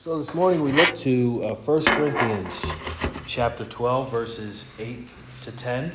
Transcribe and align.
So 0.00 0.16
this 0.16 0.32
morning 0.32 0.62
we 0.62 0.72
look 0.72 0.94
to 0.94 1.44
uh, 1.44 1.54
1 1.56 1.84
Corinthians 1.84 2.64
chapter 3.26 3.66
12, 3.66 4.10
verses 4.10 4.64
8 4.78 5.06
to 5.42 5.52
10. 5.52 5.92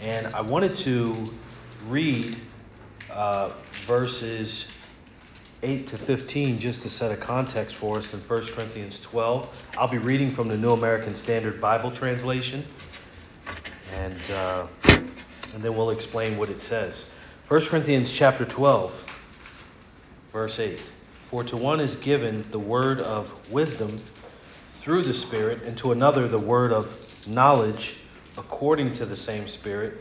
And 0.00 0.28
I 0.28 0.40
wanted 0.40 0.74
to 0.76 1.14
read 1.86 2.38
uh, 3.10 3.50
verses 3.86 4.68
8 5.62 5.86
to 5.88 5.98
15 5.98 6.58
just 6.58 6.80
to 6.80 6.88
set 6.88 7.12
a 7.12 7.16
context 7.18 7.74
for 7.74 7.98
us 7.98 8.14
in 8.14 8.20
1 8.20 8.46
Corinthians 8.46 8.98
12. 9.00 9.62
I'll 9.76 9.88
be 9.88 9.98
reading 9.98 10.30
from 10.30 10.48
the 10.48 10.56
New 10.56 10.72
American 10.72 11.14
Standard 11.14 11.60
Bible 11.60 11.90
Translation. 11.90 12.64
And, 13.94 14.18
uh, 14.32 14.66
and 14.84 15.62
then 15.62 15.76
we'll 15.76 15.90
explain 15.90 16.38
what 16.38 16.48
it 16.48 16.62
says. 16.62 17.10
1 17.48 17.60
Corinthians 17.66 18.10
chapter 18.10 18.46
12, 18.46 19.04
verse 20.32 20.58
8. 20.58 20.82
For 21.34 21.42
to 21.42 21.56
one 21.56 21.80
is 21.80 21.96
given 21.96 22.44
the 22.52 22.60
word 22.60 23.00
of 23.00 23.34
wisdom 23.50 24.00
through 24.80 25.02
the 25.02 25.12
Spirit, 25.12 25.64
and 25.64 25.76
to 25.78 25.90
another 25.90 26.28
the 26.28 26.38
word 26.38 26.72
of 26.72 26.96
knowledge 27.26 27.96
according 28.38 28.92
to 28.92 29.04
the 29.04 29.16
same 29.16 29.48
Spirit, 29.48 29.94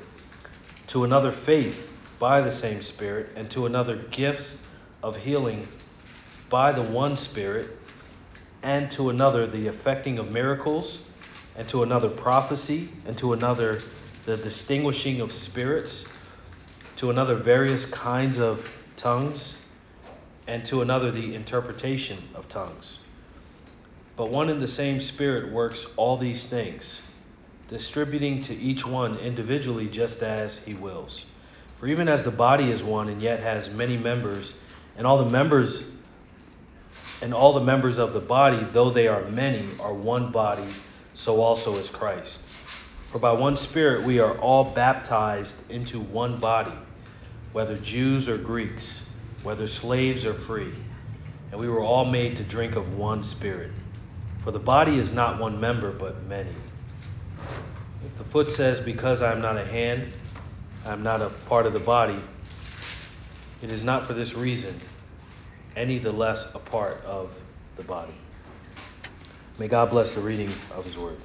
to 0.89 1.03
another 1.05 1.31
faith 1.31 1.89
by 2.19 2.41
the 2.41 2.51
same 2.51 2.83
Spirit, 2.83 3.29
and 3.35 3.49
to 3.49 3.65
another 3.65 3.95
gifts 4.11 4.61
of 5.01 5.17
healing 5.17 5.67
by 6.51 6.71
the 6.71 6.83
one 6.83 7.17
Spirit, 7.17 7.79
and 8.61 8.91
to 8.91 9.09
another 9.09 9.47
the 9.47 9.65
effecting 9.65 10.19
of 10.19 10.29
miracles, 10.29 11.01
and 11.55 11.67
to 11.69 11.81
another 11.81 12.09
prophecy, 12.09 12.89
and 13.07 13.17
to 13.17 13.33
another 13.33 13.79
the 14.25 14.37
distinguishing 14.37 15.19
of 15.19 15.31
spirits, 15.31 16.05
to 16.97 17.09
another 17.09 17.33
various 17.33 17.87
kinds 17.87 18.37
of 18.37 18.63
tongues 18.97 19.55
and 20.47 20.65
to 20.65 20.81
another 20.81 21.11
the 21.11 21.35
interpretation 21.35 22.17
of 22.35 22.47
tongues. 22.49 22.99
But 24.15 24.29
one 24.29 24.49
and 24.49 24.61
the 24.61 24.67
same 24.67 24.99
Spirit 24.99 25.51
works 25.51 25.87
all 25.95 26.17
these 26.17 26.45
things, 26.45 27.01
distributing 27.67 28.41
to 28.43 28.55
each 28.55 28.85
one 28.85 29.17
individually 29.17 29.87
just 29.87 30.21
as 30.21 30.61
he 30.61 30.73
wills. 30.73 31.25
For 31.79 31.87
even 31.87 32.07
as 32.07 32.23
the 32.23 32.31
body 32.31 32.71
is 32.71 32.83
one 32.83 33.09
and 33.09 33.21
yet 33.21 33.39
has 33.39 33.69
many 33.73 33.97
members, 33.97 34.53
and 34.97 35.07
all 35.07 35.17
the 35.17 35.29
members 35.29 35.83
and 37.21 37.33
all 37.33 37.53
the 37.53 37.61
members 37.61 37.97
of 37.97 38.11
the 38.11 38.19
body, 38.19 38.59
though 38.73 38.89
they 38.89 39.07
are 39.07 39.23
many, 39.29 39.65
are 39.79 39.93
one 39.93 40.31
body, 40.31 40.67
so 41.13 41.41
also 41.41 41.77
is 41.77 41.87
Christ. 41.87 42.41
For 43.11 43.19
by 43.19 43.31
one 43.31 43.55
Spirit 43.55 44.03
we 44.03 44.19
are 44.19 44.37
all 44.39 44.65
baptized 44.65 45.71
into 45.71 46.01
one 46.01 46.39
body, 46.39 46.73
whether 47.53 47.77
Jews 47.77 48.27
or 48.27 48.37
Greeks 48.37 49.02
whether 49.43 49.67
slaves 49.67 50.25
or 50.25 50.33
free, 50.33 50.73
and 51.51 51.59
we 51.59 51.69
were 51.69 51.81
all 51.81 52.05
made 52.05 52.37
to 52.37 52.43
drink 52.43 52.75
of 52.75 52.97
one 52.97 53.23
spirit. 53.23 53.71
For 54.39 54.51
the 54.51 54.59
body 54.59 54.97
is 54.97 55.11
not 55.11 55.39
one 55.39 55.59
member, 55.59 55.91
but 55.91 56.25
many. 56.25 56.53
If 58.05 58.17
the 58.17 58.23
foot 58.23 58.49
says, 58.49 58.79
Because 58.79 59.21
I 59.21 59.31
am 59.31 59.41
not 59.41 59.57
a 59.57 59.65
hand, 59.65 60.11
I 60.85 60.91
am 60.91 61.03
not 61.03 61.21
a 61.21 61.29
part 61.29 61.65
of 61.65 61.73
the 61.73 61.79
body, 61.79 62.19
it 63.61 63.71
is 63.71 63.83
not 63.83 64.07
for 64.07 64.13
this 64.13 64.35
reason 64.35 64.79
any 65.75 65.97
the 65.97 66.11
less 66.11 66.53
a 66.53 66.59
part 66.59 67.03
of 67.05 67.31
the 67.77 67.83
body. 67.83 68.13
May 69.57 69.67
God 69.67 69.89
bless 69.89 70.11
the 70.11 70.21
reading 70.21 70.49
of 70.71 70.85
His 70.85 70.97
Word. 70.97 71.17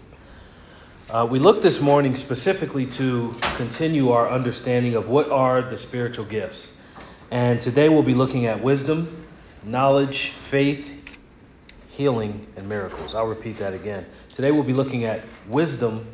Uh, 1.10 1.26
we 1.28 1.38
look 1.38 1.62
this 1.62 1.80
morning 1.80 2.14
specifically 2.16 2.86
to 2.86 3.34
continue 3.56 4.10
our 4.10 4.28
understanding 4.28 4.94
of 4.94 5.08
what 5.08 5.30
are 5.30 5.62
the 5.62 5.76
spiritual 5.76 6.26
gifts. 6.26 6.74
And 7.30 7.60
today 7.60 7.90
we'll 7.90 8.02
be 8.02 8.14
looking 8.14 8.46
at 8.46 8.62
wisdom, 8.62 9.26
knowledge, 9.62 10.30
faith, 10.30 10.94
healing, 11.90 12.46
and 12.56 12.66
miracles. 12.66 13.14
I'll 13.14 13.26
repeat 13.26 13.58
that 13.58 13.74
again. 13.74 14.06
Today 14.32 14.50
we'll 14.50 14.62
be 14.62 14.72
looking 14.72 15.04
at 15.04 15.20
wisdom, 15.46 16.06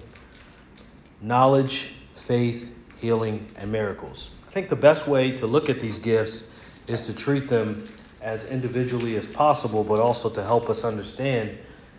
knowledge, 1.21 1.95
faith, 2.17 2.75
healing, 3.01 3.47
and 3.57 3.71
miracles. 3.71 4.31
I 4.49 4.51
think 4.51 4.69
the 4.69 4.77
best 4.77 5.07
way 5.07 5.31
to 5.37 5.47
look 5.47 5.69
at 5.69 5.79
these 5.79 6.01
gifts 6.01 6.49
is 6.89 7.03
to 7.03 7.13
treat 7.13 7.49
them 7.49 7.87
as 8.21 8.47
individually 8.47 9.15
as 9.15 9.25
possible, 9.25 9.85
but 9.85 10.01
also 10.01 10.29
to 10.31 10.43
help 10.43 10.69
us 10.69 10.83
understand 10.83 11.57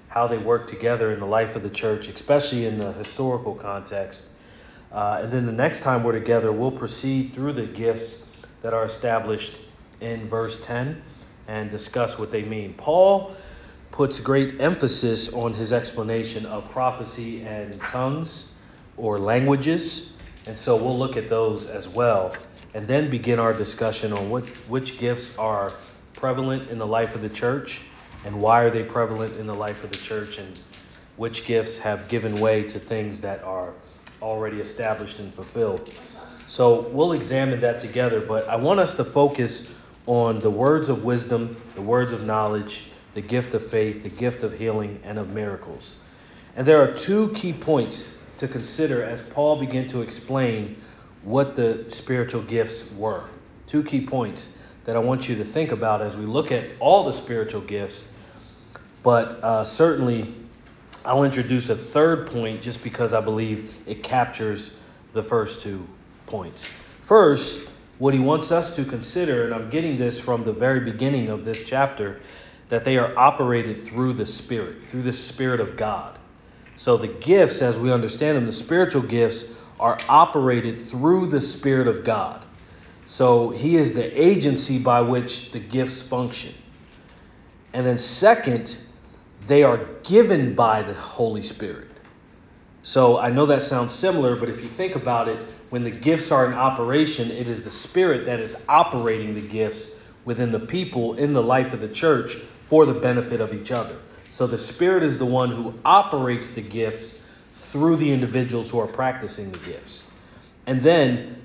how 0.10 0.28
they 0.28 0.38
work 0.38 0.68
together 0.68 1.14
in 1.14 1.22
the 1.22 1.26
life 1.26 1.56
of 1.56 1.64
the 1.64 1.70
church, 1.70 2.10
especially 2.10 2.66
in 2.66 2.78
the 2.78 2.92
historical 2.94 3.56
context. 3.56 4.28
Uh, 4.92 5.20
and 5.22 5.32
then 5.32 5.46
the 5.46 5.54
next 5.54 5.80
time 5.84 6.04
we're 6.04 6.12
together, 6.12 6.52
we'll 6.52 6.70
proceed 6.72 7.34
through 7.34 7.54
the 7.54 7.66
gifts 7.66 8.25
that 8.66 8.74
are 8.74 8.86
established 8.86 9.58
in 10.02 10.28
verse 10.28 10.60
10 10.66 11.00
and 11.48 11.70
discuss 11.70 12.18
what 12.18 12.32
they 12.32 12.42
mean. 12.42 12.74
Paul 12.74 13.36
puts 13.92 14.20
great 14.20 14.60
emphasis 14.60 15.32
on 15.34 15.54
his 15.54 15.72
explanation 15.72 16.48
of 16.48 16.68
prophecy 16.72 17.44
and 17.44 17.80
tongues 17.82 18.50
or 18.98 19.20
languages, 19.20 20.14
and 20.48 20.58
so 20.58 20.76
we'll 20.76 20.98
look 20.98 21.16
at 21.16 21.30
those 21.30 21.68
as 21.68 21.88
well 21.88 22.36
and 22.74 22.88
then 22.88 23.08
begin 23.08 23.38
our 23.38 23.54
discussion 23.54 24.12
on 24.12 24.32
what, 24.32 24.44
which 24.68 24.98
gifts 24.98 25.38
are 25.38 25.72
prevalent 26.16 26.68
in 26.72 26.80
the 26.80 26.88
life 26.88 27.14
of 27.14 27.22
the 27.22 27.30
church 27.30 27.84
and 28.26 28.42
why 28.42 28.62
are 28.62 28.72
they 28.72 28.82
prevalent 28.82 29.38
in 29.38 29.46
the 29.46 29.54
life 29.54 29.84
of 29.84 29.92
the 29.92 29.98
church 29.98 30.40
and 30.40 30.60
which 31.18 31.46
gifts 31.46 31.78
have 31.78 32.08
given 32.08 32.40
way 32.40 32.64
to 32.64 32.80
things 32.80 33.22
that 33.22 33.44
are 33.44 33.74
already 34.24 34.60
established 34.60 35.20
and 35.20 35.32
fulfilled. 35.32 35.94
So 36.56 36.88
we'll 36.94 37.12
examine 37.12 37.60
that 37.60 37.80
together, 37.80 38.22
but 38.22 38.48
I 38.48 38.56
want 38.56 38.80
us 38.80 38.96
to 38.96 39.04
focus 39.04 39.70
on 40.06 40.40
the 40.40 40.50
words 40.50 40.88
of 40.88 41.04
wisdom, 41.04 41.58
the 41.76 41.82
words 41.82 42.14
of 42.14 42.24
knowledge, 42.24 42.86
the 43.14 43.20
gift 43.20 43.54
of 43.54 43.70
faith, 43.70 44.04
the 44.04 44.10
gift 44.10 44.42
of 44.42 44.58
healing, 44.58 45.02
and 45.04 45.20
of 45.20 45.32
miracles. 45.32 45.98
And 46.56 46.66
there 46.66 46.82
are 46.82 46.94
two 46.94 47.34
key 47.34 47.52
points 47.52 48.18
to 48.38 48.48
consider 48.48 49.04
as 49.04 49.28
Paul 49.28 49.60
began 49.60 49.90
to 49.90 50.02
explain 50.02 50.82
what 51.24 51.58
the 51.58 51.84
spiritual 51.90 52.44
gifts 52.44 52.90
were. 52.94 53.26
Two 53.68 53.84
key 53.84 54.06
points 54.06 54.56
that 54.86 54.96
I 54.96 55.00
want 55.00 55.28
you 55.28 55.36
to 55.36 55.44
think 55.44 55.74
about 55.74 56.02
as 56.02 56.16
we 56.16 56.26
look 56.26 56.54
at 56.54 56.64
all 56.80 57.04
the 57.04 57.12
spiritual 57.12 57.60
gifts, 57.60 58.08
but 59.04 59.44
uh, 59.44 59.66
certainly 59.66 60.34
I'll 61.04 61.26
introduce 61.26 61.68
a 61.68 61.76
third 61.76 62.28
point 62.28 62.62
just 62.62 62.82
because 62.82 63.12
I 63.12 63.20
believe 63.20 63.76
it 63.86 64.04
captures 64.04 64.74
the 65.12 65.22
first 65.22 65.62
two 65.62 65.86
points. 66.36 66.66
First, 67.04 67.66
what 67.98 68.14
he 68.14 68.20
wants 68.20 68.52
us 68.52 68.76
to 68.76 68.84
consider, 68.84 69.46
and 69.46 69.54
I'm 69.54 69.70
getting 69.70 69.98
this 69.98 70.20
from 70.20 70.44
the 70.44 70.52
very 70.52 70.82
beginning 70.82 71.30
of 71.30 71.46
this 71.46 71.64
chapter, 71.66 72.20
that 72.68 72.84
they 72.84 72.98
are 72.98 73.18
operated 73.18 73.86
through 73.86 74.14
the 74.14 74.26
Spirit, 74.26 74.90
through 74.90 75.04
the 75.04 75.14
Spirit 75.14 75.62
of 75.62 75.78
God. 75.78 76.20
So 76.76 76.98
the 76.98 77.08
gifts, 77.08 77.62
as 77.62 77.80
we 77.80 77.90
understand 77.90 78.36
them, 78.36 78.46
the 78.46 78.52
spiritual 78.52 79.04
gifts, 79.04 79.46
are 79.80 79.98
operated 80.10 80.90
through 80.90 81.28
the 81.28 81.40
Spirit 81.40 81.88
of 81.88 82.04
God. 82.04 82.44
So 83.06 83.52
he 83.52 83.78
is 83.78 83.94
the 83.94 84.22
agency 84.22 84.78
by 84.78 85.00
which 85.00 85.54
the 85.54 85.60
gifts 85.60 86.02
function. 86.02 86.54
And 87.72 87.86
then, 87.86 87.98
second, 87.98 88.76
they 89.48 89.64
are 89.64 89.86
given 90.04 90.54
by 90.54 90.82
the 90.82 90.96
Holy 90.96 91.44
Spirit. 91.44 91.95
So 92.86 93.18
I 93.18 93.32
know 93.32 93.48
that 93.48 93.64
sounds 93.64 93.96
similar, 93.96 94.36
but 94.36 94.48
if 94.48 94.62
you 94.62 94.70
think 94.70 94.96
about 94.96 95.28
it, 95.28 95.44
when 95.72 95.84
the 95.84 95.90
gifts 95.90 96.32
are 96.32 96.46
in 96.46 96.54
operation, 96.54 97.32
it 97.32 97.50
is 97.50 97.64
the 97.64 97.72
Spirit 97.72 98.28
that 98.28 98.40
is 98.40 98.56
operating 98.70 99.34
the 99.34 99.42
gifts 99.42 99.96
within 100.24 100.52
the 100.52 100.60
people 100.60 101.16
in 101.16 101.34
the 101.34 101.42
life 101.42 101.74
of 101.74 101.82
the 101.82 101.88
church 101.88 102.36
for 102.62 102.86
the 102.86 102.94
benefit 102.94 103.42
of 103.42 103.56
each 103.56 103.72
other. 103.72 103.98
So 104.30 104.46
the 104.46 104.60
Spirit 104.60 105.02
is 105.02 105.18
the 105.18 105.26
one 105.26 105.50
who 105.50 105.74
operates 105.84 106.52
the 106.52 106.62
gifts 106.62 107.18
through 107.72 107.96
the 107.96 108.12
individuals 108.12 108.70
who 108.70 108.80
are 108.80 108.88
practicing 108.88 109.52
the 109.52 109.58
gifts. 109.58 110.08
And 110.68 110.80
then 110.80 111.42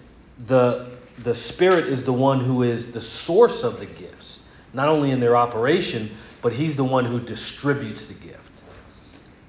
the, 0.47 0.95
the 1.23 1.35
Spirit 1.35 1.87
is 1.87 2.05
the 2.05 2.13
one 2.13 2.41
who 2.45 2.65
is 2.65 2.93
the 2.93 3.01
source 3.01 3.65
of 3.65 3.79
the 3.79 3.87
gifts, 3.87 4.43
not 4.75 4.91
only 4.91 5.11
in 5.11 5.21
their 5.21 5.39
operation, 5.39 6.15
but 6.43 6.53
He's 6.53 6.77
the 6.77 6.85
one 6.85 7.07
who 7.07 7.19
distributes 7.19 8.05
the 8.05 8.15
gift 8.15 8.51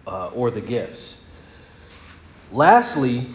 uh, 0.08 0.28
or 0.28 0.52
the 0.52 0.62
gifts. 0.62 1.21
Lastly, 2.52 3.28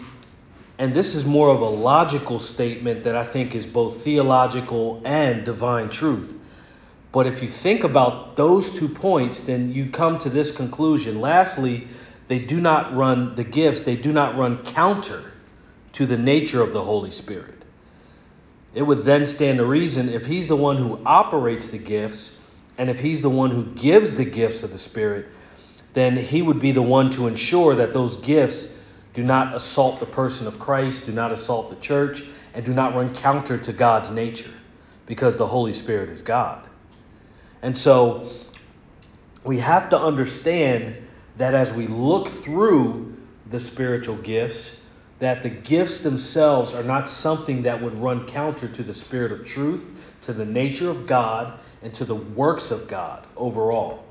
and 0.77 0.93
this 0.93 1.15
is 1.15 1.25
more 1.25 1.49
of 1.49 1.61
a 1.61 1.69
logical 1.69 2.39
statement 2.39 3.03
that 3.03 3.15
I 3.15 3.23
think 3.23 3.55
is 3.55 3.65
both 3.65 4.03
theological 4.03 5.01
and 5.05 5.43
divine 5.43 5.89
truth. 5.89 6.33
But 7.11 7.25
if 7.25 7.41
you 7.41 7.47
think 7.47 7.83
about 7.83 8.35
those 8.35 8.69
two 8.69 8.87
points, 8.87 9.41
then 9.41 9.71
you 9.71 9.89
come 9.89 10.19
to 10.19 10.29
this 10.29 10.55
conclusion. 10.55 11.19
Lastly, 11.19 11.87
they 12.27 12.39
do 12.39 12.61
not 12.61 12.95
run 12.95 13.35
the 13.35 13.43
gifts, 13.43 13.83
they 13.83 13.95
do 13.95 14.11
not 14.11 14.37
run 14.37 14.63
counter 14.65 15.31
to 15.93 16.05
the 16.05 16.17
nature 16.17 16.61
of 16.61 16.73
the 16.73 16.83
Holy 16.83 17.09
Spirit. 17.09 17.55
It 18.75 18.83
would 18.83 19.03
then 19.03 19.25
stand 19.25 19.57
to 19.57 19.65
reason 19.65 20.09
if 20.09 20.25
he's 20.25 20.47
the 20.47 20.55
one 20.55 20.77
who 20.77 20.99
operates 21.05 21.69
the 21.69 21.79
gifts 21.79 22.37
and 22.77 22.89
if 22.89 22.99
he's 22.99 23.21
the 23.23 23.29
one 23.29 23.49
who 23.49 23.65
gives 23.65 24.15
the 24.15 24.25
gifts 24.25 24.61
of 24.61 24.71
the 24.71 24.77
Spirit, 24.77 25.25
then 25.95 26.15
he 26.15 26.43
would 26.43 26.59
be 26.59 26.71
the 26.71 26.81
one 26.81 27.09
to 27.11 27.25
ensure 27.25 27.73
that 27.75 27.93
those 27.93 28.17
gifts 28.17 28.67
do 29.17 29.23
not 29.23 29.55
assault 29.55 29.99
the 29.99 30.05
person 30.05 30.45
of 30.45 30.59
Christ, 30.59 31.07
do 31.07 31.11
not 31.11 31.31
assault 31.31 31.71
the 31.71 31.75
church, 31.77 32.23
and 32.53 32.63
do 32.63 32.71
not 32.71 32.93
run 32.93 33.15
counter 33.15 33.57
to 33.57 33.73
God's 33.73 34.11
nature 34.11 34.53
because 35.07 35.37
the 35.37 35.47
Holy 35.47 35.73
Spirit 35.73 36.09
is 36.09 36.21
God. 36.21 36.69
And 37.63 37.75
so 37.75 38.29
we 39.43 39.57
have 39.57 39.89
to 39.89 39.99
understand 39.99 41.01
that 41.37 41.55
as 41.55 41.73
we 41.73 41.87
look 41.87 42.29
through 42.43 43.17
the 43.47 43.59
spiritual 43.59 44.17
gifts, 44.17 44.81
that 45.17 45.41
the 45.41 45.49
gifts 45.49 46.01
themselves 46.01 46.75
are 46.75 46.83
not 46.83 47.09
something 47.09 47.63
that 47.63 47.81
would 47.81 47.99
run 47.99 48.27
counter 48.27 48.67
to 48.67 48.83
the 48.83 48.93
spirit 48.93 49.31
of 49.31 49.47
truth, 49.47 49.83
to 50.21 50.31
the 50.31 50.45
nature 50.45 50.91
of 50.91 51.07
God, 51.07 51.59
and 51.81 51.91
to 51.95 52.05
the 52.05 52.13
works 52.13 52.69
of 52.69 52.87
God 52.87 53.25
overall. 53.35 54.03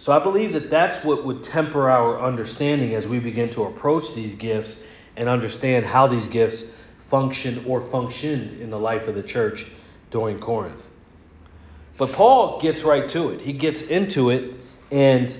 So 0.00 0.16
I 0.16 0.18
believe 0.18 0.54
that 0.54 0.70
that's 0.70 1.04
what 1.04 1.26
would 1.26 1.44
temper 1.44 1.90
our 1.90 2.22
understanding 2.22 2.94
as 2.94 3.06
we 3.06 3.18
begin 3.18 3.50
to 3.50 3.64
approach 3.64 4.14
these 4.14 4.34
gifts 4.34 4.82
and 5.14 5.28
understand 5.28 5.84
how 5.84 6.06
these 6.06 6.26
gifts 6.26 6.70
function 7.00 7.66
or 7.66 7.82
functioned 7.82 8.62
in 8.62 8.70
the 8.70 8.78
life 8.78 9.08
of 9.08 9.14
the 9.14 9.22
church 9.22 9.66
during 10.10 10.40
Corinth. 10.40 10.82
But 11.98 12.12
Paul 12.12 12.62
gets 12.62 12.80
right 12.80 13.06
to 13.10 13.28
it. 13.28 13.42
He 13.42 13.52
gets 13.52 13.82
into 13.82 14.30
it, 14.30 14.54
and 14.90 15.36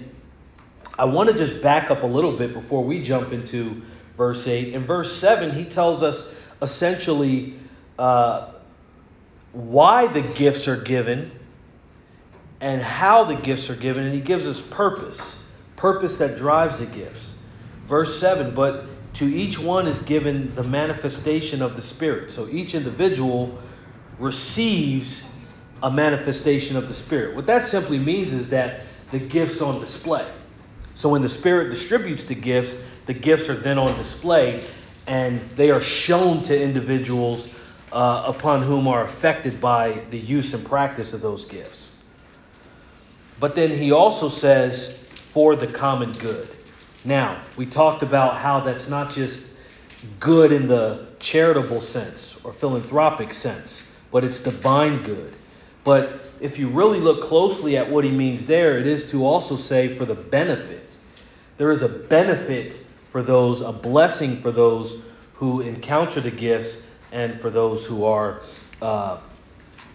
I 0.99 1.07
want 1.07 1.31
to 1.31 1.35
just 1.35 1.63
back 1.63 1.91
up 1.91 2.03
a 2.03 2.07
little 2.07 2.37
bit 2.37 2.53
before 2.53 2.85
we 2.85 3.03
jump 3.03 3.33
into 3.33 3.81
verse 4.19 4.47
8. 4.47 4.75
In 4.75 4.85
verse 4.85 5.17
7, 5.17 5.53
he 5.53 5.65
tells 5.65 6.03
us 6.03 6.31
essentially 6.61 7.55
uh, 7.99 8.51
why 9.53 10.07
the 10.09 10.21
gifts 10.21 10.69
are 10.69 10.77
given 10.77 11.33
and 12.61 12.83
how 12.83 13.25
the 13.25 13.35
gifts 13.35 13.71
are 13.71 13.77
given, 13.77 14.05
and 14.05 14.15
he 14.15 14.21
gives 14.21 14.47
us 14.47 14.61
purpose, 14.61 15.43
purpose 15.77 16.19
that 16.19 16.37
drives 16.37 16.79
the 16.79 16.87
gifts. 16.87 17.35
Verse 17.87 18.21
7 18.21 18.55
But 18.55 18.87
to 19.15 19.25
each 19.25 19.59
one 19.59 19.87
is 19.87 20.01
given 20.01 20.55
the 20.55 20.63
manifestation 20.63 21.63
of 21.63 21.77
the 21.77 21.83
Spirit. 21.83 22.31
So 22.31 22.49
each 22.49 22.75
individual 22.75 23.59
receives 24.19 25.29
a 25.83 25.91
manifestation 25.91 26.77
of 26.77 26.89
the 26.89 26.95
Spirit. 26.95 27.35
What 27.35 27.47
that 27.47 27.65
simply 27.65 27.99
means 27.99 28.33
is 28.33 28.51
that 28.51 28.83
the 29.11 29.19
gifts 29.19 29.61
on 29.61 29.81
display. 29.81 30.31
So 30.95 31.09
when 31.09 31.23
the 31.23 31.29
Spirit 31.29 31.71
distributes 31.71 32.25
the 32.25 32.35
gifts, 32.35 32.77
the 33.07 33.15
gifts 33.15 33.49
are 33.49 33.55
then 33.55 33.79
on 33.79 33.97
display 33.97 34.63
and 35.07 35.41
they 35.57 35.71
are 35.71 35.81
shown 35.81 36.43
to 36.43 36.63
individuals 36.63 37.53
uh, 37.91 38.25
upon 38.27 38.63
whom 38.63 38.87
are 38.87 39.03
affected 39.03 39.61
by 39.61 39.93
the 40.11 40.19
use 40.19 40.55
and 40.55 40.65
practice 40.65 41.13
of 41.13 41.21
those 41.21 41.47
gifts. 41.47 41.90
But 43.41 43.55
then 43.55 43.77
he 43.77 43.91
also 43.91 44.29
says, 44.29 44.97
for 45.33 45.57
the 45.57 45.67
common 45.67 46.13
good. 46.13 46.49
Now, 47.05 47.43
we 47.57 47.65
talked 47.65 48.03
about 48.03 48.37
how 48.37 48.61
that's 48.61 48.89
not 48.89 49.11
just 49.11 49.47
good 50.19 50.53
in 50.53 50.69
the 50.69 51.07
charitable 51.19 51.81
sense 51.81 52.39
or 52.45 52.53
philanthropic 52.53 53.33
sense, 53.33 53.89
but 54.11 54.25
it's 54.25 54.43
divine 54.43 55.03
good. 55.03 55.35
But 55.85 56.21
if 56.41 56.59
you 56.59 56.69
really 56.69 57.01
look 57.01 57.23
closely 57.23 57.77
at 57.77 57.89
what 57.89 58.05
he 58.05 58.11
means 58.11 58.47
there, 58.47 58.79
it 58.79 58.87
is 58.87 59.11
to 59.13 59.25
also 59.25 59.57
say 59.57 59.95
for 59.95 60.05
the 60.05 60.15
benefit. 60.15 60.97
There 61.57 61.71
is 61.71 61.83
a 61.83 61.89
benefit 61.89 62.77
for 63.09 63.23
those, 63.23 63.61
a 63.61 63.73
blessing 63.73 64.41
for 64.41 64.51
those 64.51 65.03
who 65.35 65.61
encounter 65.61 66.21
the 66.21 66.31
gifts 66.31 66.85
and 67.13 67.41
for 67.41 67.51
those 67.51 67.87
who 67.87 68.05
are 68.05 68.43
uh, 68.83 69.21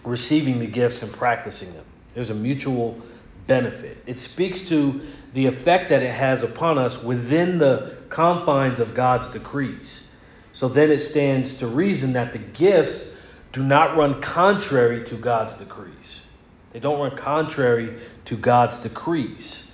receiving 0.04 0.58
the 0.58 0.66
gifts 0.66 1.02
and 1.02 1.12
practicing 1.12 1.72
them. 1.72 1.84
There's 2.14 2.30
a 2.30 2.34
mutual 2.34 3.00
benefit. 3.46 3.98
It 4.06 4.18
speaks 4.18 4.68
to 4.68 5.00
the 5.34 5.46
effect 5.46 5.88
that 5.90 6.02
it 6.02 6.12
has 6.12 6.42
upon 6.42 6.78
us 6.78 7.02
within 7.02 7.58
the 7.58 7.96
confines 8.08 8.80
of 8.80 8.94
God's 8.94 9.28
decrees. 9.28 10.08
So 10.52 10.68
then 10.68 10.90
it 10.90 11.00
stands 11.00 11.58
to 11.58 11.66
reason 11.66 12.14
that 12.14 12.32
the 12.32 12.38
gifts 12.38 13.12
do 13.52 13.62
not 13.62 13.96
run 13.96 14.20
contrary 14.20 15.04
to 15.04 15.14
God's 15.14 15.54
decrees. 15.54 16.20
They 16.72 16.80
don't 16.80 16.98
run 16.98 17.16
contrary 17.16 17.98
to 18.26 18.36
God's 18.36 18.78
decrees. 18.78 19.66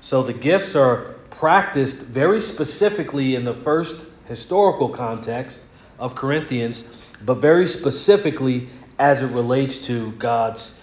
So 0.00 0.22
the 0.22 0.32
gifts 0.32 0.74
are 0.74 1.14
practiced 1.30 1.98
very 1.98 2.40
specifically 2.40 3.34
in 3.34 3.44
the 3.44 3.54
first 3.54 4.00
historical 4.26 4.88
context 4.88 5.66
of 5.98 6.14
Corinthians, 6.14 6.88
but 7.24 7.34
very 7.34 7.66
specifically 7.66 8.68
as 8.98 9.22
it 9.22 9.28
relates 9.28 9.78
to 9.86 10.12
God's 10.12 10.74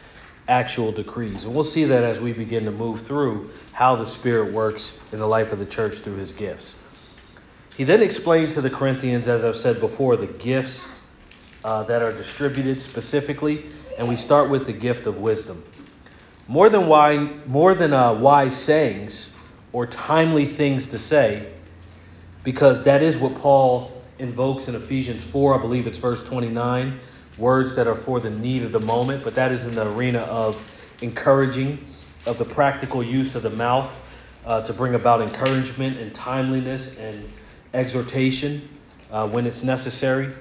actual 0.48 0.92
decrees. 0.92 1.44
And 1.44 1.54
we'll 1.54 1.64
see 1.64 1.86
that 1.86 2.04
as 2.04 2.22
we 2.22 2.34
begin 2.34 2.66
to 2.66 2.72
move 2.72 3.02
through 3.06 3.52
how 3.72 3.96
the 3.96 4.06
Spirit 4.06 4.54
works 4.54 4.98
in 5.12 5.20
the 5.20 5.28
life 5.28 5.52
of 5.52 5.60
the 5.60 5.66
church 5.66 5.98
through 6.00 6.16
his 6.16 6.32
gifts. 6.32 6.76
He 7.76 7.84
then 7.84 8.02
explained 8.02 8.54
to 8.54 8.62
the 8.62 8.70
Corinthians, 8.70 9.28
as 9.28 9.44
I've 9.44 9.56
said 9.56 9.80
before, 9.80 10.16
the 10.18 10.26
gifts 10.26 10.88
uh, 11.64 11.84
that 11.84 12.02
are 12.02 12.12
distributed 12.12 12.82
specifically, 12.82 13.66
and 13.98 14.08
we 14.08 14.16
start 14.16 14.50
with 14.50 14.66
the 14.66 14.74
gift 14.74 15.06
of 15.06 15.18
wisdom. 15.18 15.64
More 16.48 16.70
than 16.70 16.88
wise, 16.88 17.30
more 17.46 17.76
than 17.76 17.94
uh, 17.94 18.14
wise 18.14 18.56
sayings 18.56 19.34
or 19.74 19.86
timely 19.86 20.46
things 20.46 20.88
to 20.88 20.98
say, 20.98 21.52
because 22.44 22.84
that 22.86 23.04
is 23.04 23.18
what 23.18 23.36
Paul 23.36 24.02
invokes 24.18 24.70
in 24.70 24.76
Ephesians 24.76 25.26
4, 25.26 25.60
I 25.60 25.62
believe 25.62 25.86
it's 25.86 26.00
verse 26.00 26.24
29 26.24 27.00
words 27.38 27.76
that 27.76 27.88
are 27.88 27.96
for 27.96 28.20
the 28.20 28.30
need 28.30 28.64
of 28.64 28.72
the 28.72 28.80
moment, 28.80 29.24
but 29.24 29.36
that 29.36 29.52
is 29.52 29.66
in 29.66 29.76
the 29.76 29.88
arena 29.88 30.20
of 30.20 30.62
encouraging, 31.02 31.86
of 32.26 32.38
the 32.38 32.46
practical 32.46 33.04
use 33.04 33.36
of 33.36 33.44
the 33.44 33.50
mouth 33.50 33.92
uh, 34.46 34.62
to 34.62 34.74
bring 34.74 34.96
about 34.96 35.22
encouragement 35.22 35.98
and 35.98 36.14
timeliness 36.14 36.98
and 36.98 37.30
exhortation 37.74 38.68
uh, 39.12 39.28
when 39.28 39.46
it's 39.46 39.64
necessary. 39.64 40.34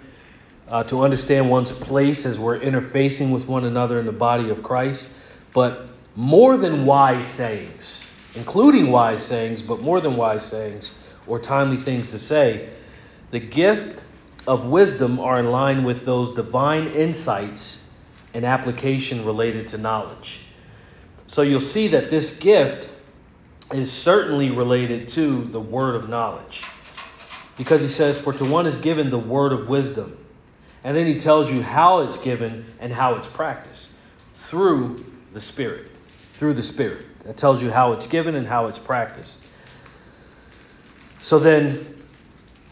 Uh, 0.68 0.82
to 0.82 1.02
understand 1.02 1.48
one's 1.48 1.70
place 1.70 2.26
as 2.26 2.40
we're 2.40 2.58
interfacing 2.58 3.32
with 3.32 3.46
one 3.46 3.64
another 3.64 4.00
in 4.00 4.06
the 4.06 4.12
body 4.12 4.50
of 4.50 4.64
Christ, 4.64 5.08
but 5.52 5.86
more 6.16 6.56
than 6.56 6.86
wise 6.86 7.24
sayings, 7.24 8.04
including 8.34 8.90
wise 8.90 9.24
sayings, 9.24 9.62
but 9.62 9.80
more 9.80 10.00
than 10.00 10.16
wise 10.16 10.44
sayings 10.44 10.96
or 11.28 11.38
timely 11.38 11.76
things 11.76 12.10
to 12.10 12.18
say, 12.18 12.68
the 13.30 13.38
gift 13.38 14.02
of 14.46 14.66
wisdom 14.66 15.18
are 15.20 15.38
in 15.38 15.50
line 15.50 15.84
with 15.84 16.04
those 16.04 16.34
divine 16.34 16.88
insights 16.88 17.82
and 18.34 18.44
application 18.44 19.24
related 19.24 19.68
to 19.68 19.78
knowledge. 19.78 20.40
So 21.26 21.42
you'll 21.42 21.60
see 21.60 21.88
that 21.88 22.10
this 22.10 22.36
gift 22.36 22.88
is 23.72 23.90
certainly 23.90 24.50
related 24.50 25.08
to 25.08 25.44
the 25.44 25.60
word 25.60 25.96
of 25.96 26.08
knowledge. 26.08 26.62
Because 27.56 27.80
he 27.80 27.88
says, 27.88 28.18
For 28.20 28.32
to 28.32 28.44
one 28.44 28.66
is 28.66 28.78
given 28.78 29.10
the 29.10 29.18
word 29.18 29.52
of 29.52 29.68
wisdom. 29.68 30.16
And 30.84 30.96
then 30.96 31.06
he 31.06 31.18
tells 31.18 31.50
you 31.50 31.62
how 31.62 32.00
it's 32.00 32.18
given 32.18 32.64
and 32.78 32.92
how 32.92 33.16
it's 33.16 33.28
practiced 33.28 33.88
through 34.48 35.04
the 35.32 35.40
Spirit. 35.40 35.90
Through 36.34 36.54
the 36.54 36.62
Spirit. 36.62 37.06
That 37.24 37.36
tells 37.36 37.60
you 37.60 37.70
how 37.70 37.92
it's 37.92 38.06
given 38.06 38.36
and 38.36 38.46
how 38.46 38.66
it's 38.66 38.78
practiced. 38.78 39.40
So 41.22 41.40
then, 41.40 41.95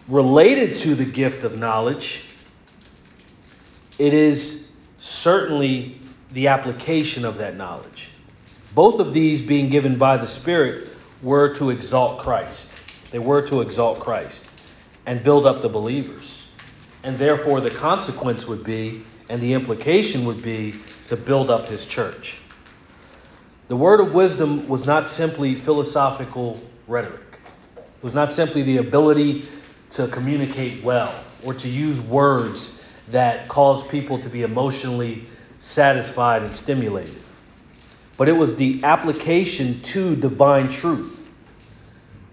related 0.09 0.77
to 0.79 0.95
the 0.95 1.05
gift 1.05 1.45
of 1.45 1.59
knowledge, 1.59 2.25
it 3.99 4.13
is 4.13 4.67
certainly 4.99 6.01
the 6.33 6.49
application 6.49 7.25
of 7.25 7.39
that 7.39 7.57
knowledge. 7.57 8.11
Both 8.75 8.99
of 9.01 9.15
these 9.15 9.41
being 9.41 9.69
given 9.69 9.97
by 9.97 10.17
the 10.17 10.27
Spirit 10.27 10.91
were 11.23 11.55
to 11.55 11.71
exalt 11.71 12.21
Christ. 12.21 12.73
They 13.11 13.19
were 13.21 13.43
to 13.43 13.61
exalt 13.61 14.01
Christ 14.01 14.47
and 15.07 15.23
build 15.23 15.47
up 15.47 15.63
the 15.63 15.69
believers. 15.69 16.49
And 17.05 17.17
therefore, 17.17 17.61
the 17.61 17.71
consequence 17.71 18.47
would 18.47 18.65
be, 18.65 19.05
and 19.29 19.41
the 19.41 19.53
implication 19.53 20.25
would 20.25 20.43
be, 20.43 20.75
to 21.07 21.17
build 21.17 21.51
up 21.51 21.69
his 21.69 21.87
church. 21.87 22.39
The 23.69 23.77
word 23.77 24.01
of 24.01 24.15
wisdom 24.15 24.67
was 24.69 24.87
not 24.87 25.07
simply 25.07 25.55
philosophical 25.55 26.61
rhetoric, 26.89 27.39
it 27.77 28.03
was 28.03 28.15
not 28.15 28.33
simply 28.33 28.63
the 28.63 28.79
ability 28.79 29.49
to 29.95 30.09
communicate 30.09 30.83
well 30.83 31.15
or 31.45 31.55
to 31.55 31.69
use 31.69 32.01
words 32.01 32.83
that 33.09 33.49
cause 33.49 33.87
people 33.87 34.19
to 34.19 34.29
be 34.29 34.43
emotionally 34.43 35.27
satisfied 35.61 36.43
and 36.43 36.55
stimulated. 36.55 37.17
But 38.17 38.29
it 38.29 38.33
was 38.33 38.57
the 38.57 38.83
application 38.83 39.81
to 39.83 40.17
divine 40.17 40.69
truth. 40.69 41.29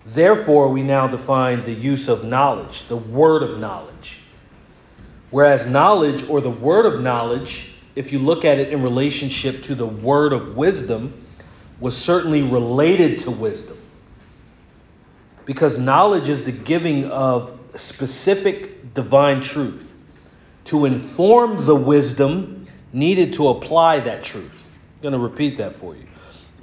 Therefore, 0.07 0.69
we 0.69 0.81
now 0.81 1.07
define 1.07 1.63
the 1.63 1.71
use 1.71 2.07
of 2.07 2.23
knowledge, 2.23 2.87
the 2.87 2.97
word 2.97 3.43
of 3.43 3.59
knowledge. 3.59 4.19
Whereas 5.29 5.65
knowledge 5.65 6.27
or 6.29 6.41
the 6.41 6.49
word 6.49 6.91
of 6.91 7.01
knowledge, 7.01 7.73
if 7.95 8.11
you 8.11 8.19
look 8.19 8.43
at 8.43 8.57
it 8.57 8.69
in 8.69 8.81
relationship 8.81 9.63
to 9.63 9.75
the 9.75 9.85
word 9.85 10.33
of 10.33 10.57
wisdom, 10.57 11.25
was 11.79 11.95
certainly 11.95 12.41
related 12.41 13.19
to 13.19 13.31
wisdom 13.31 13.77
because 15.45 15.77
knowledge 15.77 16.29
is 16.29 16.43
the 16.43 16.51
giving 16.51 17.05
of 17.05 17.57
specific 17.75 18.93
divine 18.93 19.41
truth 19.41 19.91
to 20.65 20.85
inform 20.85 21.65
the 21.65 21.75
wisdom 21.75 22.67
needed 22.93 23.33
to 23.33 23.49
apply 23.49 24.01
that 24.01 24.23
truth. 24.23 24.51
I'm 24.95 25.01
going 25.01 25.13
to 25.13 25.19
repeat 25.19 25.57
that 25.57 25.73
for 25.73 25.95
you. 25.95 26.05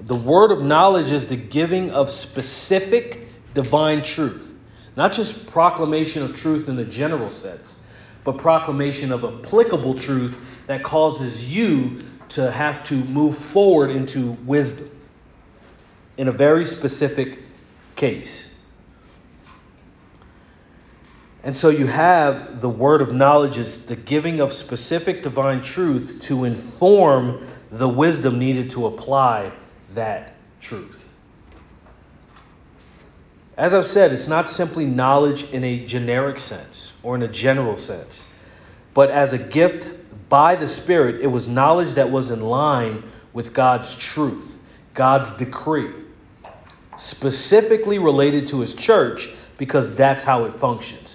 The 0.00 0.14
word 0.14 0.52
of 0.52 0.62
knowledge 0.62 1.10
is 1.10 1.26
the 1.26 1.36
giving 1.36 1.90
of 1.90 2.10
specific 2.10 3.26
divine 3.54 4.02
truth, 4.02 4.48
not 4.96 5.12
just 5.12 5.46
proclamation 5.48 6.22
of 6.22 6.36
truth 6.36 6.68
in 6.68 6.76
the 6.76 6.84
general 6.84 7.30
sense, 7.30 7.82
but 8.24 8.38
proclamation 8.38 9.10
of 9.10 9.24
applicable 9.24 9.94
truth 9.94 10.36
that 10.66 10.82
causes 10.82 11.52
you 11.52 12.02
to 12.28 12.50
have 12.50 12.84
to 12.84 12.94
move 12.94 13.36
forward 13.36 13.90
into 13.90 14.32
wisdom 14.44 14.90
in 16.16 16.28
a 16.28 16.32
very 16.32 16.64
specific 16.64 17.38
case. 17.96 18.47
And 21.44 21.56
so 21.56 21.68
you 21.68 21.86
have 21.86 22.60
the 22.60 22.68
word 22.68 23.00
of 23.00 23.12
knowledge 23.12 23.58
is 23.58 23.86
the 23.86 23.96
giving 23.96 24.40
of 24.40 24.52
specific 24.52 25.22
divine 25.22 25.62
truth 25.62 26.18
to 26.22 26.44
inform 26.44 27.46
the 27.70 27.88
wisdom 27.88 28.38
needed 28.38 28.70
to 28.70 28.86
apply 28.86 29.52
that 29.94 30.34
truth. 30.60 31.08
As 33.56 33.74
I've 33.74 33.86
said, 33.86 34.12
it's 34.12 34.28
not 34.28 34.48
simply 34.48 34.86
knowledge 34.86 35.50
in 35.50 35.64
a 35.64 35.84
generic 35.84 36.38
sense 36.38 36.92
or 37.02 37.16
in 37.16 37.22
a 37.22 37.28
general 37.28 37.76
sense, 37.76 38.24
but 38.94 39.10
as 39.10 39.32
a 39.32 39.38
gift 39.38 39.88
by 40.28 40.54
the 40.54 40.68
Spirit, 40.68 41.20
it 41.22 41.26
was 41.26 41.48
knowledge 41.48 41.94
that 41.94 42.10
was 42.10 42.30
in 42.30 42.40
line 42.40 43.02
with 43.32 43.52
God's 43.52 43.94
truth, 43.96 44.58
God's 44.94 45.30
decree, 45.32 45.90
specifically 46.96 47.98
related 47.98 48.48
to 48.48 48.60
His 48.60 48.74
church 48.74 49.30
because 49.56 49.94
that's 49.94 50.22
how 50.22 50.44
it 50.44 50.54
functions. 50.54 51.07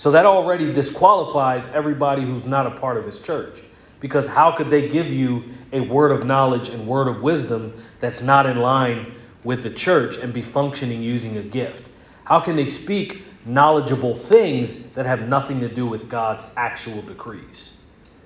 So 0.00 0.12
that 0.12 0.24
already 0.24 0.72
disqualifies 0.72 1.66
everybody 1.74 2.22
who's 2.22 2.46
not 2.46 2.66
a 2.66 2.70
part 2.70 2.96
of 2.96 3.04
His 3.04 3.18
church. 3.18 3.62
Because 4.00 4.26
how 4.26 4.50
could 4.50 4.70
they 4.70 4.88
give 4.88 5.08
you 5.08 5.44
a 5.74 5.80
word 5.80 6.10
of 6.10 6.24
knowledge 6.24 6.70
and 6.70 6.86
word 6.86 7.06
of 7.06 7.20
wisdom 7.20 7.74
that's 8.00 8.22
not 8.22 8.46
in 8.46 8.56
line 8.60 9.14
with 9.44 9.62
the 9.62 9.68
church 9.68 10.16
and 10.16 10.32
be 10.32 10.40
functioning 10.40 11.02
using 11.02 11.36
a 11.36 11.42
gift? 11.42 11.86
How 12.24 12.40
can 12.40 12.56
they 12.56 12.64
speak 12.64 13.24
knowledgeable 13.44 14.14
things 14.14 14.86
that 14.94 15.04
have 15.04 15.28
nothing 15.28 15.60
to 15.60 15.68
do 15.68 15.86
with 15.86 16.08
God's 16.08 16.46
actual 16.56 17.02
decrees? 17.02 17.74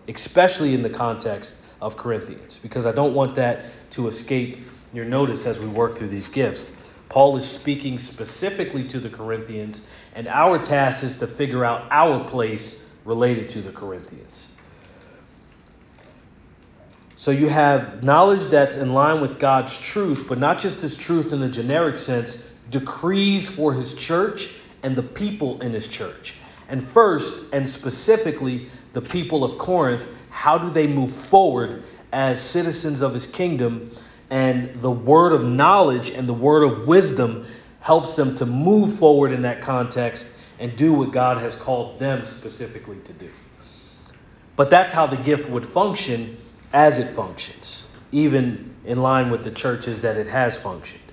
Especially 0.06 0.74
in 0.74 0.82
the 0.82 0.90
context 0.90 1.56
of 1.82 1.96
Corinthians, 1.96 2.56
because 2.56 2.86
I 2.86 2.92
don't 2.92 3.14
want 3.14 3.34
that 3.34 3.64
to 3.90 4.06
escape 4.06 4.60
your 4.92 5.06
notice 5.06 5.44
as 5.44 5.58
we 5.58 5.66
work 5.66 5.96
through 5.96 6.06
these 6.06 6.28
gifts. 6.28 6.70
Paul 7.08 7.36
is 7.36 7.48
speaking 7.48 7.98
specifically 7.98 8.86
to 8.88 9.00
the 9.00 9.10
Corinthians, 9.10 9.86
and 10.14 10.26
our 10.28 10.58
task 10.58 11.04
is 11.04 11.16
to 11.18 11.26
figure 11.26 11.64
out 11.64 11.86
our 11.90 12.28
place 12.28 12.82
related 13.04 13.48
to 13.50 13.60
the 13.60 13.70
Corinthians. 13.70 14.48
So 17.16 17.30
you 17.30 17.48
have 17.48 18.02
knowledge 18.02 18.48
that's 18.50 18.76
in 18.76 18.92
line 18.92 19.20
with 19.20 19.38
God's 19.38 19.78
truth, 19.78 20.26
but 20.28 20.38
not 20.38 20.58
just 20.58 20.80
his 20.80 20.96
truth 20.96 21.32
in 21.32 21.40
the 21.40 21.48
generic 21.48 21.96
sense, 21.96 22.44
decrees 22.70 23.48
for 23.48 23.72
his 23.72 23.94
church 23.94 24.54
and 24.82 24.94
the 24.94 25.02
people 25.02 25.60
in 25.62 25.72
his 25.72 25.88
church. 25.88 26.34
And 26.68 26.82
first, 26.82 27.44
and 27.52 27.68
specifically, 27.68 28.68
the 28.92 29.00
people 29.00 29.44
of 29.44 29.58
Corinth, 29.58 30.06
how 30.30 30.58
do 30.58 30.70
they 30.70 30.86
move 30.86 31.14
forward 31.14 31.84
as 32.12 32.40
citizens 32.40 33.00
of 33.00 33.14
his 33.14 33.26
kingdom? 33.26 33.90
And 34.34 34.74
the 34.74 34.90
word 34.90 35.32
of 35.32 35.44
knowledge 35.44 36.10
and 36.10 36.28
the 36.28 36.34
word 36.34 36.64
of 36.64 36.88
wisdom 36.88 37.46
helps 37.78 38.16
them 38.16 38.34
to 38.34 38.44
move 38.44 38.98
forward 38.98 39.30
in 39.30 39.42
that 39.42 39.60
context 39.60 40.26
and 40.58 40.74
do 40.74 40.92
what 40.92 41.12
God 41.12 41.38
has 41.38 41.54
called 41.54 42.00
them 42.00 42.24
specifically 42.24 42.98
to 43.04 43.12
do. 43.12 43.30
But 44.56 44.70
that's 44.70 44.92
how 44.92 45.06
the 45.06 45.18
gift 45.18 45.48
would 45.48 45.64
function 45.64 46.36
as 46.72 46.98
it 46.98 47.10
functions, 47.10 47.86
even 48.10 48.74
in 48.84 49.00
line 49.00 49.30
with 49.30 49.44
the 49.44 49.52
churches 49.52 50.00
that 50.00 50.16
it 50.16 50.26
has 50.26 50.58
functioned. 50.58 51.12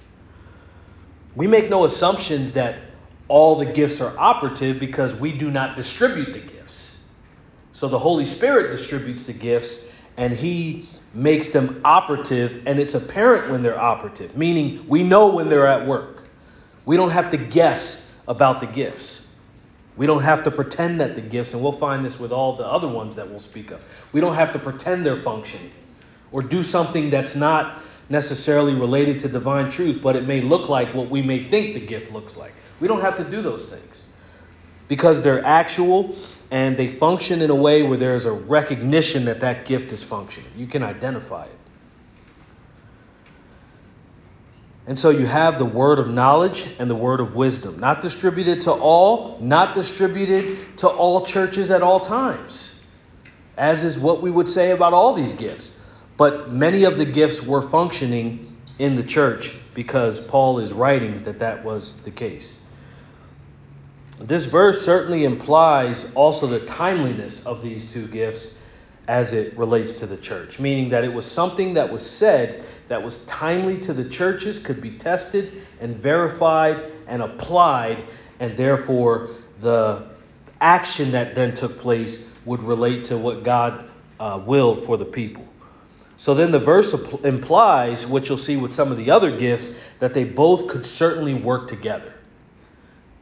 We 1.36 1.46
make 1.46 1.70
no 1.70 1.84
assumptions 1.84 2.54
that 2.54 2.80
all 3.28 3.56
the 3.56 3.68
gifts 3.68 4.02
are 4.02 4.18
operative 4.18 4.80
because 4.80 5.14
we 5.14 5.32
do 5.32 5.52
not 5.52 5.76
distribute 5.76 6.34
the 6.34 6.40
gifts. 6.40 7.00
So 7.74 7.88
the 7.88 8.00
Holy 8.00 8.26
Spirit 8.26 8.76
distributes 8.76 9.26
the 9.28 9.34
gifts 9.34 9.84
and 10.18 10.34
He 10.34 10.90
makes 11.14 11.52
them 11.52 11.82
operative, 11.84 12.64
and 12.66 12.80
it's 12.80 12.94
apparent 12.94 13.52
when 13.52 13.62
they're 13.62 13.80
operative, 13.80 14.36
meaning 14.38 14.86
we 14.88 15.04
know 15.04 15.28
when 15.28 15.50
they're 15.50 15.68
at 15.68 15.86
work. 15.86 16.24
We 16.86 16.96
don't 16.96 17.12
have 17.12 17.32
to 17.32 17.38
guess 17.38 18.06
about 18.28 18.60
the 18.60 18.66
gifts. 18.66 19.26
We 19.98 20.08
don't 20.08 20.22
have 20.22 20.44
to 20.46 20.52
pretend 20.52 21.02
that 21.02 21.16
the 21.16 21.22
gifts, 21.22 21.54
and 21.54 21.62
we'll 21.62 21.74
find 21.74 22.06
this 22.06 22.20
with 22.20 22.32
all 22.32 22.56
the 22.56 22.66
other 22.66 22.88
ones 22.88 23.16
that 23.18 23.30
we'll 23.30 23.40
speak 23.40 23.72
of. 23.72 23.86
We 24.14 24.22
don't 24.22 24.36
have 24.36 24.54
to 24.54 24.60
pretend 24.60 25.06
they're 25.06 25.22
functioning 25.22 25.72
or 26.32 26.42
do 26.42 26.64
something 26.64 27.10
that's 27.10 27.36
not 27.36 27.84
necessarily 28.10 28.74
related 28.74 29.20
to 29.22 29.30
divine 29.30 29.70
truth, 29.70 30.02
but 30.02 30.16
it 30.16 30.26
may 30.26 30.42
look 30.42 30.70
like 30.70 30.94
what 30.94 31.10
we 31.10 31.22
may 31.22 31.40
think 31.40 31.74
the 31.74 31.86
gift 31.86 32.12
looks 32.12 32.38
like. 32.38 32.54
We 32.80 32.88
don't 32.88 33.02
have 33.02 33.18
to 33.18 33.24
do 33.24 33.42
those 33.42 33.68
things 33.68 34.04
because 34.88 35.22
they're 35.22 35.44
actual 35.46 36.16
and 36.52 36.76
they 36.76 36.90
function 36.90 37.42
in 37.42 37.50
a 37.50 37.56
way 37.56 37.82
where 37.82 37.98
there 37.98 38.14
is 38.14 38.26
a 38.26 38.32
recognition 38.32 39.26
that 39.26 39.40
that 39.40 39.66
gift 39.66 39.94
is 39.94 40.04
functioning. 40.04 40.52
You 40.58 40.68
can 40.68 40.84
identify 40.84 41.46
it. 41.46 41.58
And 44.86 45.00
so 45.00 45.10
you 45.12 45.26
have 45.26 45.58
the 45.58 45.66
word 45.66 46.00
of 46.00 46.10
knowledge 46.10 46.68
and 46.78 46.90
the 46.90 46.96
word 46.96 47.22
of 47.22 47.36
wisdom, 47.36 47.80
not 47.80 48.02
distributed 48.02 48.62
to 48.62 48.72
all, 48.72 49.40
not 49.40 49.76
distributed 49.76 50.78
to 50.80 50.90
all 50.90 51.26
churches 51.26 51.72
at 51.72 51.82
all 51.82 52.02
times, 52.02 52.82
as 53.58 53.86
is 53.86 53.98
what 53.98 54.22
we 54.22 54.30
would 54.30 54.50
say 54.50 54.72
about 54.72 54.94
all 54.94 55.14
these 55.14 55.34
gifts. 55.34 55.72
But 56.18 56.52
many 56.52 56.84
of 56.84 56.98
the 56.98 57.06
gifts 57.06 57.42
were 57.42 57.62
functioning 57.62 58.58
in 58.78 58.98
the 58.98 59.04
church 59.04 59.56
because 59.74 60.20
Paul 60.20 60.60
is 60.60 60.74
writing 60.74 61.24
that 61.24 61.40
that 61.40 61.64
was 61.64 62.02
the 62.02 62.12
case. 62.12 62.61
This 64.22 64.46
verse 64.46 64.86
certainly 64.86 65.24
implies 65.24 66.14
also 66.14 66.46
the 66.46 66.66
timeliness 66.68 67.46
of 67.46 67.62
these 67.62 67.92
two 67.92 68.08
gifts 68.08 68.56
as 69.08 69.34
it 69.34 69.58
relates 69.58 69.98
to 70.00 70.06
the 70.06 70.18
church, 70.18 70.60
meaning 70.60 70.90
that 70.90 71.04
it 71.04 71.12
was 71.12 71.30
something 71.30 71.74
that 71.74 71.92
was 71.92 72.08
said 72.08 72.64
that 72.88 73.02
was 73.02 73.26
timely 73.26 73.80
to 73.80 73.94
the 73.94 74.06
churches, 74.06 74.60
could 74.60 74.80
be 74.80 74.92
tested 74.92 75.64
and 75.80 75.96
verified 75.96 76.92
and 77.08 77.24
applied, 77.24 78.04
and 78.40 78.56
therefore 78.56 79.32
the 79.60 80.04
action 80.60 81.12
that 81.12 81.34
then 81.34 81.56
took 81.56 81.80
place 81.80 82.28
would 82.46 82.62
relate 82.62 83.04
to 83.06 83.18
what 83.18 83.44
God 83.44 83.90
uh, 84.20 84.40
willed 84.46 84.86
for 84.86 84.98
the 84.98 85.06
people. 85.06 85.48
So 86.18 86.36
then 86.36 86.52
the 86.52 86.60
verse 86.60 86.94
implies, 87.24 88.06
which 88.06 88.30
you'll 88.30 88.38
see 88.38 88.56
with 88.56 88.72
some 88.72 88.92
of 88.92 88.98
the 88.98 89.10
other 89.10 89.36
gifts, 89.36 89.72
that 89.98 90.14
they 90.14 90.26
both 90.26 90.68
could 90.68 90.86
certainly 90.86 91.34
work 91.34 91.68
together. 91.68 92.11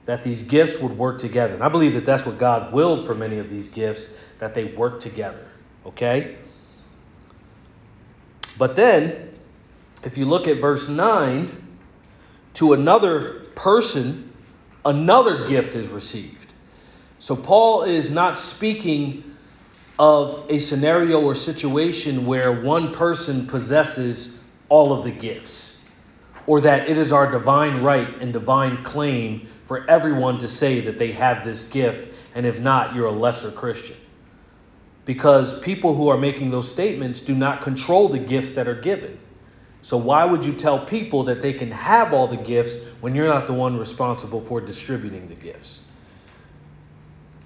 That 0.10 0.24
these 0.24 0.42
gifts 0.42 0.80
would 0.80 0.98
work 0.98 1.20
together. 1.20 1.54
And 1.54 1.62
I 1.62 1.70
believe 1.70 1.94
that 1.94 2.04
that's 2.04 2.26
what 2.26 2.40
God 2.40 2.74
willed 2.74 3.06
for 3.06 3.14
many 3.14 3.38
of 3.38 3.48
these 3.48 3.68
gifts, 3.68 4.12
that 4.40 4.56
they 4.56 4.64
work 4.64 5.00
together. 5.00 5.46
Okay? 5.86 6.40
But 8.58 8.76
then, 8.76 9.32
if 10.04 10.18
you 10.18 10.26
look 10.26 10.48
at 10.48 10.60
verse 10.60 10.90
9, 10.90 11.68
to 12.56 12.74
another 12.74 13.42
person, 13.54 14.34
another 14.84 15.48
gift 15.48 15.76
is 15.76 15.88
received. 15.88 16.54
So 17.20 17.36
Paul 17.36 17.84
is 17.84 18.10
not 18.10 18.40
speaking 18.40 19.36
of 20.00 20.44
a 20.50 20.58
scenario 20.58 21.22
or 21.22 21.36
situation 21.36 22.26
where 22.26 22.64
one 22.64 22.96
person 22.96 23.46
possesses 23.46 24.40
all 24.70 24.92
of 24.92 25.04
the 25.04 25.12
gifts, 25.12 25.69
or 26.50 26.62
that 26.62 26.90
it 26.90 26.98
is 26.98 27.12
our 27.12 27.30
divine 27.30 27.84
right 27.84 28.22
and 28.22 28.34
divine 28.34 28.84
claim 28.84 29.48
for 29.66 29.88
everyone 29.88 30.40
to 30.40 30.48
say 30.48 30.82
that 30.82 30.98
they 30.98 31.12
have 31.12 31.46
this 31.46 31.62
gift, 31.66 32.12
and 32.34 32.44
if 32.44 32.60
not, 32.60 32.96
you're 32.96 33.06
a 33.06 33.12
lesser 33.12 33.52
Christian. 33.52 33.96
Because 35.06 35.60
people 35.60 35.94
who 35.94 36.08
are 36.08 36.18
making 36.18 36.50
those 36.50 36.68
statements 36.68 37.20
do 37.20 37.36
not 37.36 37.62
control 37.62 38.10
the 38.10 38.18
gifts 38.18 38.54
that 38.54 38.68
are 38.68 38.82
given. 38.82 39.20
So 39.84 39.98
why 39.98 40.26
would 40.26 40.44
you 40.44 40.54
tell 40.54 40.88
people 40.88 41.26
that 41.26 41.44
they 41.44 41.54
can 41.54 41.70
have 41.70 42.16
all 42.16 42.26
the 42.26 42.36
gifts 42.36 42.78
when 43.00 43.14
you're 43.14 43.28
not 43.28 43.46
the 43.46 43.54
one 43.54 43.78
responsible 43.78 44.42
for 44.42 44.60
distributing 44.60 45.30
the 45.30 45.36
gifts? 45.36 45.82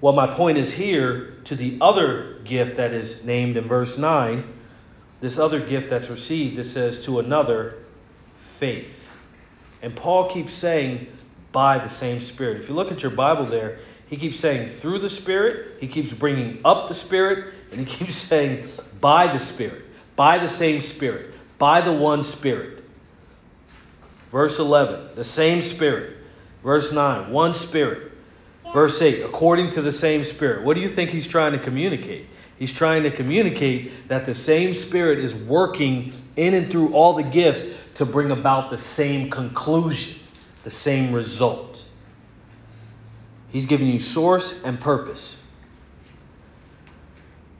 Well, 0.00 0.14
my 0.14 0.32
point 0.32 0.56
is 0.56 0.72
here 0.72 1.36
to 1.44 1.54
the 1.54 1.76
other 1.82 2.38
gift 2.44 2.78
that 2.78 2.94
is 2.94 3.22
named 3.22 3.58
in 3.58 3.68
verse 3.68 3.98
9, 3.98 4.50
this 5.20 5.38
other 5.38 5.60
gift 5.60 5.90
that's 5.90 6.08
received, 6.08 6.58
it 6.58 6.64
says 6.64 7.04
to 7.04 7.18
another, 7.18 7.83
faith. 8.58 8.92
And 9.82 9.94
Paul 9.94 10.30
keeps 10.30 10.52
saying, 10.52 11.06
by 11.52 11.78
the 11.78 11.88
same 11.88 12.20
Spirit. 12.20 12.60
If 12.60 12.68
you 12.68 12.74
look 12.74 12.90
at 12.90 13.02
your 13.02 13.12
Bible 13.12 13.44
there, 13.44 13.78
he 14.08 14.16
keeps 14.16 14.38
saying 14.40 14.68
through 14.68 14.98
the 14.98 15.08
Spirit, 15.08 15.76
he 15.80 15.86
keeps 15.86 16.12
bringing 16.12 16.60
up 16.64 16.88
the 16.88 16.94
Spirit, 16.94 17.54
and 17.70 17.80
he 17.80 17.86
keeps 17.98 18.16
saying 18.16 18.68
by 19.00 19.32
the 19.32 19.38
Spirit, 19.38 19.84
by 20.16 20.38
the 20.38 20.48
same 20.48 20.80
Spirit 20.80 21.34
by 21.58 21.80
the 21.80 21.92
one 21.92 22.22
Spirit. 22.22 22.84
Verse 24.30 24.58
11, 24.58 25.14
the 25.14 25.24
same 25.24 25.62
Spirit. 25.62 26.18
Verse 26.62 26.92
9, 26.92 27.30
one 27.30 27.54
Spirit. 27.54 28.12
Verse 28.72 29.00
8, 29.00 29.22
according 29.22 29.70
to 29.70 29.82
the 29.82 29.92
same 29.92 30.24
Spirit. 30.24 30.64
What 30.64 30.74
do 30.74 30.80
you 30.80 30.88
think 30.88 31.10
he's 31.10 31.26
trying 31.26 31.52
to 31.52 31.58
communicate? 31.58 32.26
He's 32.58 32.72
trying 32.72 33.02
to 33.04 33.10
communicate 33.10 34.08
that 34.08 34.24
the 34.24 34.34
same 34.34 34.74
Spirit 34.74 35.18
is 35.18 35.34
working 35.34 36.12
in 36.36 36.54
and 36.54 36.70
through 36.70 36.92
all 36.92 37.14
the 37.14 37.22
gifts 37.22 37.66
to 37.94 38.04
bring 38.04 38.30
about 38.30 38.70
the 38.70 38.78
same 38.78 39.30
conclusion, 39.30 40.18
the 40.64 40.70
same 40.70 41.12
result. 41.12 41.82
He's 43.50 43.66
giving 43.66 43.86
you 43.86 44.00
source 44.00 44.62
and 44.64 44.80
purpose. 44.80 45.40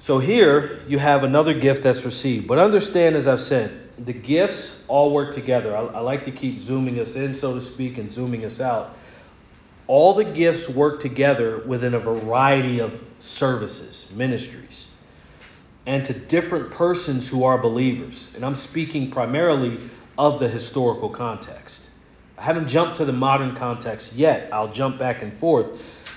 So 0.00 0.19
here 0.19 0.81
you 0.87 0.99
have 0.99 1.25
another 1.25 1.55
gift 1.55 1.83
that's 1.83 2.05
received. 2.05 2.47
But 2.47 2.59
understand, 2.59 3.17
as 3.17 3.26
I've 3.26 3.41
said, 3.41 3.85
the 4.05 4.12
gifts 4.12 4.83
all 4.88 5.12
work 5.12 5.35
together. 5.35 5.76
I, 5.76 5.81
I, 5.81 6.00
like 6.00 6.25
to 6.25 6.31
keep 6.31 6.59
zooming 6.59 6.99
us 6.99 7.17
in, 7.17 7.33
so 7.33 7.55
to 7.55 7.61
speak, 7.61 7.97
and 7.99 8.11
zooming 8.11 8.45
us 8.45 8.61
out. 8.61 8.97
All 9.87 10.14
the 10.14 10.25
gifts 10.25 10.69
work 10.69 11.00
together 11.00 11.62
within 11.67 11.95
a 11.95 11.99
variety 11.99 12.81
of 12.81 13.03
services, 13.21 14.11
ministries, 14.14 14.88
and 15.87 16.05
to 16.05 16.12
different 16.12 16.71
persons 16.71 17.29
who 17.29 17.45
are 17.45 17.57
believers. 17.57 18.33
And 18.35 18.45
I'm 18.45 18.57
speaking 18.57 19.11
primarily 19.11 19.79
of 20.18 20.38
the 20.38 20.49
historical 20.49 21.09
context. 21.09 21.88
I 22.38 22.42
haven't 22.42 22.68
jumped 22.68 22.97
to 22.97 23.04
the 23.04 23.12
modern 23.12 23.54
context 23.54 24.14
yet. 24.14 24.49
I'll 24.52 24.73
jump 24.73 24.99
back 24.99 25.23
and 25.23 25.33
forth. 25.38 25.68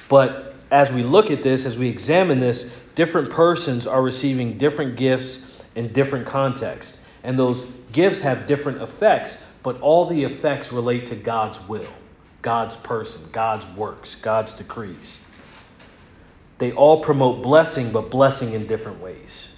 But 0.10 0.56
as 0.72 0.92
we 0.92 1.04
look 1.04 1.32
at 1.32 1.44
this, 1.44 1.66
as 1.66 1.78
we 1.78 1.88
examine 1.88 2.40
this, 2.40 2.72
different 2.96 3.30
persons 3.30 3.88
are 3.88 4.02
receiving 4.02 4.58
different 4.58 4.96
gifts 4.96 5.46
in 5.76 5.94
different 5.94 6.26
contexts. 6.26 7.02
And 7.24 7.38
those 7.38 7.66
gifts 7.92 8.22
have 8.22 8.48
different 8.48 8.82
effects, 8.82 9.42
but 9.64 9.80
all 9.82 10.06
the 10.06 10.24
effects 10.24 10.72
relate 10.72 11.06
to 11.08 11.16
God's 11.16 11.60
will, 11.68 11.88
God's 12.42 12.76
person, 12.76 13.28
God's 13.32 13.68
works, 13.76 14.16
God's 14.16 14.54
decrees. 14.54 15.20
They 16.58 16.72
all 16.72 17.04
promote 17.04 17.44
blessing, 17.44 17.92
but 17.92 18.10
blessing 18.10 18.54
in 18.54 18.66
different 18.66 19.00
ways. 19.00 19.52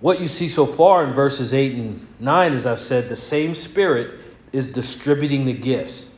What 0.00 0.20
you 0.20 0.28
see 0.28 0.48
so 0.48 0.64
far 0.64 1.04
in 1.04 1.12
verses 1.12 1.52
8 1.52 1.74
and 1.74 2.06
9, 2.20 2.52
as 2.52 2.66
I've 2.66 2.80
said, 2.80 3.08
the 3.08 3.16
same 3.16 3.54
Spirit 3.54 4.20
is 4.52 4.72
distributing 4.72 5.44
the 5.44 5.52
gifts 5.52 6.10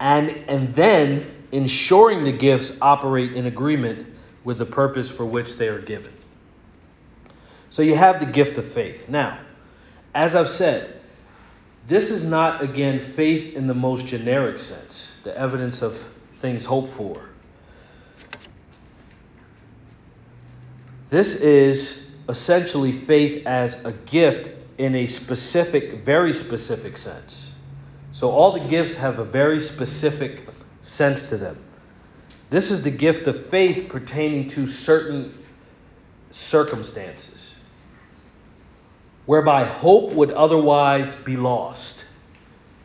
and, 0.00 0.30
and 0.48 0.74
then 0.74 1.30
ensuring 1.52 2.24
the 2.24 2.32
gifts 2.32 2.76
operate 2.80 3.32
in 3.34 3.46
agreement 3.46 4.06
with 4.44 4.58
the 4.58 4.66
purpose 4.66 5.10
for 5.10 5.24
which 5.24 5.56
they 5.56 5.68
are 5.68 5.80
given. 5.80 6.12
So 7.70 7.82
you 7.82 7.94
have 7.94 8.20
the 8.20 8.26
gift 8.26 8.58
of 8.58 8.66
faith. 8.66 9.08
Now, 9.08 9.38
as 10.14 10.34
I've 10.34 10.48
said, 10.48 11.00
this 11.86 12.10
is 12.10 12.24
not, 12.24 12.62
again, 12.62 12.98
faith 13.00 13.54
in 13.54 13.66
the 13.66 13.74
most 13.74 14.06
generic 14.06 14.58
sense, 14.58 15.18
the 15.22 15.36
evidence 15.38 15.82
of 15.82 15.96
things 16.40 16.64
hoped 16.64 16.90
for. 16.90 17.20
This 21.08 21.36
is 21.36 22.05
essentially 22.28 22.92
faith 22.92 23.46
as 23.46 23.84
a 23.84 23.92
gift 23.92 24.50
in 24.78 24.94
a 24.94 25.06
specific, 25.06 26.02
very 26.04 26.32
specific 26.32 26.96
sense. 26.96 27.54
So 28.12 28.30
all 28.30 28.52
the 28.52 28.68
gifts 28.68 28.96
have 28.96 29.18
a 29.18 29.24
very 29.24 29.60
specific 29.60 30.48
sense 30.82 31.28
to 31.28 31.36
them. 31.36 31.58
This 32.50 32.70
is 32.70 32.82
the 32.82 32.90
gift 32.90 33.26
of 33.26 33.46
faith 33.46 33.88
pertaining 33.88 34.48
to 34.50 34.68
certain 34.68 35.36
circumstances, 36.30 37.58
whereby 39.26 39.64
hope 39.64 40.12
would 40.12 40.30
otherwise 40.30 41.14
be 41.16 41.36
lost. 41.36 42.04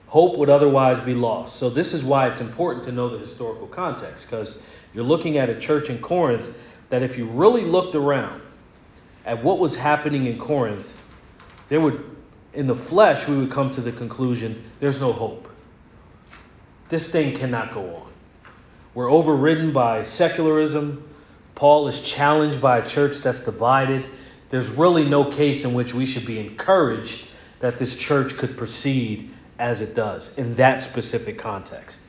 Hope 0.07 0.37
would 0.37 0.49
otherwise 0.49 0.99
be 0.99 1.13
lost. 1.13 1.55
So, 1.55 1.69
this 1.69 1.93
is 1.93 2.03
why 2.03 2.27
it's 2.27 2.41
important 2.41 2.83
to 2.85 2.91
know 2.91 3.07
the 3.09 3.17
historical 3.17 3.67
context, 3.67 4.29
because 4.29 4.61
you're 4.93 5.05
looking 5.05 5.37
at 5.37 5.49
a 5.49 5.59
church 5.59 5.89
in 5.89 5.99
Corinth 5.99 6.53
that, 6.89 7.01
if 7.01 7.17
you 7.17 7.25
really 7.27 7.63
looked 7.63 7.95
around 7.95 8.41
at 9.25 9.43
what 9.43 9.59
was 9.59 9.75
happening 9.75 10.25
in 10.25 10.39
Corinth, 10.39 10.95
there 11.69 11.79
would, 11.79 12.03
in 12.53 12.67
the 12.67 12.75
flesh, 12.75 13.27
we 13.27 13.37
would 13.37 13.51
come 13.51 13.71
to 13.71 13.81
the 13.81 13.91
conclusion 13.91 14.63
there's 14.79 14.99
no 14.99 15.13
hope. 15.13 15.47
This 16.89 17.09
thing 17.09 17.37
cannot 17.37 17.73
go 17.73 17.95
on. 17.95 18.11
We're 18.93 19.09
overridden 19.09 19.71
by 19.71 20.03
secularism. 20.03 21.07
Paul 21.55 21.87
is 21.87 22.01
challenged 22.01 22.59
by 22.59 22.79
a 22.79 22.87
church 22.87 23.17
that's 23.17 23.45
divided. 23.45 24.05
There's 24.49 24.69
really 24.69 25.07
no 25.07 25.31
case 25.31 25.63
in 25.63 25.73
which 25.73 25.93
we 25.93 26.05
should 26.05 26.25
be 26.25 26.39
encouraged 26.39 27.27
that 27.59 27.77
this 27.77 27.95
church 27.95 28.35
could 28.35 28.57
proceed 28.57 29.29
as 29.59 29.81
it 29.81 29.95
does 29.95 30.37
in 30.37 30.55
that 30.55 30.81
specific 30.81 31.37
context. 31.37 32.01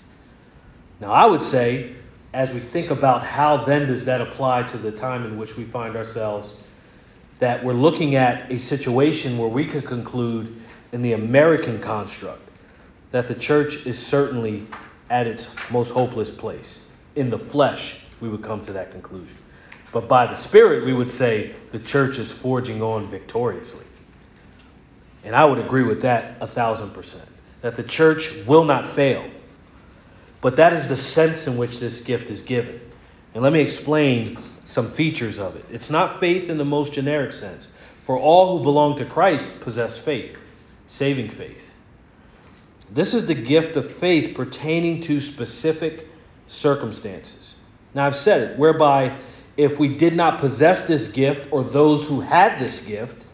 Now, 0.99 1.13
I 1.13 1.27
would 1.27 1.43
say, 1.43 1.95
as 2.33 2.53
we 2.53 2.61
think 2.61 2.91
about 2.91 3.25
how 3.25 3.59
then 3.59 3.87
does 3.87 4.07
that 4.07 4.21
apply 4.21 4.63
to 4.65 4.79
the 4.79 4.91
time 4.91 5.25
in 5.25 5.37
which 5.37 5.57
we 5.57 5.65
find 5.65 5.95
ourselves, 5.95 6.62
that 7.43 7.65
we're 7.65 7.73
looking 7.73 8.15
at 8.15 8.49
a 8.53 8.57
situation 8.57 9.37
where 9.37 9.49
we 9.49 9.67
could 9.67 9.85
conclude 9.85 10.63
in 10.93 11.03
the 11.03 11.15
American 11.15 11.81
construct 11.81 12.49
that 13.11 13.27
the 13.27 13.35
church 13.35 13.85
is 13.85 13.99
certainly 13.99 14.65
at 15.11 15.27
its 15.27 15.53
most 15.69 15.91
hopeless 15.91 16.31
place. 16.31 16.87
In 17.17 17.31
the 17.31 17.39
flesh, 17.39 17.99
we 18.21 18.29
would 18.29 18.45
come 18.45 18.63
to 18.63 18.73
that 18.75 18.93
conclusion. 18.93 19.37
But 19.91 20.07
by 20.07 20.27
the 20.27 20.37
Spirit, 20.37 20.85
we 20.85 20.95
would 20.95 21.11
say 21.11 21.53
the 21.73 21.81
church 21.81 22.19
is 22.19 22.31
forging 22.31 22.81
on 22.81 23.09
victoriously. 23.09 23.87
And 25.25 25.35
I 25.35 25.45
would 25.45 25.59
agree 25.59 25.83
with 25.83 26.03
that 26.03 26.37
a 26.41 26.47
thousand 26.47 26.91
percent. 26.91 27.29
That 27.63 27.75
the 27.75 27.83
church 27.83 28.37
will 28.47 28.63
not 28.63 28.87
fail. 28.87 29.29
But 30.43 30.55
that 30.55 30.75
is 30.75 30.87
the 30.87 30.97
sense 30.97 31.49
in 31.49 31.57
which 31.57 31.81
this 31.81 32.03
gift 32.03 32.31
is 32.31 32.41
given. 32.41 32.81
And 33.35 33.43
let 33.43 33.53
me 33.53 33.59
explain 33.59 34.39
some 34.73 34.91
features 34.93 35.39
of 35.39 35.55
it. 35.57 35.65
It's 35.71 35.91
not 35.91 36.19
faith 36.19 36.49
in 36.49 36.59
the 36.59 36.65
most 36.65 36.93
generic 36.93 37.33
sense. 37.33 37.73
For 38.05 38.19
all 38.19 38.57
who 38.57 38.65
belong 38.65 38.97
to 38.97 39.05
Christ 39.05 39.61
possess 39.61 39.97
faith, 39.97 40.37
saving 40.87 41.31
faith. 41.31 41.63
This 42.91 43.15
is 43.15 43.27
the 43.27 43.35
gift 43.35 43.77
of 43.77 43.91
faith 43.91 44.35
pertaining 44.35 45.03
to 45.03 45.21
specific 45.21 46.09
circumstances. 46.47 47.57
Now, 47.95 48.07
I've 48.07 48.17
said 48.17 48.51
it, 48.51 48.59
whereby 48.59 49.19
if 49.57 49.79
we 49.79 49.97
did 49.97 50.17
not 50.17 50.41
possess 50.41 50.87
this 50.87 51.09
gift 51.09 51.53
or 51.53 51.63
those 51.63 52.07
who 52.07 52.21
had 52.21 52.59
this 52.59 52.81
gift, 52.81 53.27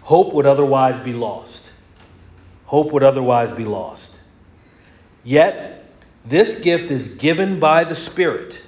hope 0.00 0.32
would 0.34 0.46
otherwise 0.46 0.98
be 0.98 1.12
lost. 1.12 1.70
Hope 2.64 2.92
would 2.92 3.02
otherwise 3.02 3.50
be 3.50 3.64
lost. 3.64 4.16
Yet, 5.22 5.84
this 6.24 6.60
gift 6.60 6.90
is 6.90 7.14
given 7.16 7.60
by 7.60 7.84
the 7.84 7.94
Spirit 7.94 8.60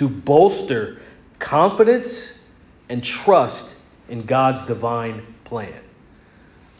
to 0.00 0.08
bolster 0.08 0.96
confidence 1.38 2.32
and 2.88 3.04
trust 3.04 3.76
in 4.08 4.24
God's 4.24 4.62
divine 4.62 5.22
plan. 5.44 5.78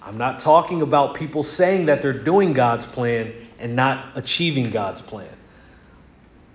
I'm 0.00 0.16
not 0.16 0.40
talking 0.40 0.80
about 0.80 1.16
people 1.16 1.42
saying 1.42 1.84
that 1.84 2.00
they're 2.00 2.14
doing 2.14 2.54
God's 2.54 2.86
plan 2.86 3.34
and 3.58 3.76
not 3.76 4.12
achieving 4.14 4.70
God's 4.70 5.02
plan. 5.02 5.28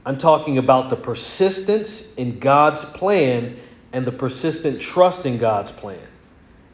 I'm 0.07 0.17
talking 0.17 0.57
about 0.57 0.89
the 0.89 0.95
persistence 0.95 2.11
in 2.15 2.39
God's 2.39 2.83
plan 2.83 3.59
and 3.93 4.03
the 4.03 4.11
persistent 4.11 4.81
trust 4.81 5.27
in 5.27 5.37
God's 5.37 5.69
plan. 5.69 6.07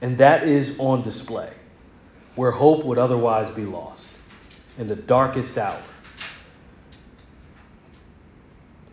And 0.02 0.18
that 0.20 0.48
is 0.48 0.80
on 0.80 1.02
display 1.02 1.52
where 2.36 2.52
hope 2.52 2.86
would 2.86 2.98
otherwise 2.98 3.50
be 3.50 3.66
lost 3.66 4.10
in 4.78 4.88
the 4.88 4.96
darkest 4.96 5.58
hour. 5.58 5.82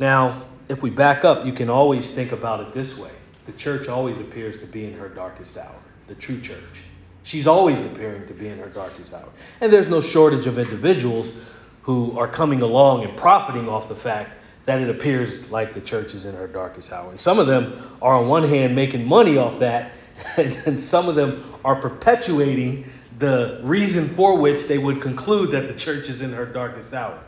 Now, 0.00 0.47
if 0.68 0.82
we 0.82 0.90
back 0.90 1.24
up, 1.24 1.46
you 1.46 1.52
can 1.52 1.70
always 1.70 2.10
think 2.10 2.32
about 2.32 2.60
it 2.60 2.72
this 2.72 2.96
way 2.98 3.10
the 3.46 3.52
church 3.52 3.88
always 3.88 4.20
appears 4.20 4.60
to 4.60 4.66
be 4.66 4.84
in 4.84 4.92
her 4.92 5.08
darkest 5.08 5.56
hour, 5.56 5.80
the 6.06 6.14
true 6.14 6.38
church. 6.38 6.82
She's 7.22 7.46
always 7.46 7.84
appearing 7.86 8.26
to 8.28 8.34
be 8.34 8.48
in 8.48 8.58
her 8.58 8.68
darkest 8.68 9.14
hour. 9.14 9.30
And 9.62 9.72
there's 9.72 9.88
no 9.88 10.02
shortage 10.02 10.46
of 10.46 10.58
individuals 10.58 11.32
who 11.80 12.18
are 12.18 12.28
coming 12.28 12.60
along 12.60 13.04
and 13.04 13.16
profiting 13.16 13.66
off 13.66 13.88
the 13.88 13.94
fact 13.94 14.32
that 14.66 14.82
it 14.82 14.90
appears 14.90 15.50
like 15.50 15.72
the 15.72 15.80
church 15.80 16.12
is 16.12 16.26
in 16.26 16.34
her 16.34 16.46
darkest 16.46 16.92
hour. 16.92 17.10
And 17.10 17.18
some 17.18 17.38
of 17.38 17.46
them 17.46 17.96
are, 18.02 18.16
on 18.16 18.28
one 18.28 18.44
hand, 18.44 18.76
making 18.76 19.06
money 19.06 19.38
off 19.38 19.60
that, 19.60 19.92
and 20.36 20.78
some 20.78 21.08
of 21.08 21.14
them 21.14 21.42
are 21.64 21.76
perpetuating 21.76 22.90
the 23.18 23.60
reason 23.62 24.10
for 24.10 24.36
which 24.36 24.66
they 24.66 24.76
would 24.76 25.00
conclude 25.00 25.52
that 25.52 25.68
the 25.68 25.74
church 25.74 26.10
is 26.10 26.20
in 26.20 26.34
her 26.34 26.44
darkest 26.44 26.92
hour. 26.92 27.18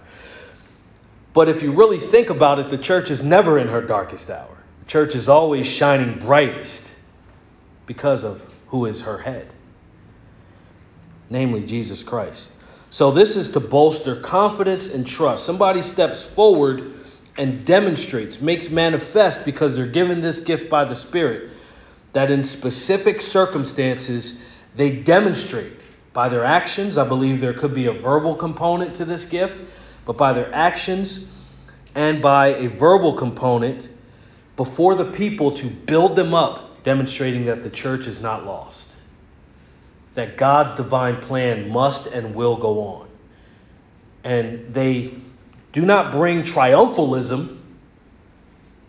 But 1.33 1.49
if 1.49 1.62
you 1.62 1.73
really 1.73 1.99
think 1.99 2.31
about 2.31 2.59
it, 2.59 2.71
the 2.71 2.79
church 2.79 3.11
is 3.11 3.23
never 3.23 3.59
in 3.59 3.69
her 3.69 3.81
darkest 3.81 4.31
hour. 4.31 4.57
The 4.81 4.87
church 4.87 5.14
is 5.14 5.29
always 5.29 5.66
shining 5.66 6.19
brightest 6.19 6.90
because 7.87 8.25
of 8.25 8.43
who 8.69 8.87
is 8.87 9.03
her 9.03 9.19
head 9.19 9.55
namely 11.31 11.62
Jesus 11.62 12.03
Christ. 12.03 12.51
So, 12.90 13.12
this 13.12 13.37
is 13.37 13.53
to 13.53 13.61
bolster 13.61 14.16
confidence 14.16 14.93
and 14.93 15.07
trust. 15.07 15.47
Somebody 15.47 15.81
steps 15.81 16.27
forward 16.27 16.95
and 17.38 17.64
demonstrates, 17.64 18.40
makes 18.40 18.69
manifest 18.69 19.45
because 19.45 19.77
they're 19.77 19.87
given 19.87 20.21
this 20.21 20.40
gift 20.40 20.69
by 20.69 20.85
the 20.85 20.97
Spirit, 20.97 21.51
that 22.12 22.33
in 22.33 22.43
specific 22.43 23.23
circumstances 23.23 24.40
they 24.75 24.90
demonstrate 24.90 25.73
by 26.12 26.29
their 26.29 26.45
actions. 26.45 26.99
I 26.99 27.07
believe 27.07 27.40
there 27.40 27.55
could 27.55 27.73
be 27.73 27.87
a 27.87 27.93
verbal 27.93 28.35
component 28.35 28.97
to 28.97 29.05
this 29.05 29.25
gift, 29.25 29.57
but 30.11 30.16
by 30.16 30.33
their 30.33 30.53
actions 30.53 31.25
and 31.94 32.20
by 32.20 32.49
a 32.49 32.66
verbal 32.66 33.12
component 33.12 33.88
before 34.57 34.96
the 34.96 35.05
people 35.05 35.53
to 35.53 35.68
build 35.68 36.16
them 36.16 36.35
up, 36.35 36.83
demonstrating 36.83 37.44
that 37.44 37.62
the 37.62 37.70
church 37.70 38.09
is 38.09 38.20
not 38.20 38.44
lost 38.44 38.90
that 40.14 40.37
God's 40.37 40.73
divine 40.73 41.18
plan 41.18 41.70
must 41.70 42.09
and 42.09 42.35
will 42.35 42.57
go 42.57 42.81
on. 42.81 43.09
And 44.25 44.75
they 44.75 45.14
do 45.73 45.83
not 45.83 46.11
bring 46.11 46.42
triumphalism 46.42 47.59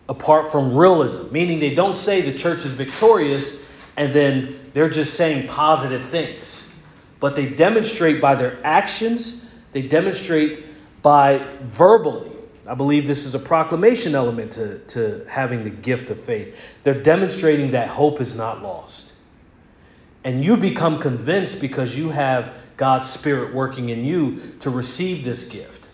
apart 0.08 0.50
from 0.50 0.76
realism, 0.76 1.32
meaning 1.32 1.60
they 1.60 1.76
don't 1.76 1.96
say 1.96 2.20
the 2.22 2.36
church 2.36 2.64
is 2.64 2.72
victorious 2.72 3.60
and 3.96 4.12
then 4.12 4.58
they're 4.74 4.90
just 4.90 5.14
saying 5.14 5.46
positive 5.46 6.04
things. 6.04 6.66
But 7.20 7.36
they 7.36 7.46
demonstrate 7.46 8.20
by 8.20 8.34
their 8.34 8.58
actions, 8.64 9.40
they 9.70 9.82
demonstrate 9.82 10.71
by 11.02 11.44
verbally. 11.60 12.30
I 12.66 12.74
believe 12.74 13.06
this 13.06 13.26
is 13.26 13.34
a 13.34 13.38
proclamation 13.38 14.14
element 14.14 14.52
to, 14.52 14.78
to 14.78 15.24
having 15.28 15.64
the 15.64 15.70
gift 15.70 16.10
of 16.10 16.20
faith. 16.20 16.54
They're 16.84 17.02
demonstrating 17.02 17.72
that 17.72 17.88
hope 17.88 18.20
is 18.20 18.36
not 18.36 18.62
lost. 18.62 19.12
And 20.24 20.44
you 20.44 20.56
become 20.56 21.00
convinced 21.00 21.60
because 21.60 21.96
you 21.96 22.10
have 22.10 22.54
God's 22.76 23.10
Spirit 23.10 23.52
working 23.52 23.88
in 23.88 24.04
you 24.04 24.40
to 24.60 24.70
receive 24.70 25.24
this 25.24 25.44
gift. 25.44 25.88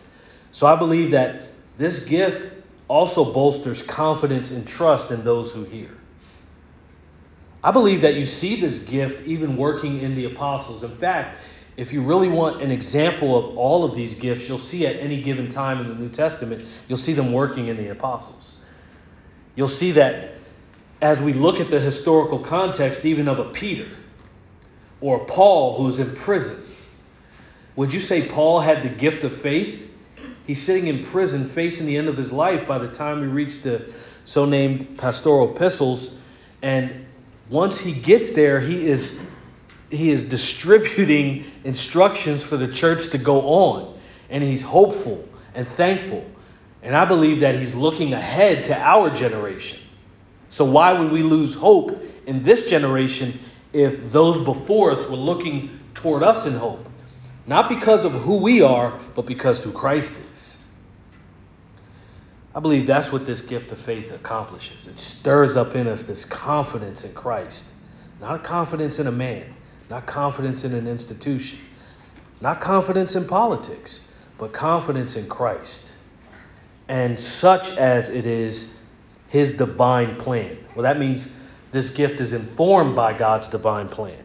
So 0.52 0.66
I 0.66 0.76
believe 0.76 1.10
that 1.12 1.48
this 1.78 2.04
gift 2.04 2.54
also 2.88 3.32
bolsters 3.32 3.82
confidence 3.82 4.50
and 4.50 4.66
trust 4.66 5.10
in 5.10 5.24
those 5.24 5.52
who 5.52 5.64
hear. 5.64 5.90
I 7.62 7.70
believe 7.70 8.02
that 8.02 8.14
you 8.14 8.24
see 8.24 8.60
this 8.60 8.78
gift 8.78 9.26
even 9.26 9.56
working 9.56 10.00
in 10.00 10.14
the 10.14 10.26
apostles. 10.26 10.82
In 10.84 10.90
fact, 10.90 11.38
if 11.78 11.92
you 11.92 12.02
really 12.02 12.26
want 12.26 12.60
an 12.60 12.72
example 12.72 13.38
of 13.38 13.56
all 13.56 13.84
of 13.84 13.94
these 13.94 14.16
gifts, 14.16 14.48
you'll 14.48 14.58
see 14.58 14.84
at 14.84 14.96
any 14.96 15.22
given 15.22 15.46
time 15.46 15.80
in 15.80 15.86
the 15.86 15.94
New 15.94 16.08
Testament, 16.08 16.66
you'll 16.88 16.98
see 16.98 17.12
them 17.12 17.32
working 17.32 17.68
in 17.68 17.76
the 17.76 17.88
apostles. 17.88 18.64
You'll 19.54 19.68
see 19.68 19.92
that 19.92 20.32
as 21.00 21.22
we 21.22 21.32
look 21.32 21.60
at 21.60 21.70
the 21.70 21.78
historical 21.78 22.40
context, 22.40 23.04
even 23.04 23.28
of 23.28 23.38
a 23.38 23.44
Peter 23.44 23.88
or 25.00 25.22
a 25.22 25.24
Paul 25.26 25.76
who's 25.78 26.00
in 26.00 26.16
prison, 26.16 26.60
would 27.76 27.92
you 27.92 28.00
say 28.00 28.26
Paul 28.26 28.58
had 28.58 28.82
the 28.82 28.88
gift 28.88 29.22
of 29.22 29.36
faith? 29.36 29.88
He's 30.48 30.60
sitting 30.60 30.88
in 30.88 31.04
prison 31.04 31.48
facing 31.48 31.86
the 31.86 31.96
end 31.96 32.08
of 32.08 32.16
his 32.16 32.32
life 32.32 32.66
by 32.66 32.78
the 32.78 32.88
time 32.88 33.20
we 33.20 33.28
reach 33.28 33.62
the 33.62 33.92
so 34.24 34.44
named 34.44 34.98
pastoral 34.98 35.54
epistles. 35.54 36.16
And 36.60 37.06
once 37.48 37.78
he 37.78 37.92
gets 37.92 38.30
there, 38.30 38.58
he 38.58 38.88
is 38.88 39.20
he 39.90 40.10
is 40.10 40.22
distributing 40.22 41.44
instructions 41.64 42.42
for 42.42 42.56
the 42.56 42.68
church 42.68 43.10
to 43.10 43.18
go 43.18 43.40
on. 43.42 43.98
And 44.30 44.44
he's 44.44 44.62
hopeful 44.62 45.26
and 45.54 45.66
thankful. 45.66 46.24
And 46.82 46.96
I 46.96 47.04
believe 47.04 47.40
that 47.40 47.54
he's 47.54 47.74
looking 47.74 48.12
ahead 48.12 48.64
to 48.64 48.78
our 48.78 49.10
generation. 49.10 49.78
So 50.50 50.64
why 50.64 50.92
would 50.92 51.10
we 51.10 51.22
lose 51.22 51.54
hope 51.54 52.02
in 52.26 52.42
this 52.42 52.68
generation 52.68 53.38
if 53.72 54.10
those 54.10 54.44
before 54.44 54.92
us 54.92 55.08
were 55.08 55.16
looking 55.16 55.78
toward 55.94 56.22
us 56.22 56.46
in 56.46 56.54
hope? 56.54 56.86
Not 57.46 57.68
because 57.68 58.04
of 58.04 58.12
who 58.12 58.36
we 58.36 58.60
are, 58.60 58.98
but 59.14 59.24
because 59.24 59.58
who 59.58 59.72
Christ 59.72 60.14
is. 60.32 60.58
I 62.54 62.60
believe 62.60 62.86
that's 62.86 63.12
what 63.12 63.24
this 63.24 63.40
gift 63.40 63.72
of 63.72 63.78
faith 63.78 64.12
accomplishes. 64.12 64.86
It 64.86 64.98
stirs 64.98 65.56
up 65.56 65.74
in 65.74 65.86
us 65.86 66.02
this 66.02 66.24
confidence 66.24 67.04
in 67.04 67.14
Christ, 67.14 67.64
not 68.20 68.36
a 68.36 68.38
confidence 68.38 68.98
in 68.98 69.06
a 69.06 69.12
man, 69.12 69.54
not 69.90 70.06
confidence 70.06 70.64
in 70.64 70.74
an 70.74 70.86
institution, 70.86 71.58
not 72.40 72.60
confidence 72.60 73.16
in 73.16 73.26
politics, 73.26 74.06
but 74.38 74.52
confidence 74.52 75.16
in 75.16 75.28
Christ. 75.28 75.92
And 76.88 77.18
such 77.18 77.76
as 77.76 78.08
it 78.08 78.26
is 78.26 78.74
his 79.28 79.56
divine 79.56 80.16
plan. 80.16 80.56
Well, 80.74 80.82
that 80.84 80.98
means 80.98 81.28
this 81.72 81.90
gift 81.90 82.20
is 82.20 82.32
informed 82.32 82.96
by 82.96 83.12
God's 83.12 83.48
divine 83.48 83.88
plan. 83.88 84.24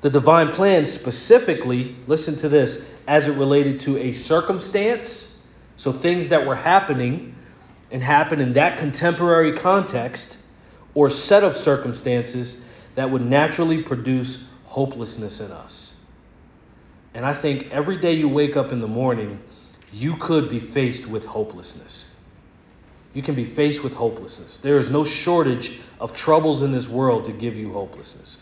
The 0.00 0.10
divine 0.10 0.52
plan 0.52 0.86
specifically, 0.86 1.94
listen 2.06 2.36
to 2.36 2.48
this, 2.48 2.84
as 3.06 3.28
it 3.28 3.36
related 3.36 3.80
to 3.80 3.98
a 3.98 4.12
circumstance, 4.12 5.36
so 5.76 5.92
things 5.92 6.30
that 6.30 6.46
were 6.46 6.54
happening 6.54 7.34
and 7.90 8.02
happened 8.02 8.40
in 8.40 8.52
that 8.54 8.78
contemporary 8.78 9.58
context, 9.58 10.38
or 10.94 11.10
set 11.10 11.44
of 11.44 11.56
circumstances 11.56 12.62
that 12.94 13.10
would 13.10 13.24
naturally 13.24 13.82
produce 13.82 14.44
hopelessness 14.70 15.40
in 15.40 15.50
us. 15.50 15.96
And 17.12 17.26
I 17.26 17.34
think 17.34 17.72
every 17.72 17.96
day 17.96 18.12
you 18.12 18.28
wake 18.28 18.56
up 18.56 18.70
in 18.70 18.78
the 18.78 18.86
morning, 18.86 19.40
you 19.92 20.16
could 20.16 20.48
be 20.48 20.60
faced 20.60 21.08
with 21.08 21.24
hopelessness. 21.24 22.08
You 23.12 23.20
can 23.20 23.34
be 23.34 23.44
faced 23.44 23.82
with 23.82 23.94
hopelessness. 23.94 24.58
There 24.58 24.78
is 24.78 24.88
no 24.88 25.02
shortage 25.02 25.80
of 25.98 26.14
troubles 26.14 26.62
in 26.62 26.70
this 26.70 26.88
world 26.88 27.24
to 27.24 27.32
give 27.32 27.56
you 27.56 27.72
hopelessness. 27.72 28.40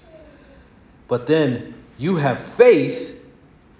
But 1.09 1.27
then 1.27 1.73
you 1.97 2.17
have 2.17 2.39
faith 2.39 3.19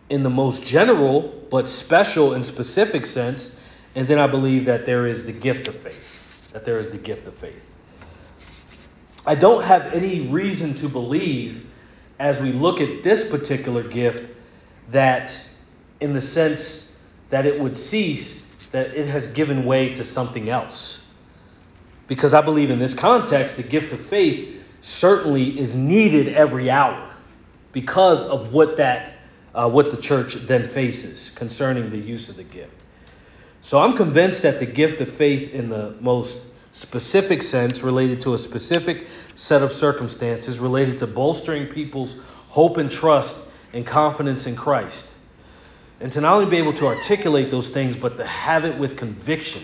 in 0.09 0.23
the 0.23 0.31
most 0.31 0.65
general 0.65 1.35
but 1.51 1.69
special 1.69 2.33
and 2.33 2.47
specific 2.47 3.05
sense. 3.05 3.61
And 3.95 4.09
then 4.09 4.19
I 4.19 4.27
believe 4.27 4.65
that 4.65 4.87
there 4.87 5.07
is 5.07 5.27
the 5.27 5.33
gift 5.33 5.69
of 5.69 5.79
faith. 5.79 6.49
That 6.55 6.65
there 6.65 6.79
is 6.79 6.91
the 6.91 6.97
gift 6.97 7.27
of 7.27 7.35
faith. 7.35 7.69
I 9.27 9.35
don't 9.35 9.63
have 9.63 9.93
any 9.93 10.21
reason 10.29 10.73
to 10.77 10.89
believe, 10.89 11.68
as 12.19 12.41
we 12.41 12.53
look 12.53 12.81
at 12.81 13.03
this 13.03 13.29
particular 13.29 13.83
gift, 13.83 14.35
that 14.91 15.39
in 16.01 16.15
the 16.15 16.21
sense 16.21 16.91
that 17.29 17.47
it 17.47 17.61
would 17.61 17.77
cease, 17.77 18.43
that 18.73 18.95
it 18.95 19.07
has 19.07 19.29
given 19.29 19.65
way 19.65 19.93
to 19.95 20.05
something 20.05 20.49
else. 20.49 21.05
Because 22.07 22.35
I 22.35 22.41
believe 22.41 22.71
in 22.71 22.79
this 22.79 22.95
context, 22.95 23.57
the 23.57 23.63
gift 23.63 23.93
of 23.93 24.01
faith 24.01 24.63
certainly 24.81 25.59
is 25.59 25.75
needed 25.75 26.29
every 26.29 26.71
hour 26.71 27.15
because 27.73 28.23
of 28.29 28.53
what 28.53 28.77
that 28.79 29.15
uh, 29.55 29.69
what 29.69 29.91
the 29.91 29.97
church 29.97 30.35
then 30.35 30.69
faces 30.69 31.31
concerning 31.35 31.91
the 31.91 31.99
use 31.99 32.29
of 32.29 32.37
the 32.37 32.45
gift. 32.45 32.73
So 33.61 33.81
I'm 33.81 33.97
convinced 33.97 34.43
that 34.43 34.61
the 34.61 34.67
gift 34.67 35.01
of 35.01 35.13
faith 35.13 35.53
in 35.53 35.69
the 35.69 35.95
most 36.01 36.45
specific 36.73 37.43
sense 37.43 37.83
related 37.83 38.21
to 38.23 38.35
a 38.35 38.39
specific 38.39 39.07
set 39.39 39.63
of 39.63 39.71
circumstances 39.71 40.59
related 40.59 40.99
to 40.99 41.07
bolstering 41.07 41.69
people's 41.69 42.21
hope 42.49 42.77
and 42.77 42.91
trust 42.91 43.37
and 43.73 43.87
confidence 43.87 44.49
in 44.49 44.57
Christ. 44.57 45.07
And 46.01 46.11
to 46.11 46.21
not 46.21 46.35
only 46.35 46.51
be 46.51 46.57
able 46.57 46.73
to 46.75 46.87
articulate 46.87 47.49
those 47.49 47.71
things, 47.71 47.97
but 47.97 48.17
to 48.17 48.27
have 48.27 48.65
it 48.65 48.77
with 48.77 48.97
conviction 48.97 49.63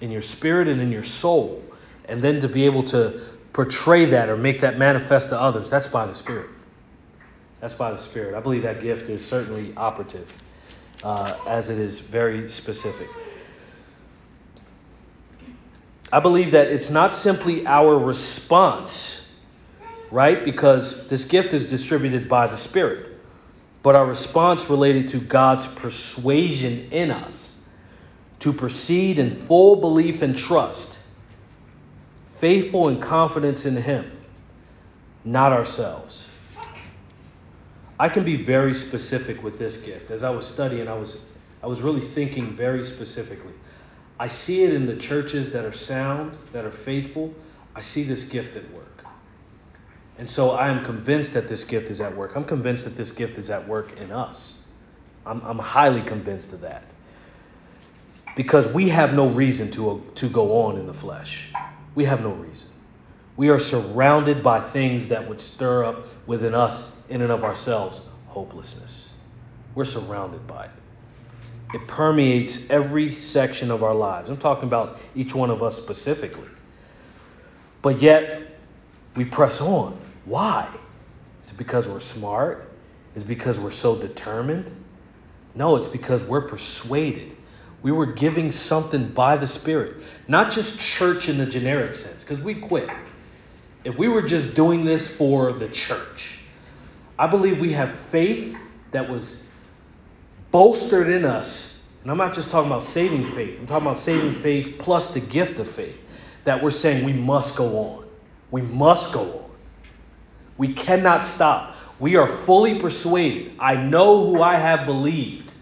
in 0.00 0.10
your 0.10 0.22
spirit 0.22 0.66
and 0.66 0.80
in 0.80 0.90
your 0.90 1.04
soul, 1.04 1.62
and 2.06 2.20
then 2.20 2.40
to 2.40 2.48
be 2.48 2.66
able 2.66 2.82
to 2.84 3.20
portray 3.52 4.04
that 4.06 4.28
or 4.28 4.36
make 4.36 4.62
that 4.62 4.78
manifest 4.78 5.28
to 5.28 5.40
others, 5.40 5.70
that's 5.70 5.86
by 5.86 6.04
the 6.04 6.14
Spirit. 6.14 6.50
That's 7.60 7.74
by 7.74 7.92
the 7.92 7.98
Spirit. 7.98 8.34
I 8.34 8.40
believe 8.40 8.64
that 8.64 8.82
gift 8.82 9.08
is 9.08 9.24
certainly 9.24 9.72
operative, 9.76 10.32
uh, 11.04 11.36
as 11.46 11.68
it 11.68 11.78
is 11.78 12.00
very 12.00 12.48
specific. 12.48 13.08
I 16.12 16.20
believe 16.20 16.52
that 16.52 16.68
it's 16.68 16.90
not 16.90 17.14
simply 17.14 17.66
our 17.66 17.98
response, 17.98 19.26
right? 20.10 20.44
Because 20.44 21.06
this 21.08 21.24
gift 21.24 21.52
is 21.52 21.66
distributed 21.66 22.28
by 22.28 22.46
the 22.46 22.56
Spirit, 22.56 23.18
but 23.82 23.94
our 23.94 24.06
response 24.06 24.70
related 24.70 25.08
to 25.10 25.18
God's 25.18 25.66
persuasion 25.66 26.88
in 26.90 27.10
us 27.10 27.60
to 28.40 28.52
proceed 28.52 29.18
in 29.18 29.30
full 29.30 29.76
belief 29.76 30.22
and 30.22 30.36
trust, 30.36 30.98
faithful 32.36 32.88
and 32.88 33.02
confidence 33.02 33.66
in 33.66 33.76
Him, 33.76 34.10
not 35.24 35.52
ourselves. 35.52 36.28
I 38.00 38.08
can 38.08 38.24
be 38.24 38.36
very 38.36 38.74
specific 38.74 39.42
with 39.42 39.58
this 39.58 39.78
gift. 39.78 40.10
As 40.10 40.22
I 40.22 40.30
was 40.30 40.46
studying, 40.46 40.88
I 40.88 40.94
was 40.94 41.24
I 41.62 41.66
was 41.66 41.82
really 41.82 42.00
thinking 42.00 42.54
very 42.54 42.84
specifically. 42.84 43.52
I 44.20 44.28
see 44.28 44.64
it 44.64 44.72
in 44.72 44.86
the 44.86 44.96
churches 44.96 45.52
that 45.52 45.64
are 45.64 45.72
sound, 45.72 46.36
that 46.52 46.64
are 46.64 46.70
faithful. 46.70 47.32
I 47.74 47.80
see 47.80 48.02
this 48.02 48.24
gift 48.24 48.56
at 48.56 48.68
work. 48.72 49.04
And 50.18 50.28
so 50.28 50.50
I 50.50 50.68
am 50.68 50.84
convinced 50.84 51.32
that 51.34 51.48
this 51.48 51.62
gift 51.64 51.90
is 51.90 52.00
at 52.00 52.14
work. 52.16 52.34
I'm 52.34 52.44
convinced 52.44 52.84
that 52.84 52.96
this 52.96 53.12
gift 53.12 53.38
is 53.38 53.50
at 53.50 53.66
work 53.68 53.96
in 53.98 54.10
us. 54.10 54.58
I'm, 55.24 55.40
I'm 55.42 55.58
highly 55.58 56.02
convinced 56.02 56.52
of 56.52 56.62
that. 56.62 56.82
Because 58.34 58.66
we 58.72 58.88
have 58.88 59.14
no 59.14 59.28
reason 59.28 59.70
to, 59.72 60.04
to 60.16 60.28
go 60.28 60.62
on 60.64 60.76
in 60.78 60.86
the 60.86 60.94
flesh. 60.94 61.52
We 61.94 62.04
have 62.04 62.22
no 62.22 62.30
reason. 62.30 62.70
We 63.36 63.50
are 63.50 63.58
surrounded 63.60 64.42
by 64.42 64.60
things 64.60 65.08
that 65.08 65.28
would 65.28 65.40
stir 65.40 65.84
up 65.84 66.06
within 66.26 66.54
us 66.54 66.92
in 67.08 67.22
and 67.22 67.30
of 67.30 67.44
ourselves 67.44 68.00
hopelessness. 68.26 69.10
We're 69.76 69.84
surrounded 69.84 70.44
by 70.48 70.64
it. 70.64 70.70
It 71.74 71.86
permeates 71.86 72.68
every 72.70 73.12
section 73.12 73.70
of 73.70 73.82
our 73.82 73.94
lives. 73.94 74.30
I'm 74.30 74.38
talking 74.38 74.64
about 74.64 74.98
each 75.14 75.34
one 75.34 75.50
of 75.50 75.62
us 75.62 75.76
specifically. 75.76 76.48
But 77.82 78.00
yet, 78.00 78.58
we 79.14 79.24
press 79.24 79.60
on. 79.60 80.00
Why? 80.24 80.74
Is 81.42 81.50
it 81.50 81.58
because 81.58 81.86
we're 81.86 82.00
smart? 82.00 82.70
Is 83.14 83.22
it 83.22 83.26
because 83.26 83.58
we're 83.58 83.70
so 83.70 83.96
determined? 83.96 84.74
No, 85.54 85.76
it's 85.76 85.88
because 85.88 86.22
we're 86.24 86.48
persuaded. 86.48 87.36
We 87.82 87.92
were 87.92 88.06
giving 88.06 88.50
something 88.50 89.08
by 89.08 89.36
the 89.36 89.46
Spirit, 89.46 89.96
not 90.26 90.52
just 90.52 90.80
church 90.80 91.28
in 91.28 91.38
the 91.38 91.46
generic 91.46 91.94
sense, 91.94 92.24
because 92.24 92.42
we 92.42 92.54
quit. 92.54 92.90
If 93.84 93.96
we 93.98 94.08
were 94.08 94.22
just 94.22 94.54
doing 94.54 94.84
this 94.84 95.08
for 95.08 95.52
the 95.52 95.68
church, 95.68 96.40
I 97.18 97.26
believe 97.26 97.60
we 97.60 97.72
have 97.74 97.96
faith 97.96 98.56
that 98.90 99.08
was 99.08 99.42
bolstered 100.50 101.08
in 101.08 101.24
us. 101.24 101.78
And 102.02 102.10
I'm 102.10 102.18
not 102.18 102.34
just 102.34 102.50
talking 102.50 102.70
about 102.70 102.82
saving 102.82 103.26
faith, 103.26 103.58
I'm 103.60 103.66
talking 103.66 103.86
about 103.86 103.98
saving 103.98 104.34
faith 104.34 104.76
plus 104.78 105.10
the 105.12 105.20
gift 105.20 105.58
of 105.58 105.68
faith. 105.68 106.04
that 106.44 106.62
we're 106.62 106.70
saying 106.70 107.04
we 107.04 107.12
must 107.12 107.56
go 107.56 107.78
on. 107.78 108.06
We 108.50 108.62
must 108.62 109.12
go 109.12 109.20
on. 109.20 109.50
We 110.56 110.72
cannot 110.72 111.22
stop. 111.22 111.76
We 112.00 112.16
are 112.16 112.26
fully 112.26 112.78
persuaded. 112.78 113.52
I 113.58 113.74
know 113.74 114.24
who 114.24 114.40
I 114.42 114.54
have 114.56 114.86
believed, 114.86 115.52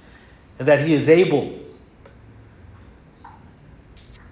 and 0.58 0.68
that 0.68 0.80
He 0.80 0.94
is 0.94 1.08
able 1.08 1.58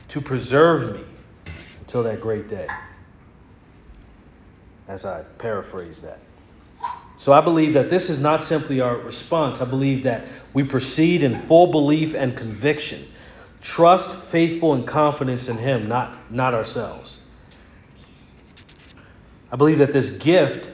to 0.09 0.21
preserve 0.21 0.95
me 0.95 1.05
until 1.81 2.05
that 2.05 2.21
great 2.21 2.47
day. 2.47 2.69
As 4.87 5.05
I 5.05 5.23
paraphrase 5.38 6.03
that. 6.03 6.21
So 7.25 7.33
I 7.33 7.41
believe 7.41 7.73
that 7.73 7.89
this 7.89 8.11
is 8.11 8.19
not 8.19 8.45
simply 8.45 8.83
our 8.83 8.99
response. 8.99 9.63
I 9.63 9.65
believe 9.65 10.03
that 10.03 10.27
we 10.53 10.63
proceed 10.63 11.23
in 11.23 11.35
full 11.35 11.69
belief 11.69 12.15
and 12.15 12.37
conviction. 12.37 13.11
Trust, 13.63 14.15
faithful, 14.25 14.75
and 14.75 14.87
confidence 14.87 15.49
in 15.49 15.57
Him, 15.57 15.89
not, 15.89 16.31
not 16.31 16.53
ourselves. 16.53 17.23
I 19.51 19.57
believe 19.57 19.79
that 19.79 19.91
this 19.91 20.11
gift 20.11 20.69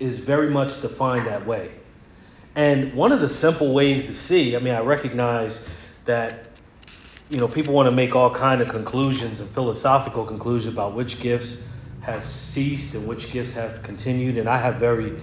is 0.00 0.18
very 0.18 0.50
much 0.50 0.82
defined 0.82 1.24
that 1.28 1.46
way. 1.46 1.70
And 2.56 2.92
one 2.92 3.12
of 3.12 3.20
the 3.20 3.28
simple 3.28 3.72
ways 3.72 4.06
to 4.06 4.12
see, 4.12 4.56
I 4.56 4.58
mean, 4.58 4.74
I 4.74 4.80
recognize 4.80 5.64
that 6.04 6.46
you 7.30 7.38
know 7.38 7.46
people 7.46 7.74
want 7.74 7.86
to 7.86 7.94
make 7.94 8.16
all 8.16 8.34
kind 8.34 8.60
of 8.60 8.68
conclusions 8.68 9.38
and 9.38 9.48
philosophical 9.50 10.24
conclusions 10.24 10.74
about 10.74 10.96
which 10.96 11.20
gifts 11.20 11.62
have 12.00 12.24
ceased 12.24 12.94
and 12.94 13.06
which 13.06 13.30
gifts 13.30 13.52
have 13.52 13.84
continued, 13.84 14.36
and 14.36 14.48
I 14.48 14.58
have 14.58 14.80
very 14.80 15.16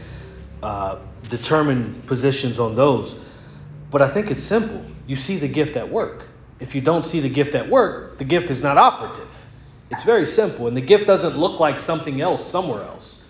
uh, 0.64 1.00
determined 1.30 2.06
positions 2.08 2.60
on 2.60 2.76
those. 2.76 3.20
But 3.92 4.02
I 4.02 4.08
think 4.08 4.32
it's 4.32 4.44
simple. 4.44 4.84
You 5.06 5.16
see 5.16 5.38
the 5.38 5.48
gift 5.48 5.76
at 5.76 5.90
work. 5.90 6.30
If 6.60 6.74
you 6.74 6.82
don't 6.82 7.06
see 7.06 7.20
the 7.20 7.30
gift 7.30 7.54
at 7.56 7.70
work, 7.70 8.18
the 8.18 8.24
gift 8.24 8.50
is 8.50 8.64
not 8.64 8.78
operative. 8.78 9.28
It's 9.92 10.04
very 10.04 10.26
simple, 10.26 10.68
and 10.68 10.76
the 10.76 10.82
gift 10.82 11.06
doesn't 11.06 11.38
look 11.38 11.60
like 11.60 11.80
something 11.80 12.22
else 12.22 12.50
somewhere 12.50 12.82
else. 12.82 13.24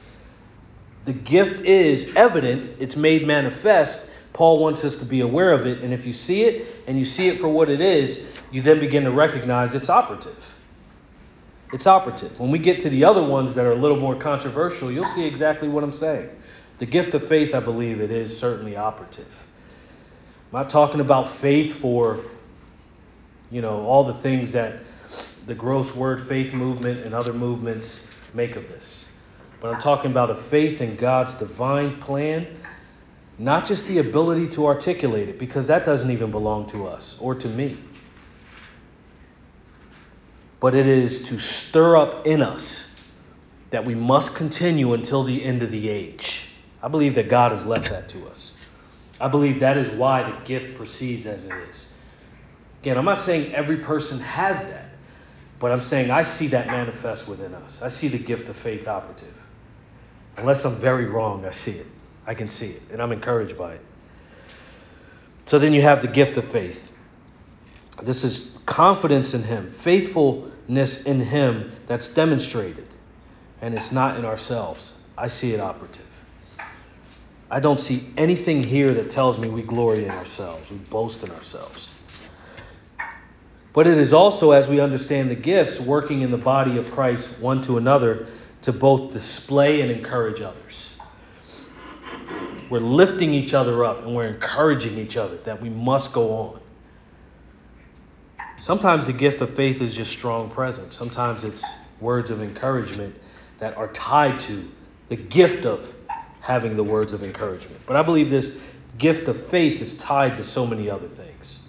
The 1.05 1.13
gift 1.13 1.65
is 1.65 2.15
evident, 2.15 2.69
it's 2.79 2.95
made 2.95 3.27
manifest. 3.27 4.09
Paul 4.31 4.59
wants 4.59 4.85
us 4.85 4.97
to 4.97 5.05
be 5.05 5.21
aware 5.21 5.51
of 5.51 5.65
it, 5.65 5.81
and 5.81 5.93
if 5.93 6.05
you 6.05 6.13
see 6.13 6.43
it 6.43 6.67
and 6.87 6.97
you 6.97 7.05
see 7.05 7.27
it 7.27 7.41
for 7.41 7.47
what 7.47 7.69
it 7.69 7.81
is, 7.81 8.25
you 8.51 8.61
then 8.61 8.79
begin 8.79 9.03
to 9.03 9.11
recognize 9.11 9.73
it's 9.73 9.89
operative. 9.89 10.55
It's 11.73 11.87
operative. 11.87 12.39
When 12.39 12.51
we 12.51 12.59
get 12.59 12.79
to 12.81 12.89
the 12.89 13.03
other 13.03 13.23
ones 13.23 13.55
that 13.55 13.65
are 13.65 13.71
a 13.71 13.75
little 13.75 13.97
more 13.99 14.15
controversial, 14.15 14.91
you'll 14.91 15.11
see 15.15 15.25
exactly 15.25 15.67
what 15.67 15.83
I'm 15.83 15.91
saying. 15.91 16.29
The 16.79 16.85
gift 16.85 17.13
of 17.13 17.27
faith, 17.27 17.53
I 17.53 17.59
believe 17.59 18.01
it 18.01 18.11
is 18.11 18.37
certainly 18.37 18.75
operative. 18.75 19.45
I'm 20.51 20.59
not 20.59 20.69
talking 20.69 21.01
about 21.01 21.31
faith 21.31 21.75
for, 21.75 22.19
you 23.51 23.61
know, 23.61 23.85
all 23.85 24.03
the 24.03 24.13
things 24.13 24.53
that 24.53 24.79
the 25.45 25.55
gross 25.55 25.95
word 25.95 26.21
faith 26.21 26.53
movement 26.53 27.05
and 27.05 27.13
other 27.13 27.33
movements 27.33 28.05
make 28.33 28.55
of 28.55 28.67
this. 28.67 29.05
But 29.61 29.73
I'm 29.73 29.81
talking 29.81 30.11
about 30.11 30.29
a 30.29 30.35
faith 30.35 30.81
in 30.81 30.95
God's 30.95 31.35
divine 31.35 32.01
plan, 32.01 32.47
not 33.37 33.65
just 33.65 33.87
the 33.87 33.99
ability 33.99 34.49
to 34.49 34.65
articulate 34.67 35.29
it, 35.29 35.39
because 35.39 35.67
that 35.67 35.85
doesn't 35.85 36.11
even 36.11 36.31
belong 36.31 36.67
to 36.67 36.87
us 36.87 37.17
or 37.19 37.35
to 37.35 37.47
me. 37.47 37.77
But 40.59 40.75
it 40.75 40.87
is 40.87 41.23
to 41.25 41.39
stir 41.39 41.97
up 41.97 42.25
in 42.25 42.41
us 42.41 42.89
that 43.69 43.85
we 43.85 43.95
must 43.95 44.35
continue 44.35 44.93
until 44.93 45.23
the 45.23 45.43
end 45.43 45.61
of 45.61 45.71
the 45.71 45.89
age. 45.89 46.32
I 46.83 46.89
believe 46.89 47.15
that 47.15 47.29
God 47.29 47.51
has 47.53 47.65
left 47.65 47.89
that 47.89 48.09
to 48.09 48.27
us. 48.27 48.57
I 49.19 49.29
believe 49.29 49.61
that 49.61 49.77
is 49.77 49.89
why 49.91 50.29
the 50.29 50.37
gift 50.45 50.75
proceeds 50.75 51.25
as 51.25 51.45
it 51.45 51.53
is. 51.69 51.91
Again, 52.81 52.97
I'm 52.97 53.05
not 53.05 53.19
saying 53.19 53.55
every 53.55 53.77
person 53.77 54.19
has 54.19 54.65
that, 54.65 54.89
but 55.59 55.71
I'm 55.71 55.79
saying 55.79 56.11
I 56.11 56.23
see 56.23 56.47
that 56.47 56.67
manifest 56.67 57.25
within 57.25 57.53
us. 57.53 57.81
I 57.81 57.87
see 57.87 58.09
the 58.09 58.17
gift 58.17 58.49
of 58.49 58.57
faith 58.57 58.89
operative. 58.89 59.33
Unless 60.35 60.65
I'm 60.65 60.75
very 60.75 61.05
wrong, 61.05 61.45
I 61.45 61.51
see 61.51 61.71
it. 61.71 61.87
I 62.27 62.33
can 62.33 62.49
see 62.49 62.71
it, 62.71 62.81
and 62.91 63.01
I'm 63.01 63.13
encouraged 63.13 63.57
by 63.57 63.75
it. 63.75 63.85
So 65.45 65.59
then 65.59 65.71
you 65.71 65.81
have 65.81 66.01
the 66.01 66.09
gift 66.09 66.35
of 66.35 66.43
faith. 66.45 66.89
This 68.01 68.25
is 68.25 68.51
confidence 68.65 69.33
in 69.33 69.43
Him, 69.43 69.71
faithfulness 69.71 71.03
in 71.03 71.21
Him 71.21 71.71
that's 71.87 72.09
demonstrated, 72.09 72.87
and 73.61 73.73
it's 73.73 73.93
not 73.93 74.17
in 74.17 74.25
ourselves. 74.25 74.97
I 75.17 75.27
see 75.27 75.53
it 75.53 75.61
operative. 75.61 76.07
I 77.53 77.59
don't 77.59 77.79
see 77.79 78.03
anything 78.17 78.63
here 78.63 78.95
that 78.95 79.11
tells 79.11 79.37
me 79.37 79.47
we 79.47 79.61
glory 79.61 80.05
in 80.05 80.09
ourselves, 80.09 80.71
we 80.71 80.77
boast 80.77 81.21
in 81.23 81.29
ourselves. 81.29 81.91
But 83.73 83.85
it 83.85 83.99
is 83.99 84.11
also, 84.11 84.53
as 84.53 84.67
we 84.67 84.79
understand 84.79 85.29
the 85.29 85.35
gifts, 85.35 85.79
working 85.79 86.21
in 86.21 86.31
the 86.31 86.37
body 86.37 86.79
of 86.79 86.89
Christ 86.89 87.37
one 87.37 87.61
to 87.61 87.77
another 87.77 88.25
to 88.63 88.73
both 88.73 89.13
display 89.13 89.81
and 89.81 89.91
encourage 89.91 90.41
others. 90.41 90.95
We're 92.71 92.79
lifting 92.79 93.35
each 93.35 93.53
other 93.53 93.85
up 93.85 94.03
and 94.03 94.15
we're 94.15 94.29
encouraging 94.29 94.97
each 94.97 95.15
other 95.15 95.37
that 95.43 95.61
we 95.61 95.69
must 95.69 96.11
go 96.11 96.33
on. 96.33 96.59
Sometimes 98.61 99.05
the 99.05 99.13
gift 99.13 99.41
of 99.41 99.53
faith 99.53 99.79
is 99.79 99.93
just 99.93 100.09
strong 100.11 100.49
presence. 100.49 100.97
Sometimes 100.97 101.43
it's 101.43 101.63
words 101.99 102.31
of 102.31 102.41
encouragement 102.41 103.15
that 103.59 103.77
are 103.77 103.89
tied 103.89 104.39
to 104.39 104.71
the 105.09 105.17
gift 105.17 105.67
of 105.67 105.93
having 106.43 106.75
the 106.75 106.83
words 106.83 107.13
of 107.13 107.23
encouragement. 107.23 107.79
But 107.85 107.95
I 107.95 108.03
believe 108.03 108.29
this 108.29 108.59
gift 108.97 109.29
of 109.29 109.41
faith 109.41 109.81
is 109.81 109.97
tied 109.97 110.35
to 110.35 110.43
so 110.43 110.67
many 110.67 110.89
other 110.89 111.07
things. 111.07 111.59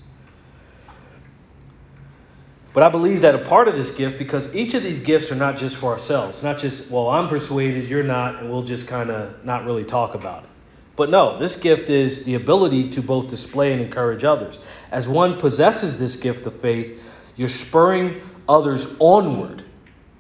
But 2.73 2.83
I 2.83 2.89
believe 2.89 3.21
that 3.21 3.37
a 3.37 3.39
part 3.39 3.69
of 3.69 3.77
this 3.77 3.93
gift, 3.93 4.19
because 4.19 4.53
each 4.53 4.75
of 4.75 4.83
these 4.83 4.99
gifts 4.99 5.31
are 5.31 5.37
not 5.37 5.57
just 5.57 5.77
for 5.77 5.93
ourselves, 5.93 6.43
not 6.43 6.59
just, 6.59 6.91
well, 6.91 7.09
I'm 7.09 7.29
persuaded, 7.29 7.89
you're 7.89 8.03
not, 8.03 8.41
and 8.41 8.51
we'll 8.51 8.65
just 8.65 8.89
kind 8.89 9.13
of 9.13 9.45
not 9.45 9.65
really 9.65 9.85
talk 9.85 10.17
about 10.17 10.43
it. 10.43 10.51
But 10.97 11.09
no, 11.09 11.39
this 11.39 11.55
gift 11.55 11.89
is 11.89 12.25
the 12.25 12.35
ability 12.35 12.91
to 12.91 13.01
both 13.01 13.31
display 13.31 13.73
and 13.73 13.81
encourage 13.81 14.25
others. 14.25 14.59
As 14.91 15.09
one 15.09 15.39
possesses 15.39 16.01
this 16.01 16.17
gift 16.17 16.47
of 16.47 16.61
faith, 16.61 17.01
you're 17.37 17.49
spurring 17.49 18.21
others 18.49 18.89
onward 18.99 19.63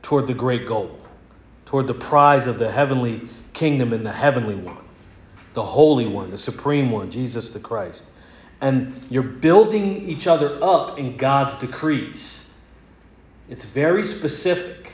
toward 0.02 0.28
the 0.28 0.34
great 0.34 0.68
goal, 0.68 0.96
toward 1.66 1.88
the 1.88 1.94
prize 1.94 2.46
of 2.46 2.60
the 2.60 2.70
heavenly 2.70 3.28
kingdom 3.54 3.92
in 3.92 4.04
the 4.04 4.12
heavenly 4.12 4.56
one, 4.56 4.84
the 5.54 5.62
holy 5.62 6.06
one, 6.06 6.30
the 6.30 6.38
supreme 6.38 6.90
one, 6.90 7.10
Jesus 7.10 7.50
the 7.50 7.60
Christ. 7.60 8.04
And 8.60 9.02
you're 9.10 9.22
building 9.22 10.08
each 10.08 10.26
other 10.26 10.62
up 10.62 10.98
in 10.98 11.16
God's 11.16 11.54
decrees. 11.56 12.48
It's 13.48 13.64
very 13.64 14.02
specific. 14.02 14.90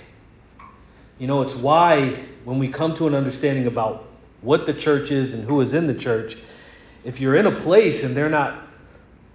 You 1.18 1.26
know, 1.26 1.42
it's 1.42 1.54
why 1.54 2.14
when 2.44 2.58
we 2.58 2.68
come 2.68 2.94
to 2.94 3.06
an 3.06 3.14
understanding 3.14 3.66
about 3.66 4.08
what 4.40 4.66
the 4.66 4.74
church 4.74 5.10
is 5.10 5.34
and 5.34 5.44
who 5.44 5.60
is 5.60 5.74
in 5.74 5.86
the 5.86 5.94
church, 5.94 6.36
if 7.04 7.20
you're 7.20 7.36
in 7.36 7.46
a 7.46 7.60
place 7.60 8.04
and 8.04 8.16
they're 8.16 8.30
not 8.30 8.66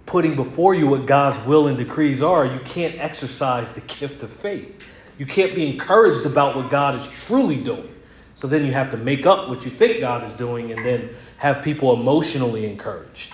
putting 0.04 0.36
before 0.36 0.74
you 0.74 0.86
what 0.86 1.06
God's 1.06 1.44
will 1.46 1.66
and 1.66 1.76
decrees 1.76 2.22
are, 2.22 2.46
you 2.46 2.60
can't 2.60 2.98
exercise 2.98 3.72
the 3.72 3.80
gift 3.82 4.22
of 4.22 4.30
faith. 4.30 4.84
You 5.18 5.26
can't 5.26 5.54
be 5.54 5.68
encouraged 5.68 6.26
about 6.26 6.56
what 6.56 6.70
God 6.70 7.00
is 7.00 7.06
truly 7.26 7.56
doing. 7.56 7.95
So 8.36 8.46
then 8.46 8.66
you 8.66 8.72
have 8.72 8.90
to 8.90 8.98
make 8.98 9.24
up 9.24 9.48
what 9.48 9.64
you 9.64 9.70
think 9.70 10.00
God 10.00 10.22
is 10.22 10.32
doing 10.34 10.70
and 10.70 10.84
then 10.84 11.08
have 11.38 11.64
people 11.64 11.94
emotionally 11.94 12.66
encouraged. 12.66 13.32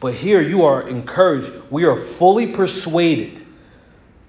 But 0.00 0.14
here 0.14 0.42
you 0.42 0.64
are 0.64 0.88
encouraged. 0.88 1.50
We 1.70 1.84
are 1.84 1.96
fully 1.96 2.48
persuaded. 2.48 3.46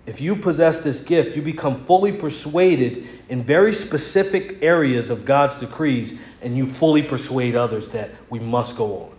If 0.05 0.21
you 0.21 0.35
possess 0.35 0.83
this 0.83 1.03
gift, 1.03 1.35
you 1.35 1.41
become 1.41 1.83
fully 1.85 2.11
persuaded 2.11 3.07
in 3.29 3.43
very 3.43 3.73
specific 3.73 4.61
areas 4.61 5.09
of 5.09 5.25
God's 5.25 5.57
decrees, 5.57 6.19
and 6.43 6.55
you 6.55 6.67
fully 6.67 7.01
persuade 7.01 7.55
others 7.55 7.89
that 7.89 8.11
we 8.29 8.37
must 8.37 8.77
go 8.77 8.97
on. 8.97 9.15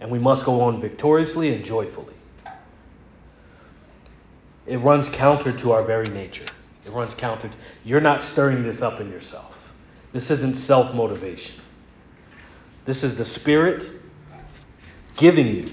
And 0.00 0.08
we 0.12 0.20
must 0.20 0.44
go 0.44 0.60
on 0.60 0.80
victoriously 0.80 1.52
and 1.52 1.64
joyfully. 1.64 2.14
It 4.66 4.76
runs 4.78 5.08
counter 5.08 5.50
to 5.50 5.72
our 5.72 5.82
very 5.82 6.08
nature. 6.08 6.46
It 6.86 6.92
runs 6.92 7.14
counter. 7.14 7.48
To, 7.48 7.56
you're 7.84 8.00
not 8.00 8.22
stirring 8.22 8.62
this 8.62 8.80
up 8.80 9.00
in 9.00 9.10
yourself. 9.10 9.51
This 10.12 10.30
isn't 10.30 10.56
self 10.56 10.94
motivation. 10.94 11.60
This 12.84 13.04
is 13.04 13.16
the 13.16 13.24
Spirit 13.24 13.88
giving 15.16 15.46
you 15.46 15.66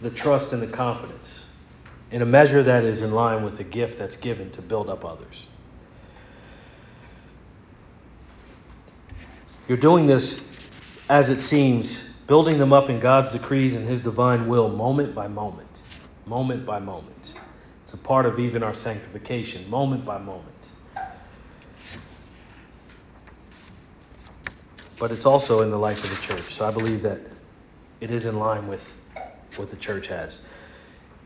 the 0.00 0.10
trust 0.10 0.52
and 0.52 0.62
the 0.62 0.66
confidence 0.66 1.48
in 2.10 2.22
a 2.22 2.26
measure 2.26 2.62
that 2.62 2.84
is 2.84 3.02
in 3.02 3.12
line 3.12 3.42
with 3.42 3.56
the 3.58 3.64
gift 3.64 3.98
that's 3.98 4.16
given 4.16 4.50
to 4.52 4.62
build 4.62 4.88
up 4.88 5.04
others. 5.04 5.48
You're 9.68 9.78
doing 9.78 10.06
this 10.06 10.44
as 11.08 11.30
it 11.30 11.40
seems, 11.40 12.02
building 12.26 12.58
them 12.58 12.72
up 12.72 12.90
in 12.90 13.00
God's 13.00 13.32
decrees 13.32 13.74
and 13.74 13.88
His 13.88 14.00
divine 14.00 14.46
will, 14.46 14.68
moment 14.68 15.14
by 15.14 15.28
moment, 15.28 15.82
moment 16.26 16.64
by 16.66 16.78
moment. 16.78 17.34
It's 17.82 17.94
a 17.94 17.98
part 17.98 18.26
of 18.26 18.38
even 18.38 18.62
our 18.62 18.74
sanctification, 18.74 19.68
moment 19.68 20.04
by 20.04 20.18
moment. 20.18 20.53
But 25.04 25.12
it's 25.12 25.26
also 25.26 25.60
in 25.60 25.70
the 25.70 25.76
life 25.76 26.02
of 26.02 26.08
the 26.08 26.16
church. 26.22 26.54
So 26.54 26.66
I 26.66 26.70
believe 26.70 27.02
that 27.02 27.20
it 28.00 28.10
is 28.10 28.24
in 28.24 28.38
line 28.38 28.66
with 28.66 28.90
what 29.56 29.68
the 29.68 29.76
church 29.76 30.06
has. 30.06 30.40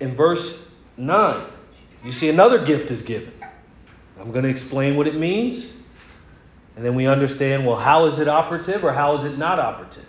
In 0.01 0.17
verse 0.17 0.61
9, 0.97 1.47
you 2.03 2.11
see 2.11 2.29
another 2.29 2.67
gift 2.67 2.91
is 2.91 3.03
given. 3.03 3.33
I'm 4.19 4.33
going 4.33 4.43
to 4.43 4.51
explain 4.51 4.97
what 4.97 5.07
it 5.07 5.15
means, 5.15 5.77
and 6.75 6.85
then 6.85 6.97
we 6.97 7.07
understand 7.07 7.65
well, 7.65 7.77
how 7.77 8.07
is 8.07 8.19
it 8.19 8.27
operative 8.27 8.85
or 8.85 8.93
how 8.93 9.15
is 9.15 9.23
it 9.23 9.39
not 9.39 9.61
operative? 9.61 10.09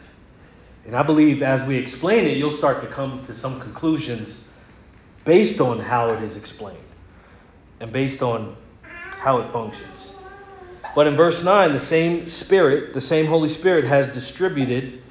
And 0.87 0.95
I 0.95 1.03
believe 1.03 1.43
as 1.43 1.63
we 1.67 1.75
explain 1.75 2.25
it, 2.25 2.37
you'll 2.37 2.49
start 2.49 2.81
to 2.81 2.87
come 2.87 3.23
to 3.27 3.35
some 3.35 3.59
conclusions 3.59 4.45
based 5.25 5.61
on 5.61 5.77
how 5.77 6.09
it 6.09 6.23
is 6.23 6.37
explained 6.37 6.79
and 7.81 7.91
based 7.91 8.23
on 8.23 8.55
how 8.81 9.41
it 9.41 9.51
functions. 9.51 9.98
But 10.99 11.07
in 11.07 11.15
verse 11.15 11.45
9, 11.45 11.71
the 11.71 11.79
same 11.79 12.27
Spirit, 12.27 12.93
the 12.93 12.99
same 12.99 13.25
Holy 13.25 13.47
Spirit, 13.47 13.85
has 13.85 14.09
distributed 14.09 15.01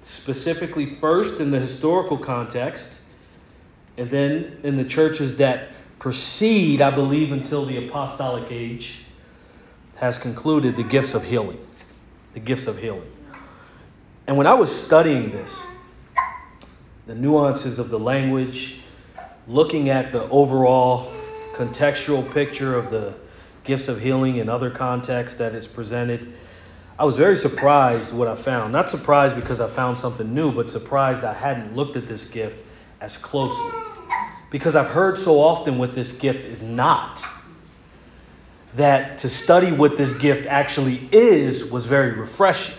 specifically 0.00 0.86
first 0.86 1.40
in 1.40 1.50
the 1.50 1.58
historical 1.58 2.16
context, 2.16 2.88
and 3.96 4.08
then 4.08 4.60
in 4.62 4.76
the 4.76 4.84
churches 4.84 5.36
that 5.38 5.70
proceed, 5.98 6.80
I 6.80 6.92
believe, 6.92 7.32
until 7.32 7.66
the 7.66 7.84
apostolic 7.84 8.52
age, 8.52 9.00
has 9.96 10.18
concluded 10.18 10.76
the 10.76 10.84
gifts 10.84 11.14
of 11.14 11.24
healing. 11.24 11.58
The 12.34 12.38
gifts 12.38 12.68
of 12.68 12.78
healing. 12.78 13.10
And 14.28 14.36
when 14.36 14.46
I 14.46 14.54
was 14.54 14.72
studying 14.72 15.32
this, 15.32 15.66
the 17.08 17.14
nuances 17.16 17.80
of 17.80 17.88
the 17.88 17.98
language, 17.98 18.82
looking 19.48 19.88
at 19.88 20.12
the 20.12 20.28
overall 20.28 21.16
contextual 21.52 22.30
picture 22.30 22.76
of 22.76 22.90
the 22.92 23.23
gifts 23.64 23.88
of 23.88 24.00
healing 24.00 24.36
in 24.36 24.48
other 24.48 24.70
contexts 24.70 25.38
that 25.38 25.54
it's 25.54 25.66
presented, 25.66 26.34
I 26.98 27.04
was 27.04 27.16
very 27.16 27.36
surprised 27.36 28.12
what 28.12 28.28
I 28.28 28.36
found. 28.36 28.72
Not 28.72 28.88
surprised 28.88 29.34
because 29.34 29.60
I 29.60 29.68
found 29.68 29.98
something 29.98 30.32
new, 30.32 30.52
but 30.52 30.70
surprised 30.70 31.24
I 31.24 31.32
hadn't 31.32 31.74
looked 31.74 31.96
at 31.96 32.06
this 32.06 32.24
gift 32.24 32.58
as 33.00 33.16
closely. 33.16 33.72
Because 34.50 34.76
I've 34.76 34.90
heard 34.90 35.18
so 35.18 35.40
often 35.40 35.78
what 35.78 35.94
this 35.94 36.12
gift 36.12 36.44
is 36.44 36.62
not, 36.62 37.24
that 38.76 39.18
to 39.18 39.28
study 39.28 39.72
what 39.72 39.96
this 39.96 40.12
gift 40.12 40.46
actually 40.46 41.08
is 41.10 41.64
was 41.64 41.86
very 41.86 42.12
refreshing. 42.12 42.76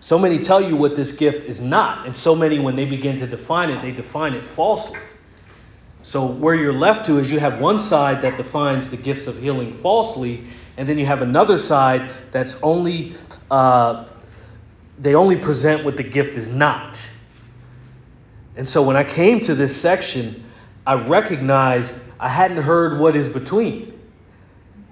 So 0.00 0.18
many 0.18 0.38
tell 0.38 0.60
you 0.60 0.76
what 0.76 0.96
this 0.96 1.12
gift 1.12 1.46
is 1.46 1.60
not, 1.60 2.06
and 2.06 2.16
so 2.16 2.34
many, 2.34 2.58
when 2.58 2.76
they 2.76 2.84
begin 2.84 3.16
to 3.18 3.26
define 3.26 3.70
it, 3.70 3.80
they 3.80 3.92
define 3.92 4.34
it 4.34 4.46
falsely. 4.46 4.98
So, 6.10 6.26
where 6.26 6.56
you're 6.56 6.72
left 6.72 7.06
to 7.06 7.20
is 7.20 7.30
you 7.30 7.38
have 7.38 7.60
one 7.60 7.78
side 7.78 8.22
that 8.22 8.36
defines 8.36 8.90
the 8.90 8.96
gifts 8.96 9.28
of 9.28 9.40
healing 9.40 9.72
falsely, 9.72 10.42
and 10.76 10.88
then 10.88 10.98
you 10.98 11.06
have 11.06 11.22
another 11.22 11.56
side 11.56 12.10
that's 12.32 12.60
only, 12.64 13.14
uh, 13.48 14.06
they 14.98 15.14
only 15.14 15.36
present 15.36 15.84
what 15.84 15.96
the 15.96 16.02
gift 16.02 16.36
is 16.36 16.48
not. 16.48 17.08
And 18.56 18.68
so, 18.68 18.82
when 18.82 18.96
I 18.96 19.04
came 19.04 19.38
to 19.42 19.54
this 19.54 19.80
section, 19.80 20.50
I 20.84 20.94
recognized 20.94 21.94
I 22.18 22.28
hadn't 22.28 22.64
heard 22.64 22.98
what 22.98 23.14
is 23.14 23.28
between. 23.28 23.96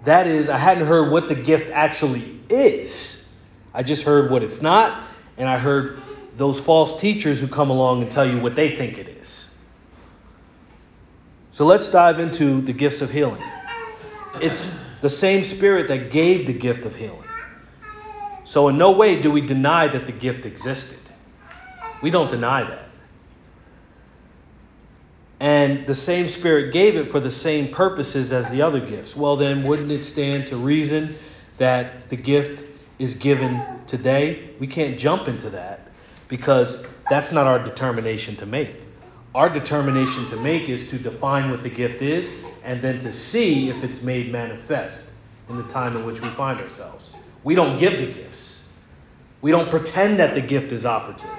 That 0.05 0.29
is, 0.29 0.49
I 0.49 0.57
hadn't 0.57 0.87
heard 0.87 1.11
what 1.11 1.27
the 1.27 1.35
gift 1.35 1.69
actually 1.73 2.39
is. 2.49 3.27
I 3.75 3.83
just 3.83 4.05
heard 4.05 4.31
what 4.31 4.45
it's 4.45 4.63
not, 4.63 5.03
and 5.37 5.49
I 5.49 5.59
heard 5.59 6.01
those 6.37 6.61
false 6.61 7.01
teachers 7.01 7.41
who 7.41 7.49
come 7.49 7.71
along 7.71 8.03
and 8.03 8.09
tell 8.09 8.25
you 8.25 8.39
what 8.39 8.55
they 8.55 8.77
think 8.77 8.99
it 8.99 9.09
is. 9.09 9.48
So 11.59 11.67
let's 11.67 11.89
dive 11.89 12.21
into 12.21 12.61
the 12.61 12.73
gifts 12.73 13.01
of 13.01 13.11
healing. 13.11 13.43
It's 14.41 14.73
the 15.01 15.09
same 15.09 15.43
spirit 15.43 15.89
that 15.89 16.13
gave 16.13 16.47
the 16.47 16.53
gift 16.53 16.85
of 16.85 16.95
healing. 16.95 17.29
So, 18.45 18.69
in 18.69 18.79
no 18.79 18.93
way 18.93 19.21
do 19.21 19.33
we 19.33 19.41
deny 19.41 19.89
that 19.89 20.07
the 20.07 20.13
gift 20.13 20.47
existed. 20.47 21.01
We 22.01 22.11
don't 22.11 22.31
deny 22.31 22.63
that. 22.63 22.89
And 25.41 25.85
the 25.85 25.97
same 25.97 26.29
spirit 26.29 26.73
gave 26.73 26.95
it 26.95 27.09
for 27.09 27.19
the 27.19 27.29
same 27.29 27.73
purposes 27.73 28.33
as 28.33 28.49
the 28.51 28.63
other 28.63 28.79
gifts. 28.79 29.17
Well, 29.17 29.35
then, 29.35 29.65
wouldn't 29.65 29.91
it 29.91 30.05
stand 30.05 30.47
to 30.47 30.57
reason 30.57 31.17
that 31.57 32.09
the 32.09 32.15
gift 32.15 32.65
is 33.01 33.15
given 33.15 33.81
today? 33.89 34.51
We 34.61 34.69
can't 34.69 34.97
jump 34.97 35.27
into 35.27 35.51
that 35.51 35.89
because 36.29 36.85
that's 37.09 37.33
not 37.33 37.49
our 37.49 37.59
determination 37.59 38.37
to 38.37 38.47
make. 38.47 38.77
Our 39.39 39.49
determination 39.49 40.27
to 40.31 40.37
make 40.39 40.69
is 40.69 40.91
to 40.91 40.99
define 40.99 41.53
what 41.53 41.63
the 41.63 41.69
gift 41.69 42.03
is 42.03 42.29
and 42.65 42.83
then 42.83 42.99
to 42.99 43.13
see 43.13 43.71
if 43.71 43.85
it's 43.85 44.03
made 44.03 44.33
manifest 44.33 45.13
in 45.49 45.57
the 45.57 45.63
time 45.63 45.97
in 45.97 46.05
which 46.05 46.21
we 46.21 46.29
find 46.31 46.61
ourselves. 46.61 47.11
We 47.45 47.55
don't 47.55 47.79
give 47.79 48.01
the 48.01 48.07
gifts, 48.07 48.65
we 49.41 49.53
don't 49.53 49.71
pretend 49.71 50.19
that 50.19 50.35
the 50.35 50.41
gift 50.41 50.73
is 50.73 50.85
operative. 50.85 51.31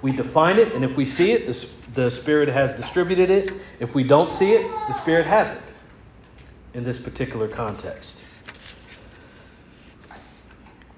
We 0.00 0.12
define 0.12 0.58
it, 0.58 0.72
and 0.72 0.82
if 0.82 0.96
we 0.96 1.04
see 1.04 1.32
it, 1.32 1.44
the, 1.44 1.68
the 1.92 2.10
Spirit 2.10 2.48
has 2.48 2.72
distributed 2.72 3.28
it. 3.28 3.52
If 3.78 3.94
we 3.94 4.04
don't 4.04 4.32
see 4.32 4.52
it, 4.52 4.66
the 4.88 4.94
Spirit 4.94 5.26
hasn't 5.26 5.60
in 6.72 6.82
this 6.82 6.98
particular 6.98 7.46
context. 7.46 8.22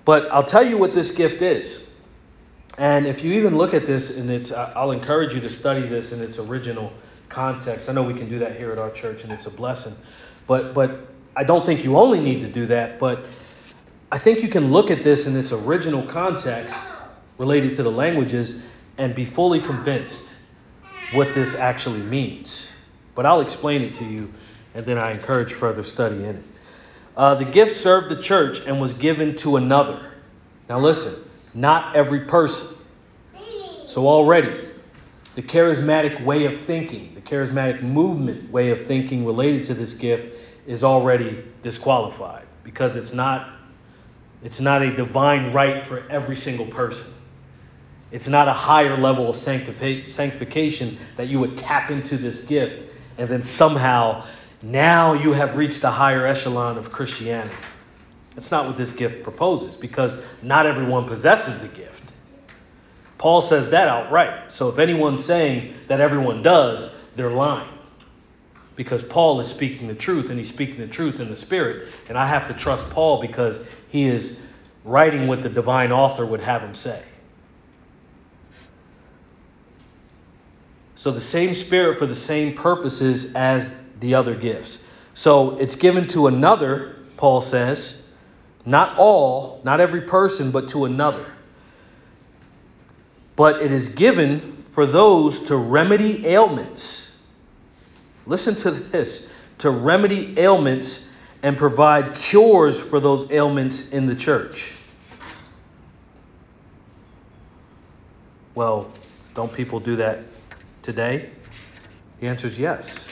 But 0.05 0.31
I'll 0.31 0.45
tell 0.45 0.65
you 0.65 0.79
what 0.79 0.95
this 0.95 1.11
gift 1.11 1.43
is. 1.43 1.86
And 2.79 3.07
if 3.07 3.25
you 3.25 3.33
even 3.35 3.57
look 3.57 3.73
at 3.73 3.87
this, 3.87 4.17
and 4.17 4.31
it's, 4.31 4.53
I'll 4.53 4.93
encourage 4.93 5.33
you 5.33 5.41
to 5.41 5.49
study 5.49 5.87
this 5.87 6.13
in 6.13 6.21
its 6.21 6.39
original 6.39 6.93
context. 7.29 7.89
I 7.89 7.93
know 7.93 8.03
we 8.03 8.15
can 8.15 8.29
do 8.29 8.39
that 8.41 8.57
here 8.57 8.71
at 8.71 8.79
our 8.79 8.91
church, 8.91 9.25
and 9.25 9.33
it's 9.33 9.47
a 9.47 9.51
blessing. 9.51 9.95
But, 10.47 10.75
but 10.75 11.07
I 11.35 11.45
don't 11.45 11.65
think 11.65 11.85
you 11.85 11.97
only 11.97 12.21
need 12.21 12.41
to 12.43 12.49
do 12.49 12.67
that, 12.67 12.99
but 12.99 13.25
I 14.13 14.19
think 14.19 14.43
you 14.43 14.49
can 14.49 14.71
look 14.71 14.91
at 14.91 15.03
this 15.03 15.27
in 15.27 15.35
its 15.37 15.53
original 15.53 16.03
context 16.03 16.93
related 17.39 17.77
to 17.77 17.83
the 17.83 17.91
languages 17.91 18.61
and 18.99 19.15
be 19.15 19.25
fully 19.25 19.61
convinced 19.61 20.31
what 21.11 21.35
this 21.35 21.55
actually 21.55 22.03
means. 22.03 22.71
But 23.15 23.27
I'll 23.27 23.41
explain 23.41 23.83
it 23.83 23.95
to 23.95 24.05
you, 24.05 24.33
and 24.75 24.85
then 24.85 24.99
I 24.99 25.13
encourage 25.13 25.53
further 25.53 25.83
study 25.83 26.17
in 26.17 26.37
it. 26.37 26.45
Uh, 27.17 27.35
the 27.35 27.47
gift 27.47 27.73
served 27.73 28.11
the 28.11 28.23
church 28.23 28.61
and 28.67 28.81
was 28.81 28.93
given 28.93 29.37
to 29.37 29.57
another. 29.57 30.13
Now 30.69 30.79
listen, 30.81 31.15
not 31.57 31.97
every 31.97 32.21
person. 32.21 32.69
So 33.87 34.07
already, 34.07 34.69
the 35.35 35.43
charismatic 35.43 36.23
way 36.23 36.45
of 36.45 36.61
thinking, 36.63 37.15
the 37.15 37.23
charismatic 37.23 37.83
movement 37.83 38.51
way 38.53 38.71
of 38.71 38.87
thinking 38.87 39.25
related 39.25 39.65
to 39.65 39.75
this 39.75 39.95
gift 39.95 40.37
is 40.67 40.85
already 40.85 41.43
disqualified 41.63 42.45
because 42.63 42.97
it's 42.97 43.13
not 43.13 43.51
it's 44.43 44.61
not 44.61 44.83
a 44.83 44.95
divine 44.95 45.53
right 45.55 45.83
for 45.83 46.05
every 46.11 46.37
single 46.37 46.67
person. 46.67 47.13
It's 48.13 48.29
not 48.29 48.49
a 48.49 48.53
higher 48.53 48.97
level 48.99 49.31
of 49.31 49.37
sanctification 49.37 50.99
that 51.17 51.29
you 51.29 51.39
would 51.41 51.57
tap 51.57 51.91
into 51.91 52.19
this 52.19 52.45
gift 52.45 52.93
and 53.17 53.29
then 53.29 53.43
somehow 53.43 54.27
now 54.63 55.15
you 55.15 55.33
have 55.33 55.57
reached 55.57 55.81
the 55.81 55.91
higher 55.91 56.27
echelon 56.27 56.77
of 56.77 56.93
Christianity. 56.93 57.57
That's 58.37 58.51
not 58.51 58.67
what 58.67 58.77
this 58.77 58.93
gift 58.93 59.25
proposes 59.25 59.75
because 59.75 60.23
not 60.43 60.67
everyone 60.67 61.09
possesses 61.09 61.59
the 61.59 61.69
gift. 61.69 62.13
Paul 63.19 63.41
says 63.41 63.71
that 63.71 63.89
outright. 63.89 64.53
So 64.53 64.69
if 64.69 64.79
anyone's 64.79 65.25
saying 65.25 65.73
that 65.89 66.01
everyone 66.01 66.43
does, 66.43 66.95
they're 67.17 67.31
lying. 67.31 67.69
Because 68.77 69.03
Paul 69.03 69.41
is 69.41 69.49
speaking 69.49 69.89
the 69.89 69.95
truth 69.95 70.29
and 70.29 70.39
he's 70.39 70.51
speaking 70.51 70.77
the 70.77 70.87
truth 70.87 71.19
in 71.19 71.31
the 71.31 71.37
Spirit. 71.37 71.89
And 72.11 72.19
I 72.19 72.27
have 72.27 72.47
to 72.49 72.55
trust 72.55 72.91
Paul 72.91 73.23
because 73.23 73.67
he 73.89 74.05
is 74.05 74.39
writing 74.85 75.27
what 75.27 75.43
the 75.43 75.49
divine 75.49 75.91
author 75.91 76.27
would 76.27 76.41
have 76.41 76.61
him 76.61 76.75
say. 76.75 77.03
So 80.95 81.11
the 81.11 81.23
same 81.23 81.55
Spirit 81.55 81.99
for 81.99 82.07
the 82.07 82.15
same 82.15 82.55
purposes 82.55 83.35
as 83.35 83.73
the 84.01 84.15
other 84.15 84.35
gifts. 84.35 84.83
So 85.15 85.57
it's 85.57 85.77
given 85.77 86.07
to 86.09 86.27
another, 86.27 86.97
Paul 87.17 87.41
says, 87.41 88.03
not 88.67 88.99
all, 88.99 89.61
not 89.65 89.81
every 89.81 90.03
person, 90.03 90.51
but 90.51 90.69
to 90.71 90.85
another. 90.85 91.25
But 93.37 93.63
it 93.63 93.71
is 93.71 93.89
given 93.89 94.65
for 94.65 94.85
those 94.85 95.41
to 95.47 95.57
remedy 95.57 96.27
ailments. 96.27 97.13
Listen 98.27 98.57
to 98.57 98.73
this 98.73 99.29
to 99.59 99.71
remedy 99.71 100.39
ailments 100.39 101.07
and 101.43 101.57
provide 101.57 102.15
cures 102.15 102.79
for 102.79 102.99
those 102.99 103.31
ailments 103.31 103.91
in 103.91 104.07
the 104.07 104.17
church. 104.17 104.73
Well, 108.55 108.91
don't 109.35 109.53
people 109.53 109.81
do 109.81 109.97
that 109.97 110.25
today? 110.83 111.31
The 112.21 112.27
answer 112.27 112.47
is 112.47 112.59
yes. 112.59 113.07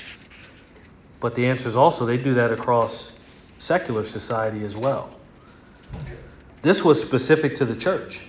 But 1.21 1.35
the 1.35 1.47
answer 1.47 1.69
is 1.69 1.77
also 1.77 2.07
they 2.07 2.19
do 2.19 2.35
that 2.35 2.51
across 2.51 3.13
secular 3.59 4.05
society 4.05 4.65
as 4.65 4.77
well. 4.77 5.14
This 6.63 6.83
was 6.83 7.01
specific 7.01 7.55
to 7.57 7.65
the 7.65 7.77
church. 7.77 8.25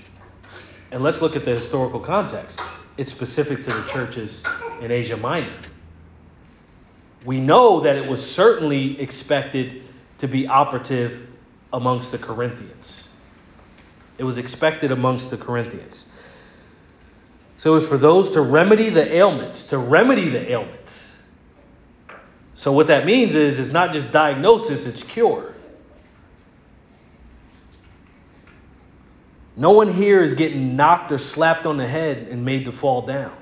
And 0.91 1.01
let's 1.01 1.21
look 1.21 1.35
at 1.35 1.45
the 1.45 1.51
historical 1.51 1.99
context. 1.99 2.59
It's 2.97 3.11
specific 3.11 3.61
to 3.61 3.69
the 3.69 3.83
churches 3.87 4.43
in 4.81 4.91
Asia 4.91 5.17
Minor. 5.17 5.57
We 7.25 7.39
know 7.39 7.79
that 7.81 7.95
it 7.95 8.07
was 8.07 8.29
certainly 8.29 8.99
expected 9.01 9.83
to 10.19 10.27
be 10.27 10.47
operative 10.47 11.27
amongst 11.73 12.11
the 12.11 12.17
Corinthians. 12.17 13.07
It 14.17 14.23
was 14.23 14.37
expected 14.37 14.91
amongst 14.91 15.31
the 15.31 15.37
Corinthians. 15.37 16.09
So 17.57 17.71
it 17.71 17.75
was 17.75 17.87
for 17.87 17.97
those 17.97 18.29
to 18.31 18.41
remedy 18.41 18.89
the 18.89 19.13
ailments, 19.13 19.65
to 19.65 19.77
remedy 19.77 20.29
the 20.29 20.51
ailments. 20.51 21.15
So 22.53 22.71
what 22.71 22.87
that 22.87 23.05
means 23.05 23.35
is 23.35 23.59
it's 23.59 23.71
not 23.71 23.91
just 23.91 24.11
diagnosis, 24.11 24.85
it's 24.85 25.03
cure. 25.03 25.54
No 29.57 29.71
one 29.71 29.87
here 29.87 30.21
is 30.21 30.33
getting 30.33 30.75
knocked 30.75 31.11
or 31.11 31.17
slapped 31.17 31.65
on 31.65 31.77
the 31.77 31.87
head 31.87 32.27
and 32.29 32.43
made 32.43 32.65
to 32.65 32.71
fall 32.71 33.03
down. 33.03 33.35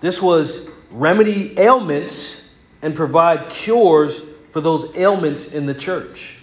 This 0.00 0.20
was 0.20 0.68
remedy 0.90 1.58
ailments 1.58 2.42
and 2.82 2.94
provide 2.94 3.50
cures 3.50 4.22
for 4.50 4.60
those 4.60 4.94
ailments 4.96 5.52
in 5.52 5.66
the 5.66 5.74
church. 5.74 6.38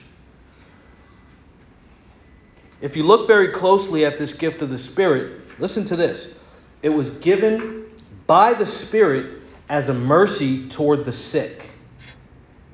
If 2.82 2.98
you 2.98 3.04
look 3.04 3.28
very 3.28 3.50
closely 3.50 4.06
at 4.06 4.18
this 4.18 4.34
gift 4.34 4.62
of 4.62 4.70
the 4.70 4.80
Spirit, 4.80 5.60
listen 5.60 5.86
to 5.86 5.96
this. 5.96 6.36
It 6.82 6.90
was 6.90 7.18
given 7.18 7.86
by 8.26 8.54
the 8.54 8.66
Spirit 8.66 9.42
as 9.70 9.90
a 9.90 9.94
mercy 9.94 10.68
toward 10.68 11.06
the 11.06 11.14
sick. 11.14 11.64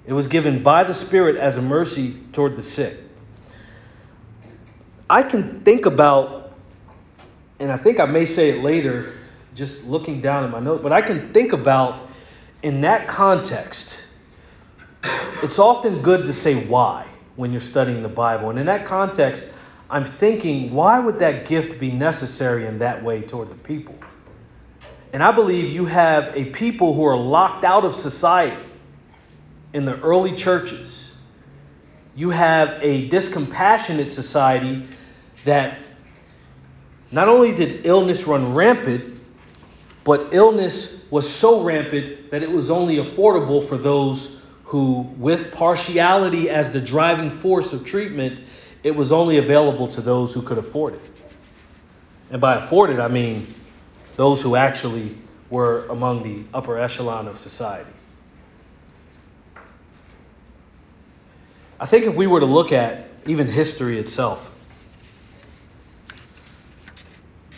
It 0.05 0.13
was 0.13 0.27
given 0.27 0.63
by 0.63 0.85
the 0.85 0.93
Spirit 0.93 1.35
as 1.35 1.57
a 1.57 1.61
mercy 1.61 2.13
toward 2.31 2.55
the 2.55 2.63
sick. 2.63 2.97
I 5.09 5.23
can 5.23 5.61
think 5.61 5.85
about, 5.85 6.51
and 7.59 7.71
I 7.71 7.77
think 7.77 7.99
I 7.99 8.05
may 8.05 8.25
say 8.25 8.49
it 8.49 8.63
later, 8.63 9.13
just 9.55 9.85
looking 9.85 10.21
down 10.21 10.43
at 10.43 10.51
my 10.51 10.59
note, 10.59 10.83
but 10.83 10.91
I 10.91 11.01
can 11.01 11.33
think 11.33 11.53
about 11.53 12.01
in 12.61 12.81
that 12.81 13.07
context, 13.07 14.01
it's 15.41 15.59
often 15.59 16.01
good 16.01 16.25
to 16.25 16.33
say 16.33 16.55
why 16.65 17.07
when 17.35 17.51
you're 17.51 17.61
studying 17.61 18.03
the 18.03 18.09
Bible. 18.09 18.49
And 18.49 18.59
in 18.59 18.65
that 18.65 18.85
context, 18.85 19.49
I'm 19.89 20.05
thinking, 20.05 20.73
why 20.73 20.99
would 20.99 21.17
that 21.17 21.47
gift 21.47 21.79
be 21.79 21.91
necessary 21.91 22.65
in 22.65 22.79
that 22.79 23.01
way 23.01 23.21
toward 23.21 23.49
the 23.49 23.55
people? 23.55 23.95
And 25.13 25.23
I 25.23 25.31
believe 25.31 25.71
you 25.71 25.85
have 25.85 26.35
a 26.35 26.45
people 26.45 26.93
who 26.93 27.05
are 27.05 27.15
locked 27.15 27.63
out 27.63 27.85
of 27.85 27.95
society 27.95 28.61
in 29.73 29.85
the 29.85 29.97
early 30.01 30.35
churches. 30.35 31.15
You 32.15 32.31
have 32.31 32.79
a 32.81 33.07
discompassionate 33.09 34.11
society 34.11 34.87
that 35.45 35.77
not 37.11 37.29
only 37.29 37.53
did 37.53 37.85
illness 37.85 38.27
run 38.27 38.53
rampant, 38.53 39.15
but 40.03 40.33
illness 40.33 41.03
was 41.09 41.29
so 41.29 41.61
rampant 41.63 42.31
that 42.31 42.43
it 42.43 42.51
was 42.51 42.69
only 42.69 42.97
affordable 42.97 43.65
for 43.65 43.77
those 43.77 44.39
who, 44.63 45.01
with 45.17 45.53
partiality 45.53 46.49
as 46.49 46.73
the 46.73 46.81
driving 46.81 47.29
force 47.29 47.71
of 47.71 47.85
treatment, 47.85 48.39
it 48.83 48.95
was 48.95 49.11
only 49.11 49.37
available 49.37 49.87
to 49.87 50.01
those 50.01 50.33
who 50.33 50.41
could 50.41 50.57
afford 50.57 50.93
it. 50.93 51.01
And 52.31 52.41
by 52.41 52.55
afford 52.55 52.89
it, 52.89 52.99
I 52.99 53.07
mean 53.07 53.47
those 54.17 54.41
who 54.41 54.55
actually 54.55 55.17
were 55.49 55.85
among 55.87 56.23
the 56.23 56.43
upper 56.53 56.77
echelon 56.77 57.27
of 57.27 57.37
society. 57.37 57.89
I 61.79 61.85
think 61.85 62.05
if 62.05 62.15
we 62.15 62.27
were 62.27 62.39
to 62.39 62.45
look 62.45 62.71
at 62.71 63.07
even 63.25 63.47
history 63.47 63.99
itself, 63.99 64.53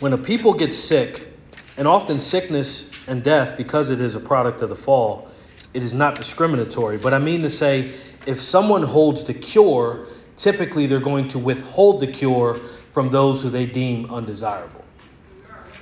when 0.00 0.12
a 0.12 0.18
people 0.18 0.54
gets 0.54 0.76
sick, 0.76 1.28
and 1.76 1.88
often 1.88 2.20
sickness 2.20 2.90
and 3.06 3.22
death, 3.22 3.56
because 3.56 3.88
it 3.88 4.00
is 4.02 4.14
a 4.14 4.20
product 4.20 4.60
of 4.60 4.68
the 4.68 4.76
fall, 4.76 5.28
it 5.72 5.82
is 5.82 5.94
not 5.94 6.16
discriminatory. 6.16 6.98
But 6.98 7.14
I 7.14 7.18
mean 7.18 7.40
to 7.42 7.48
say, 7.48 7.94
if 8.26 8.40
someone 8.42 8.82
holds 8.82 9.24
the 9.24 9.32
cure, 9.32 10.06
typically 10.36 10.86
they're 10.86 11.00
going 11.00 11.28
to 11.28 11.38
withhold 11.38 12.00
the 12.00 12.06
cure 12.06 12.60
from 12.90 13.10
those 13.10 13.40
who 13.40 13.48
they 13.48 13.64
deem 13.64 14.12
undesirable. 14.12 14.84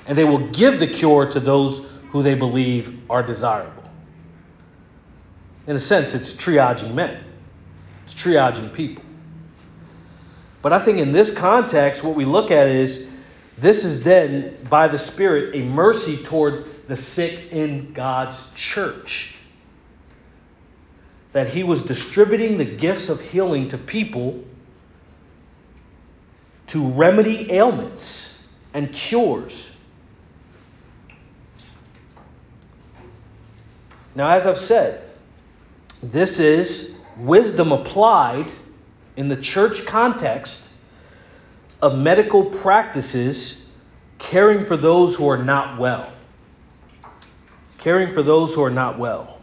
And 0.06 0.16
they 0.16 0.24
will 0.24 0.46
give 0.50 0.78
the 0.78 0.86
cure 0.86 1.26
to 1.26 1.40
those 1.40 1.86
who 2.10 2.22
they 2.22 2.34
believe 2.34 3.10
are 3.10 3.22
desirable. 3.22 3.82
In 5.66 5.74
a 5.74 5.80
sense, 5.80 6.14
it's 6.14 6.32
triaging 6.32 6.94
men, 6.94 7.24
it's 8.04 8.14
triaging 8.14 8.72
people. 8.72 9.04
But 10.62 10.72
I 10.72 10.78
think 10.78 10.98
in 10.98 11.12
this 11.12 11.32
context, 11.32 12.04
what 12.04 12.14
we 12.14 12.24
look 12.24 12.52
at 12.52 12.68
is 12.68 13.07
this 13.58 13.84
is 13.84 14.04
then, 14.04 14.56
by 14.70 14.86
the 14.86 14.98
Spirit, 14.98 15.56
a 15.56 15.62
mercy 15.62 16.16
toward 16.16 16.86
the 16.86 16.96
sick 16.96 17.50
in 17.50 17.92
God's 17.92 18.48
church. 18.54 19.34
That 21.32 21.48
He 21.48 21.64
was 21.64 21.84
distributing 21.84 22.56
the 22.56 22.64
gifts 22.64 23.08
of 23.08 23.20
healing 23.20 23.68
to 23.70 23.78
people 23.78 24.44
to 26.68 26.86
remedy 26.86 27.50
ailments 27.52 28.34
and 28.74 28.92
cures. 28.92 29.72
Now, 34.14 34.28
as 34.28 34.46
I've 34.46 34.58
said, 34.58 35.18
this 36.02 36.38
is 36.38 36.94
wisdom 37.16 37.72
applied 37.72 38.52
in 39.16 39.28
the 39.28 39.36
church 39.36 39.84
context 39.84 40.67
of 41.80 41.96
medical 41.96 42.44
practices 42.44 43.62
caring 44.18 44.64
for 44.64 44.76
those 44.76 45.14
who 45.14 45.28
are 45.28 45.42
not 45.42 45.78
well. 45.78 46.12
Caring 47.78 48.12
for 48.12 48.22
those 48.22 48.54
who 48.54 48.64
are 48.64 48.70
not 48.70 48.98
well. 48.98 49.40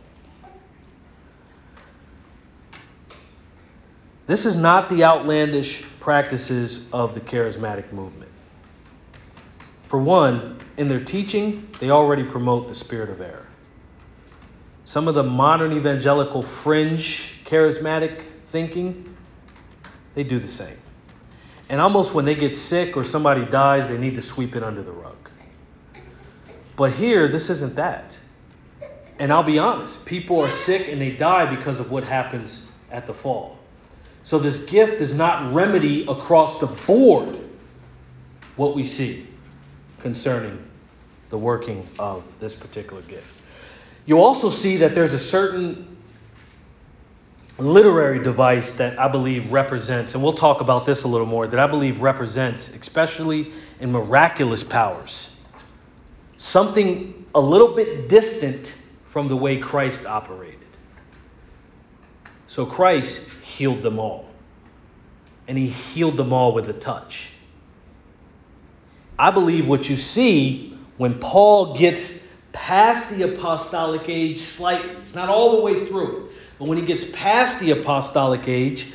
This 4.28 4.46
is 4.46 4.56
not 4.56 4.90
the 4.90 5.04
outlandish 5.04 5.86
practices 6.00 6.88
of 6.92 7.14
the 7.14 7.22
charismatic 7.22 7.92
movement. 7.94 8.32
For 9.84 10.00
one, 10.00 10.58
in 10.78 10.88
their 10.88 11.04
teaching, 11.04 11.70
they 11.80 11.92
already 11.92 12.24
promote 12.24 12.68
the 12.68 12.74
spirit 12.74 13.10
of 13.10 13.22
error. 13.22 13.46
Some 14.84 15.08
of 15.08 15.16
the 15.16 15.24
modern 15.24 15.74
evangelical 15.74 16.42
fringe 16.42 17.40
charismatic 17.46 18.26
thinking, 18.48 19.16
they 20.16 20.24
do 20.24 20.40
the 20.40 20.48
same. 20.48 20.78
And 21.70 21.82
almost 21.82 22.14
when 22.14 22.26
they 22.26 22.36
get 22.36 22.56
sick 22.56 22.96
or 22.96 23.04
somebody 23.04 23.46
dies, 23.46 23.88
they 23.88 23.98
need 23.98 24.16
to 24.16 24.22
sweep 24.22 24.56
it 24.56 24.64
under 24.64 24.84
the 24.84 24.92
rug. 24.92 25.16
But 26.76 26.92
here, 26.92 27.28
this 27.28 27.50
isn't 27.50 27.76
that. 27.76 28.18
And 29.18 29.32
I'll 29.32 29.44
be 29.44 29.60
honest, 29.60 30.06
people 30.06 30.42
are 30.42 30.52
sick 30.52 30.90
and 30.90 31.02
they 31.02 31.12
die 31.12 31.56
because 31.56 31.80
of 31.80 31.90
what 31.90 32.04
happens 32.04 32.68
at 32.92 33.08
the 33.08 33.14
fall. 33.14 33.58
So 34.24 34.40
this 34.40 34.66
gift 34.66 35.00
does 35.00 35.14
not 35.14 35.54
remedy 35.54 36.06
across 36.08 36.60
the 36.60 36.68
board 36.68 37.40
what 38.56 38.76
we 38.76 38.84
see 38.84 39.28
concerning 40.00 40.64
the 41.30 41.38
working 41.38 41.88
of 41.98 42.24
this 42.40 42.56
particular 42.56 43.02
gift. 43.04 43.34
You 44.06 44.20
also 44.20 44.50
see 44.50 44.78
that 44.78 44.94
there's 44.94 45.14
a 45.14 45.20
certain 45.20 45.95
literary 47.58 48.22
device 48.22 48.74
that 48.74 49.00
I 49.00 49.08
believe 49.08 49.52
represents, 49.52 50.14
and 50.14 50.24
we'll 50.24 50.34
talk 50.34 50.62
about 50.62 50.86
this 50.86 51.04
a 51.04 51.08
little 51.08 51.28
more, 51.28 51.48
that 51.48 51.60
I 51.60 51.68
believe 51.68 52.02
represents, 52.02 52.70
especially 52.70 53.54
in 53.80 53.92
miraculous 53.92 54.64
powers, 54.64 55.30
something 56.38 57.26
a 57.34 57.40
little 57.40 57.74
bit 57.74 58.10
distant 58.10 58.74
from 59.06 59.28
the 59.28 59.38
way 59.38 59.58
Christ 59.58 60.06
operated. 60.06 60.60
So 62.48 62.66
Christ 62.66 63.28
healed 63.42 63.82
them 63.82 64.00
all, 64.00 64.30
and 65.48 65.58
he 65.58 65.68
healed 65.68 66.18
them 66.18 66.34
all 66.34 66.54
with 66.54 66.70
a 66.70 66.74
touch. 66.74 67.30
I 69.18 69.32
believe 69.32 69.68
what 69.68 69.90
you 69.90 69.96
see 69.96 70.78
when 70.98 71.20
Paul 71.20 71.78
gets 71.78 72.20
past 72.52 73.10
the 73.10 73.34
apostolic 73.34 74.10
age 74.10 74.40
slightly, 74.40 74.92
it's 75.02 75.16
not 75.16 75.30
all 75.30 75.58
the 75.58 75.62
way 75.62 75.86
through 75.86 76.25
but 76.58 76.68
when 76.68 76.78
he 76.78 76.86
gets 76.86 77.04
past 77.12 77.60
the 77.60 77.72
apostolic 77.72 78.48
age 78.48 78.94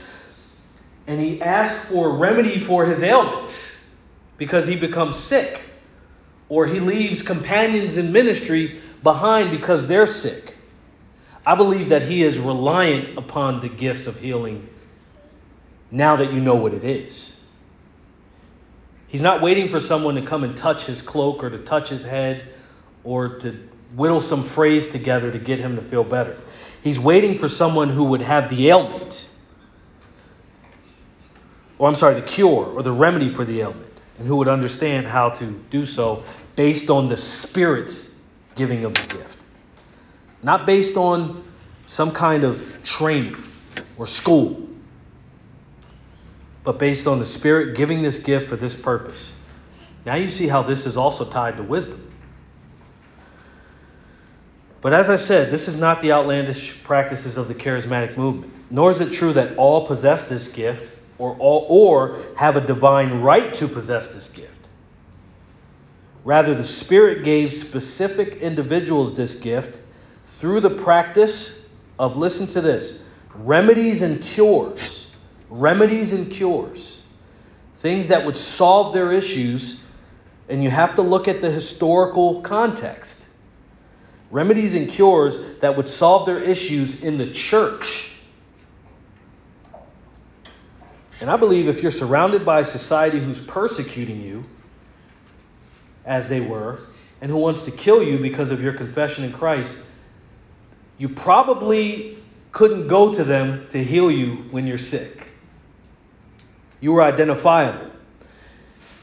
and 1.07 1.21
he 1.21 1.43
asks 1.43 1.89
for 1.89 2.11
a 2.11 2.13
remedy 2.13 2.59
for 2.59 2.87
his 2.87 3.03
ailments 3.03 3.79
because 4.39 4.67
he 4.67 4.77
becomes 4.77 5.17
sick, 5.17 5.61
or 6.49 6.67
he 6.67 6.81
leaves 6.81 7.23
companions 7.23 7.97
in 7.97 8.11
ministry 8.11 8.81
behind 9.03 9.51
because 9.51 9.87
they're 9.87 10.07
sick, 10.07 10.57
I 11.45 11.55
believe 11.55 11.91
that 11.91 12.03
he 12.03 12.23
is 12.23 12.39
reliant 12.39 13.19
upon 13.19 13.61
the 13.61 13.69
gifts 13.69 14.07
of 14.07 14.19
healing 14.19 14.69
now 15.91 16.17
that 16.17 16.33
you 16.33 16.41
know 16.41 16.55
what 16.55 16.73
it 16.73 16.85
is. 16.85 17.35
He's 19.09 19.23
not 19.23 19.43
waiting 19.43 19.69
for 19.69 19.81
someone 19.81 20.15
to 20.15 20.23
come 20.23 20.45
and 20.45 20.57
touch 20.57 20.85
his 20.85 21.03
cloak 21.03 21.43
or 21.43 21.51
to 21.51 21.59
touch 21.59 21.89
his 21.89 22.05
head 22.05 22.49
or 23.03 23.41
to 23.41 23.69
whittle 23.95 24.21
some 24.21 24.43
phrase 24.43 24.87
together 24.87 25.31
to 25.31 25.39
get 25.39 25.59
him 25.59 25.77
to 25.77 25.83
feel 25.83 26.05
better. 26.05 26.37
He's 26.83 26.99
waiting 26.99 27.37
for 27.37 27.49
someone 27.49 27.91
who 27.91 28.05
would 28.05 28.23
have 28.23 28.49
the 28.51 28.69
ailment, 28.69 29.29
or 31.79 31.89
I'm 31.89 31.95
sorry, 31.95 32.15
the 32.15 32.27
cure 32.27 32.67
or 32.67 32.83
the 32.83 32.93
remedy 32.93 33.29
for 33.29 33.45
the 33.45 33.61
ailment, 33.61 34.01
and 34.19 34.27
who 34.27 34.37
would 34.37 34.49
understand 34.49 35.07
how 35.07 35.31
to 35.31 35.47
do 35.71 35.85
so 35.85 36.25
based 36.57 36.91
on 36.91 37.09
the 37.09 37.17
Spirit's 37.17 38.15
giving 38.55 38.85
of 38.85 38.95
the 38.95 39.17
gift. 39.17 39.39
Not 40.43 40.67
based 40.67 40.97
on 40.97 41.45
some 41.87 42.13
kind 42.13 42.45
of 42.45 42.83
training 42.83 43.37
or 43.99 44.07
school, 44.07 44.69
but 46.65 46.79
based 46.79 47.07
on 47.07 47.19
the 47.19 47.25
Spirit 47.25 47.77
giving 47.77 48.03
this 48.03 48.19
gift 48.19 48.49
for 48.49 48.57
this 48.57 48.75
purpose. 48.75 49.37
Now 50.07 50.15
you 50.15 50.29
see 50.29 50.49
how 50.49 50.63
this 50.63 50.87
is 50.87 50.97
also 50.97 51.25
tied 51.25 51.57
to 51.57 51.63
wisdom. 51.63 52.10
But 54.81 54.95
as 54.95 55.11
I 55.11 55.17
said, 55.17 55.51
this 55.51 55.69
is 55.69 55.77
not 55.77 56.01
the 56.01 56.13
outlandish 56.13 56.83
practices 56.83 57.37
of 57.37 57.49
the 57.49 57.55
charismatic 57.55 58.17
movement, 58.17 58.53
nor 58.71 58.91
is 58.91 59.01
it 59.01 59.13
true 59.13 59.33
that 59.35 59.57
all 59.57 59.87
possess 59.87 60.29
this 60.29 60.49
gift 60.49 60.91
or, 61.19 61.37
all, 61.39 61.67
or 61.69 62.23
have 62.37 62.57
a 62.57 62.61
divine 62.63 63.21
right 63.21 63.53
to 63.55 63.69
possess 63.69 64.15
this 64.15 64.29
gift. 64.29 64.69
Rather, 66.25 66.55
the 66.55 66.65
Spirit 66.65 67.25
gave 67.25 67.53
specific 67.53 68.37
individuals 68.39 69.15
this 69.15 69.35
gift 69.35 69.81
through 70.39 70.61
the 70.61 70.71
practice 70.71 71.61
of, 71.99 72.17
listen 72.17 72.47
to 72.47 72.61
this, 72.61 73.03
remedies 73.35 74.01
and 74.03 74.23
cures. 74.23 75.15
Remedies 75.51 76.13
and 76.13 76.31
cures. 76.31 77.05
Things 77.81 78.09
that 78.09 78.25
would 78.25 78.37
solve 78.37 78.95
their 78.95 79.13
issues, 79.13 79.83
and 80.49 80.63
you 80.63 80.71
have 80.71 80.95
to 80.95 81.03
look 81.03 81.29
at 81.29 81.43
the 81.43 81.51
historical 81.51 82.41
context. 82.43 83.27
Remedies 84.31 84.75
and 84.75 84.89
cures 84.89 85.39
that 85.61 85.77
would 85.77 85.89
solve 85.89 86.27
their 86.27 86.43
issues 86.43 87.03
in 87.03 87.19
the 87.19 87.31
church. 87.31 88.13
And 91.21 91.31
I 91.31 91.37
believe 91.37 91.69
if 91.69 91.83
you're 91.83 91.91
surrounded 91.91 92.45
by 92.45 92.61
a 92.61 92.65
society 92.65 93.21
who's 93.21 93.45
persecuting 93.45 94.23
you, 94.23 94.45
as 96.07 96.29
they 96.29 96.41
were, 96.41 96.81
and 97.21 97.31
who 97.31 97.37
wants 97.37 97.63
to 97.63 97.71
kill 97.71 98.03
you 98.03 98.19
because 98.19 98.51
of 98.51 98.63
your 98.63 98.73
confession 98.73 99.25
in 99.25 99.33
Christ, 99.33 99.83
you 100.97 101.09
probably 101.09 102.19
couldn't 102.53 102.89
go 102.89 103.13
to 103.13 103.25
them 103.25 103.67
to 103.69 103.83
heal 103.83 104.11
you 104.11 104.37
when 104.51 104.67
you're 104.67 104.79
sick. 104.79 105.29
You 106.81 106.93
were 106.93 107.03
identifiable. 107.03 107.90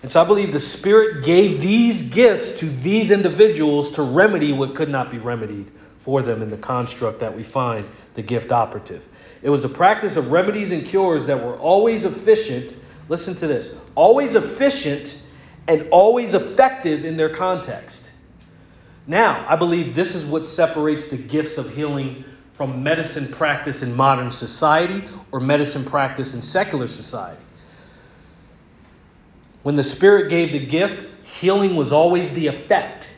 And 0.07 0.11
so 0.13 0.21
I 0.21 0.23
believe 0.23 0.53
the 0.53 0.59
Spirit 0.61 1.25
gave 1.25 1.59
these 1.59 2.01
gifts 2.01 2.57
to 2.61 2.69
these 2.69 3.11
individuals 3.11 3.91
to 3.95 4.03
remedy 4.03 4.53
what 4.53 4.73
could 4.73 4.87
not 4.87 5.11
be 5.11 5.17
remedied 5.17 5.69
for 5.97 6.21
them 6.21 6.41
in 6.41 6.49
the 6.49 6.55
construct 6.55 7.19
that 7.19 7.35
we 7.35 7.43
find 7.43 7.85
the 8.13 8.21
gift 8.21 8.53
operative. 8.53 9.05
It 9.41 9.49
was 9.49 9.61
the 9.61 9.67
practice 9.67 10.15
of 10.15 10.31
remedies 10.31 10.71
and 10.71 10.85
cures 10.85 11.25
that 11.25 11.43
were 11.43 11.57
always 11.57 12.05
efficient. 12.05 12.73
Listen 13.09 13.35
to 13.35 13.47
this 13.47 13.75
always 13.95 14.35
efficient 14.35 15.21
and 15.67 15.85
always 15.91 16.33
effective 16.33 17.03
in 17.03 17.17
their 17.17 17.35
context. 17.35 18.09
Now, 19.07 19.45
I 19.49 19.57
believe 19.57 19.93
this 19.93 20.15
is 20.15 20.25
what 20.25 20.47
separates 20.47 21.09
the 21.09 21.17
gifts 21.17 21.57
of 21.57 21.75
healing 21.75 22.23
from 22.53 22.81
medicine 22.81 23.27
practice 23.27 23.83
in 23.83 23.93
modern 23.93 24.31
society 24.31 25.03
or 25.33 25.41
medicine 25.41 25.83
practice 25.83 26.33
in 26.33 26.41
secular 26.41 26.87
society. 26.87 27.43
When 29.67 29.75
the 29.75 29.83
Spirit 29.83 30.29
gave 30.29 30.53
the 30.53 30.65
gift, 30.65 31.05
healing 31.25 31.75
was 31.75 31.91
always 31.91 32.31
the 32.31 32.47
effect. 32.47 33.09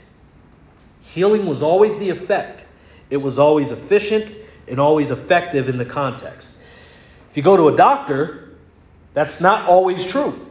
Healing 1.03 1.45
was 1.45 1.61
always 1.61 1.99
the 1.99 2.09
effect. 2.09 2.63
It 3.11 3.17
was 3.17 3.37
always 3.37 3.69
efficient 3.69 4.33
and 4.67 4.79
always 4.79 5.11
effective 5.11 5.69
in 5.69 5.77
the 5.77 5.85
context. 5.85 6.57
If 7.29 7.37
you 7.37 7.43
go 7.43 7.55
to 7.55 7.67
a 7.67 7.77
doctor, 7.77 8.55
that's 9.13 9.39
not 9.39 9.69
always 9.69 10.03
true. 10.03 10.43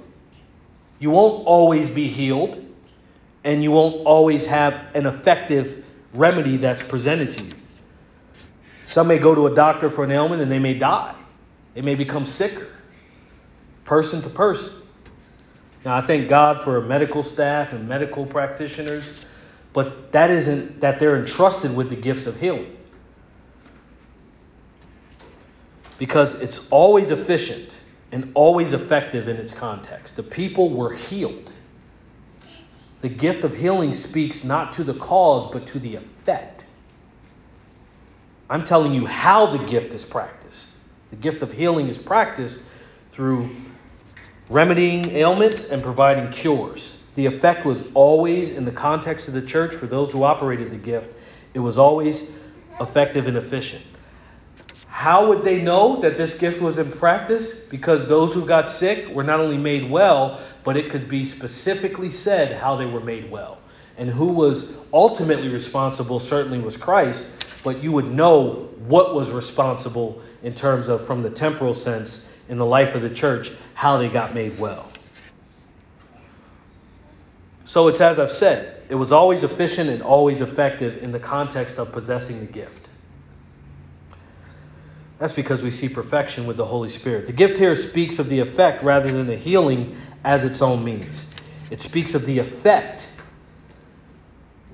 You 1.01 1.11
won't 1.11 1.45
always 1.49 1.91
be 1.91 2.07
healed, 2.07 2.65
and 3.43 3.65
you 3.65 3.73
won't 3.73 4.07
always 4.07 4.47
have 4.47 4.95
an 4.95 5.05
effective 5.05 5.85
remedy 6.15 6.59
that's 6.59 6.81
presented 6.81 7.33
to 7.33 7.45
you. 7.45 7.55
Some 8.87 9.09
may 9.09 9.19
go 9.19 9.35
to 9.35 9.49
a 9.49 9.55
doctor 9.57 9.91
for 9.91 10.05
an 10.05 10.13
ailment 10.13 10.43
and 10.43 10.53
they 10.53 10.61
may 10.61 10.75
die. 10.75 11.17
They 11.75 11.81
may 11.81 11.97
become 11.97 12.25
sicker, 12.25 12.69
person 13.85 14.23
to 14.23 14.29
person. 14.29 14.78
Now, 15.85 15.97
I 15.97 16.01
thank 16.01 16.29
God 16.29 16.63
for 16.63 16.81
medical 16.81 17.23
staff 17.23 17.73
and 17.73 17.89
medical 17.89 18.27
practitioners, 18.27 19.25
but 19.73 20.13
that 20.13 20.31
isn't 20.31 20.81
that 20.81 20.99
they're 20.99 21.17
entrusted 21.17 21.75
with 21.75 21.89
the 21.91 21.97
gifts 21.97 22.27
of 22.27 22.39
healing. 22.39 22.77
Because 25.99 26.41
it's 26.41 26.69
always 26.71 27.11
efficient 27.11 27.71
and 28.13 28.31
always 28.35 28.73
effective 28.73 29.29
in 29.29 29.37
its 29.37 29.53
context. 29.53 30.17
The 30.17 30.23
people 30.23 30.71
were 30.71 30.95
healed. 30.95 31.53
The 33.01 33.09
gift 33.09 33.45
of 33.45 33.55
healing 33.55 33.95
speaks 33.95 34.43
not 34.45 34.73
to 34.75 34.85
the 34.85 34.95
cause, 34.95 35.51
but 35.53 35.67
to 35.69 35.79
the 35.79 35.97
effect. 35.97 36.65
I'm 38.51 38.65
telling 38.65 38.95
you 38.95 39.07
how 39.07 39.47
the 39.47 39.65
gift 39.65 39.95
is 39.95 40.05
practiced. 40.05 40.71
The 41.11 41.17
gift 41.17 41.43
of 41.43 41.53
healing 41.53 41.89
is 41.89 41.99
practiced 41.99 42.65
through 43.13 43.51
remedying 44.49 45.11
ailments 45.11 45.71
and 45.71 45.83
providing 45.83 46.31
cures. 46.31 46.99
The 47.17 47.27
effect 47.27 47.67
was 47.67 47.85
always, 47.95 48.51
in 48.51 48.65
the 48.65 48.73
context 48.73 49.29
of 49.29 49.35
the 49.35 49.43
church, 49.43 49.75
for 49.75 49.87
those 49.87 50.13
who 50.13 50.23
operated 50.23 50.71
the 50.71 50.77
gift, 50.77 51.15
it 51.55 51.59
was 51.59 51.77
always 51.77 52.31
effective 52.81 53.27
and 53.27 53.37
efficient. 53.37 53.83
How 54.87 55.29
would 55.29 55.45
they 55.45 55.61
know 55.61 56.01
that 56.01 56.17
this 56.17 56.39
gift 56.39 56.61
was 56.61 56.79
in 56.79 56.91
practice? 56.91 57.61
Because 57.61 58.09
those 58.09 58.35
who 58.35 58.47
got 58.47 58.71
sick 58.71 59.09
were 59.15 59.23
not 59.25 59.41
only 59.41 59.59
made 59.59 59.91
well, 59.91 60.41
but 60.65 60.77
it 60.77 60.91
could 60.91 61.09
be 61.09 61.25
specifically 61.25 62.11
said 62.11 62.57
how 62.57 62.77
they 62.77 62.87
were 62.87 63.01
made 63.01 63.31
well. 63.31 63.59
And 63.97 64.09
who 64.09 64.27
was 64.27 64.73
ultimately 64.93 65.49
responsible 65.49 66.21
certainly 66.21 66.59
was 66.59 66.77
Christ, 66.77 67.31
but 67.65 67.83
you 67.83 67.93
would 67.93 68.11
know 68.11 68.69
what 68.87 69.15
was 69.15 69.31
responsible 69.31 70.23
in 70.43 70.55
terms 70.55 70.89
of, 70.89 71.05
from 71.05 71.23
the 71.23 71.31
temporal 71.31 71.75
sense, 71.75 72.28
in 72.49 72.59
the 72.59 72.67
life 72.67 72.95
of 72.95 73.03
the 73.03 73.11
church, 73.11 73.53
how 73.75 73.97
they 73.97 74.09
got 74.09 74.35
made 74.35 74.59
well. 74.59 74.89
So 77.65 77.89
it's 77.89 78.01
as 78.01 78.19
I've 78.19 78.33
said, 78.33 78.83
it 78.89 78.95
was 78.95 79.13
always 79.13 79.45
efficient 79.45 79.91
and 79.91 80.03
always 80.03 80.41
effective 80.41 81.03
in 81.03 81.13
the 81.13 81.19
context 81.19 81.79
of 81.79 81.93
possessing 81.93 82.41
the 82.41 82.51
gift. 82.51 82.89
That's 85.19 85.33
because 85.33 85.63
we 85.63 85.71
see 85.71 85.89
perfection 85.89 86.47
with 86.47 86.57
the 86.57 86.65
Holy 86.65 86.89
Spirit. 86.89 87.27
The 87.27 87.33
gift 87.33 87.59
here 87.59 87.75
speaks 87.75 88.19
of 88.19 88.29
the 88.29 88.39
effect 88.39 88.83
rather 88.83 89.11
than 89.11 89.27
the 89.27 89.37
healing 89.37 89.97
as 90.25 90.45
its 90.45 90.63
own 90.63 90.85
means. 90.85 91.27
It 91.71 91.81
speaks 91.81 92.15
of 92.15 92.25
the 92.25 92.39
effect 92.39 93.11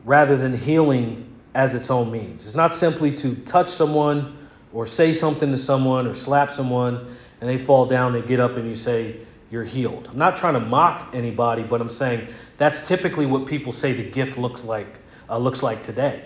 rather 0.05 0.37
than 0.37 0.57
healing 0.57 1.35
as 1.55 1.75
its 1.75 1.91
own 1.91 2.13
means. 2.13 2.47
It's 2.47 2.55
not 2.55 2.75
simply 2.75 3.13
to 3.15 3.35
touch 3.35 3.71
someone 3.71 4.37
or 4.73 4.87
say 4.87 5.13
something 5.13 5.51
to 5.51 5.57
someone 5.57 6.07
or 6.07 6.15
slap 6.15 6.53
someone 6.53 7.17
and 7.41 7.49
they 7.49 7.59
fall 7.59 7.87
down, 7.87 8.13
they 8.13 8.23
get 8.23 8.41
up, 8.41 8.57
and 8.57 8.69
you 8.69 8.77
say, 8.77 9.17
You're 9.51 9.65
healed. 9.65 10.09
I'm 10.11 10.19
not 10.19 10.37
trying 10.37 10.55
to 10.55 10.61
mock 10.61 11.15
anybody, 11.15 11.63
but 11.63 11.81
I'm 11.81 11.91
saying 11.91 12.29
that's 12.59 12.87
typically 12.87 13.27
what 13.27 13.47
people 13.47 13.73
say 13.73 13.93
the 13.93 14.09
gift 14.11 14.39
looks 14.39 14.65
like, 14.65 14.87
uh, 15.29 15.39
looks 15.39 15.63
like 15.63 15.83
today. 15.83 16.25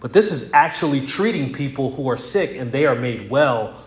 But 0.00 0.12
this 0.12 0.30
is 0.30 0.52
actually 0.52 1.06
treating 1.06 1.52
people 1.52 1.90
who 1.90 2.08
are 2.08 2.16
sick 2.16 2.56
and 2.56 2.70
they 2.70 2.86
are 2.86 2.94
made 2.94 3.28
well 3.28 3.82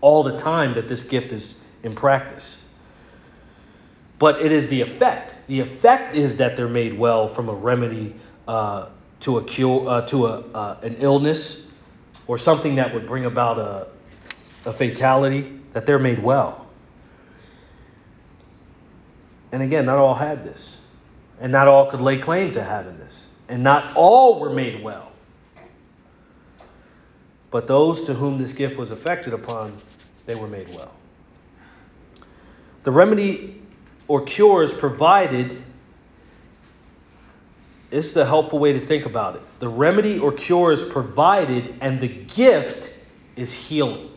all 0.00 0.22
the 0.22 0.36
time 0.36 0.74
that 0.74 0.88
this 0.88 1.04
gift 1.04 1.32
is 1.32 1.58
in 1.82 1.94
practice. 1.94 2.58
But 4.18 4.40
it 4.40 4.52
is 4.52 4.68
the 4.68 4.80
effect. 4.80 5.34
The 5.48 5.60
effect 5.60 6.14
is 6.14 6.36
that 6.38 6.56
they're 6.56 6.68
made 6.68 6.98
well 6.98 7.28
from 7.28 7.48
a 7.48 7.54
remedy 7.54 8.14
uh, 8.46 8.88
to 9.20 9.38
a 9.38 9.44
cure, 9.44 9.88
uh, 9.88 10.06
to 10.08 10.26
a, 10.26 10.40
uh, 10.40 10.76
an 10.82 10.96
illness, 10.98 11.64
or 12.26 12.38
something 12.38 12.76
that 12.76 12.94
would 12.94 13.06
bring 13.06 13.24
about 13.24 13.58
a, 13.58 13.88
a 14.64 14.72
fatality. 14.72 15.60
That 15.72 15.86
they're 15.86 15.98
made 15.98 16.22
well. 16.22 16.66
And 19.52 19.62
again, 19.62 19.84
not 19.86 19.98
all 19.98 20.14
had 20.14 20.44
this, 20.44 20.80
and 21.40 21.52
not 21.52 21.68
all 21.68 21.90
could 21.90 22.00
lay 22.00 22.18
claim 22.18 22.52
to 22.52 22.62
having 22.64 22.98
this, 22.98 23.26
and 23.48 23.62
not 23.62 23.94
all 23.94 24.40
were 24.40 24.50
made 24.50 24.82
well. 24.82 25.12
But 27.50 27.66
those 27.66 28.02
to 28.04 28.14
whom 28.14 28.38
this 28.38 28.54
gift 28.54 28.78
was 28.78 28.90
effected 28.90 29.34
upon, 29.34 29.78
they 30.24 30.34
were 30.34 30.48
made 30.48 30.74
well. 30.74 30.92
The 32.84 32.90
remedy 32.90 33.60
or 34.08 34.22
cure 34.22 34.62
is 34.62 34.72
provided. 34.72 35.50
This 37.90 38.06
is 38.06 38.12
the 38.14 38.24
helpful 38.24 38.58
way 38.58 38.72
to 38.72 38.80
think 38.80 39.04
about 39.04 39.36
it. 39.36 39.42
The 39.58 39.68
remedy 39.68 40.18
or 40.18 40.32
cure 40.32 40.72
is 40.72 40.82
provided, 40.82 41.74
and 41.82 42.00
the 42.00 42.08
gift 42.08 42.90
is 43.36 43.52
healing. 43.52 44.08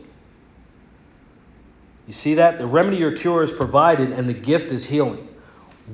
You 2.08 2.14
see 2.14 2.36
that? 2.36 2.58
The 2.58 2.66
remedy 2.66 3.04
or 3.04 3.18
cure 3.18 3.44
is 3.44 3.52
provided, 3.52 4.12
and 4.12 4.30
the 4.30 4.34
gift 4.34 4.72
is 4.72 4.86
healing. 4.86 5.28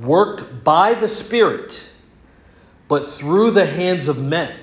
Worked 0.01 0.63
by 0.63 0.93
the 0.93 1.07
Spirit, 1.07 1.87
but 2.87 3.07
through 3.13 3.51
the 3.51 3.65
hands 3.65 4.07
of 4.07 4.21
men. 4.21 4.57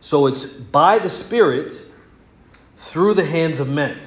So 0.00 0.26
it's 0.26 0.44
by 0.44 0.98
the 0.98 1.08
Spirit 1.08 1.72
through 2.76 3.14
the 3.14 3.24
hands 3.24 3.60
of 3.60 3.68
men. 3.68 3.98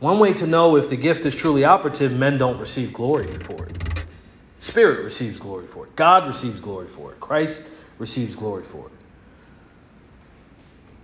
One 0.00 0.18
way 0.18 0.32
to 0.34 0.46
know 0.46 0.76
if 0.76 0.90
the 0.90 0.96
gift 0.96 1.26
is 1.26 1.34
truly 1.34 1.64
operative, 1.64 2.12
men 2.12 2.38
don't 2.38 2.58
receive 2.58 2.92
glory 2.92 3.36
for 3.38 3.66
it. 3.66 3.72
Spirit 4.60 5.04
receives 5.04 5.38
glory 5.38 5.66
for 5.66 5.86
it. 5.86 5.96
God 5.96 6.26
receives 6.26 6.60
glory 6.60 6.88
for 6.88 7.12
it. 7.12 7.20
Christ 7.20 7.68
receives 7.98 8.34
glory 8.34 8.64
for 8.64 8.86
it. 8.86 8.92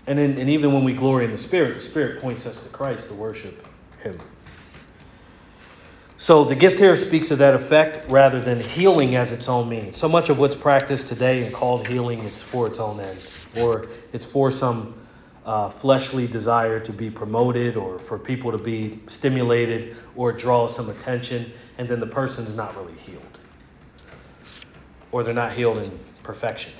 And, 0.07 0.19
in, 0.19 0.39
and 0.39 0.51
even 0.51 0.73
when 0.73 0.85
we 0.85 0.93
glory 0.93 1.25
in 1.25 1.31
the 1.31 1.39
Spirit, 1.39 1.75
the 1.75 1.81
Spirit 1.81 2.21
points 2.21 2.47
us 2.47 2.63
to 2.63 2.69
Christ 2.69 3.09
to 3.09 3.15
worship 3.15 3.65
Him. 4.05 4.19
So 6.25 6.45
the 6.45 6.55
gift 6.55 6.79
here 6.79 6.97
speaks 6.97 7.31
of 7.33 7.39
that 7.39 7.55
effect 7.55 8.11
rather 8.11 8.41
than 8.41 8.59
healing 8.59 9.15
as 9.15 9.31
its 9.33 9.47
own 9.47 9.69
meaning. 9.69 9.95
So 9.95 10.09
much 10.09 10.31
of 10.31 10.39
what's 10.39 10.57
practiced 10.57 11.07
today 11.07 11.45
and 11.45 11.53
called 11.53 11.87
healing, 11.87 12.21
it's 12.21 12.41
for 12.41 12.67
its 12.67 12.79
own 12.79 12.99
end, 13.01 13.19
or 13.59 13.89
it's 14.13 14.25
for 14.25 14.51
some 14.51 14.95
uh, 15.45 15.69
fleshly 15.69 16.27
desire 16.27 16.81
to 16.81 16.93
be 16.93 17.11
promoted, 17.11 17.77
or 17.77 17.99
for 17.99 18.19
people 18.19 18.51
to 18.53 18.57
be 18.57 19.01
stimulated, 19.07 19.97
or 20.17 20.33
draw 20.33 20.67
some 20.67 20.89
attention, 20.89 21.53
and 21.77 21.89
then 21.89 22.01
the 22.01 22.07
person's 22.07 22.55
not 22.55 22.75
really 22.75 22.97
healed, 22.99 23.39
or 25.13 25.25
they're 25.25 25.35
not 25.35 25.53
healed 25.53 25.77
in 25.77 25.91
perfection. 26.23 26.73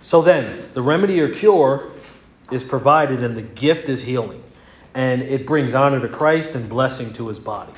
So 0.00 0.22
then, 0.22 0.70
the 0.72 0.80
remedy 0.80 1.20
or 1.20 1.34
cure 1.34 1.90
is 2.50 2.64
provided, 2.64 3.22
and 3.22 3.36
the 3.36 3.42
gift 3.42 3.90
is 3.90 4.00
healing 4.00 4.42
and 4.98 5.22
it 5.22 5.46
brings 5.46 5.74
honor 5.74 6.00
to 6.00 6.08
Christ 6.08 6.56
and 6.56 6.68
blessing 6.68 7.12
to 7.12 7.28
his 7.28 7.38
body. 7.38 7.72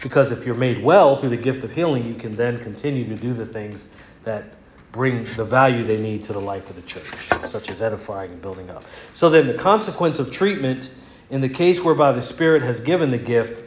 Because 0.00 0.32
if 0.32 0.46
you're 0.46 0.54
made 0.54 0.82
well 0.82 1.14
through 1.14 1.28
the 1.28 1.36
gift 1.36 1.62
of 1.62 1.70
healing, 1.70 2.04
you 2.04 2.14
can 2.14 2.32
then 2.32 2.58
continue 2.58 3.06
to 3.06 3.14
do 3.14 3.34
the 3.34 3.44
things 3.44 3.92
that 4.24 4.54
bring 4.92 5.24
the 5.24 5.44
value 5.44 5.84
they 5.84 5.98
need 5.98 6.24
to 6.24 6.32
the 6.32 6.40
life 6.40 6.70
of 6.70 6.76
the 6.76 6.80
church, 6.82 7.28
such 7.46 7.68
as 7.68 7.82
edifying 7.82 8.30
and 8.30 8.40
building 8.40 8.70
up. 8.70 8.82
So 9.12 9.28
then, 9.28 9.46
the 9.46 9.58
consequence 9.58 10.18
of 10.18 10.30
treatment 10.30 10.88
in 11.28 11.42
the 11.42 11.50
case 11.50 11.84
whereby 11.84 12.12
the 12.12 12.22
Spirit 12.22 12.62
has 12.62 12.80
given 12.80 13.10
the 13.10 13.18
gift 13.18 13.62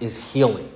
is 0.00 0.16
healing. 0.16 0.72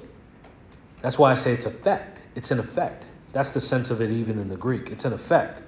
That's 1.02 1.18
why 1.18 1.32
I 1.32 1.34
say 1.34 1.52
it's 1.54 1.66
effect. 1.66 2.20
It's 2.36 2.52
an 2.52 2.60
effect. 2.60 3.04
That's 3.32 3.50
the 3.50 3.60
sense 3.60 3.90
of 3.90 4.00
it, 4.00 4.12
even 4.12 4.38
in 4.38 4.48
the 4.48 4.56
Greek. 4.56 4.90
It's 4.90 5.04
an 5.04 5.12
effect. 5.12 5.60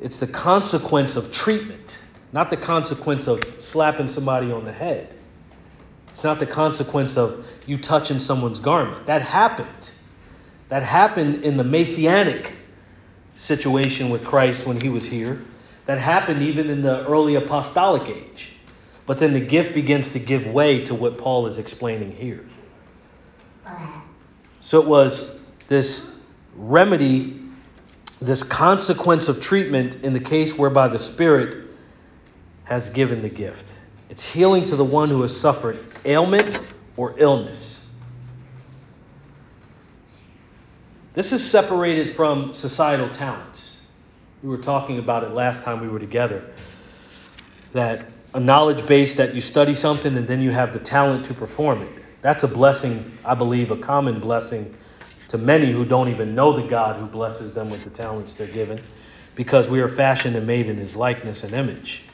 It's 0.00 0.18
the 0.18 0.28
consequence 0.28 1.16
of 1.16 1.30
treatment 1.30 2.01
not 2.32 2.50
the 2.50 2.56
consequence 2.56 3.26
of 3.26 3.42
slapping 3.58 4.08
somebody 4.08 4.50
on 4.50 4.64
the 4.64 4.72
head. 4.72 5.14
It's 6.08 6.24
not 6.24 6.38
the 6.38 6.46
consequence 6.46 7.16
of 7.16 7.46
you 7.66 7.78
touching 7.78 8.18
someone's 8.18 8.60
garment. 8.60 9.06
That 9.06 9.22
happened. 9.22 9.90
That 10.68 10.82
happened 10.82 11.44
in 11.44 11.56
the 11.56 11.64
messianic 11.64 12.52
situation 13.36 14.10
with 14.10 14.24
Christ 14.24 14.66
when 14.66 14.80
he 14.80 14.88
was 14.88 15.04
here. 15.04 15.42
That 15.86 15.98
happened 15.98 16.42
even 16.42 16.70
in 16.70 16.82
the 16.82 17.06
early 17.06 17.34
apostolic 17.34 18.08
age. 18.08 18.52
But 19.04 19.18
then 19.18 19.32
the 19.32 19.40
gift 19.40 19.74
begins 19.74 20.12
to 20.12 20.18
give 20.18 20.46
way 20.46 20.84
to 20.86 20.94
what 20.94 21.18
Paul 21.18 21.46
is 21.46 21.58
explaining 21.58 22.12
here. 22.12 22.44
So 24.60 24.80
it 24.80 24.86
was 24.86 25.34
this 25.68 26.10
remedy, 26.54 27.40
this 28.20 28.42
consequence 28.42 29.28
of 29.28 29.40
treatment 29.40 29.96
in 29.96 30.12
the 30.12 30.20
case 30.20 30.56
whereby 30.56 30.88
the 30.88 30.98
Spirit 30.98 31.61
has 32.64 32.90
given 32.90 33.22
the 33.22 33.28
gift. 33.28 33.72
It's 34.10 34.24
healing 34.24 34.64
to 34.64 34.76
the 34.76 34.84
one 34.84 35.08
who 35.08 35.22
has 35.22 35.38
suffered 35.38 35.78
ailment 36.04 36.58
or 36.96 37.14
illness. 37.18 37.84
This 41.14 41.32
is 41.32 41.48
separated 41.48 42.10
from 42.10 42.52
societal 42.52 43.10
talents. 43.10 43.80
We 44.42 44.48
were 44.48 44.58
talking 44.58 44.98
about 44.98 45.24
it 45.24 45.32
last 45.32 45.62
time 45.62 45.80
we 45.80 45.88
were 45.88 45.98
together. 45.98 46.44
That 47.72 48.06
a 48.34 48.40
knowledge 48.40 48.86
base 48.86 49.16
that 49.16 49.34
you 49.34 49.40
study 49.40 49.74
something 49.74 50.16
and 50.16 50.26
then 50.26 50.40
you 50.40 50.50
have 50.50 50.72
the 50.72 50.78
talent 50.78 51.26
to 51.26 51.34
perform 51.34 51.82
it. 51.82 51.90
That's 52.22 52.44
a 52.44 52.48
blessing, 52.48 53.18
I 53.24 53.34
believe, 53.34 53.70
a 53.70 53.76
common 53.76 54.20
blessing 54.20 54.74
to 55.28 55.38
many 55.38 55.70
who 55.70 55.84
don't 55.84 56.08
even 56.08 56.34
know 56.34 56.52
the 56.52 56.66
God 56.66 56.98
who 56.98 57.06
blesses 57.06 57.52
them 57.52 57.68
with 57.68 57.84
the 57.84 57.90
talents 57.90 58.34
they're 58.34 58.46
given 58.46 58.78
because 59.34 59.68
we 59.68 59.80
are 59.80 59.88
fashioned 59.88 60.36
and 60.36 60.46
made 60.46 60.68
in 60.68 60.76
his 60.76 60.94
likeness 60.94 61.42
and 61.42 61.52
image. 61.52 62.04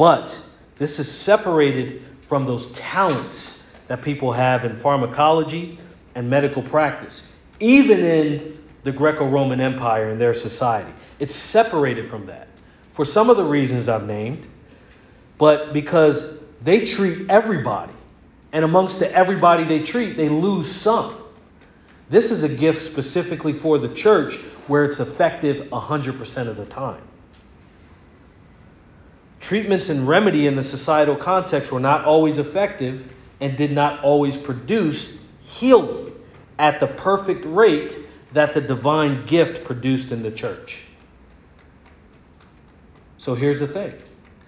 But 0.00 0.34
this 0.78 0.98
is 0.98 1.12
separated 1.12 2.02
from 2.22 2.46
those 2.46 2.68
talents 2.68 3.62
that 3.86 4.00
people 4.00 4.32
have 4.32 4.64
in 4.64 4.74
pharmacology 4.74 5.78
and 6.14 6.30
medical 6.30 6.62
practice, 6.62 7.28
even 7.60 8.02
in 8.02 8.58
the 8.82 8.92
Greco 8.92 9.26
Roman 9.26 9.60
Empire 9.60 10.08
and 10.08 10.18
their 10.18 10.32
society. 10.32 10.90
It's 11.18 11.34
separated 11.34 12.06
from 12.06 12.24
that 12.24 12.48
for 12.92 13.04
some 13.04 13.28
of 13.28 13.36
the 13.36 13.44
reasons 13.44 13.90
I've 13.90 14.06
named, 14.06 14.46
but 15.36 15.74
because 15.74 16.38
they 16.62 16.86
treat 16.86 17.28
everybody. 17.28 17.92
And 18.54 18.64
amongst 18.64 19.00
the 19.00 19.14
everybody 19.14 19.64
they 19.64 19.80
treat, 19.80 20.16
they 20.16 20.30
lose 20.30 20.72
some. 20.72 21.14
This 22.08 22.30
is 22.30 22.42
a 22.42 22.48
gift 22.48 22.80
specifically 22.80 23.52
for 23.52 23.76
the 23.76 23.90
church 23.90 24.36
where 24.66 24.86
it's 24.86 24.98
effective 24.98 25.68
100% 25.68 26.48
of 26.48 26.56
the 26.56 26.64
time. 26.64 27.02
Treatments 29.40 29.88
and 29.88 30.06
remedy 30.06 30.46
in 30.46 30.54
the 30.54 30.62
societal 30.62 31.16
context 31.16 31.72
were 31.72 31.80
not 31.80 32.04
always 32.04 32.38
effective 32.38 33.10
and 33.40 33.56
did 33.56 33.72
not 33.72 34.04
always 34.04 34.36
produce 34.36 35.16
healing 35.40 36.12
at 36.58 36.78
the 36.78 36.86
perfect 36.86 37.44
rate 37.46 37.96
that 38.32 38.52
the 38.52 38.60
divine 38.60 39.24
gift 39.26 39.64
produced 39.64 40.12
in 40.12 40.22
the 40.22 40.30
church. 40.30 40.82
So 43.18 43.34
here's 43.34 43.60
the 43.60 43.66
thing 43.66 43.94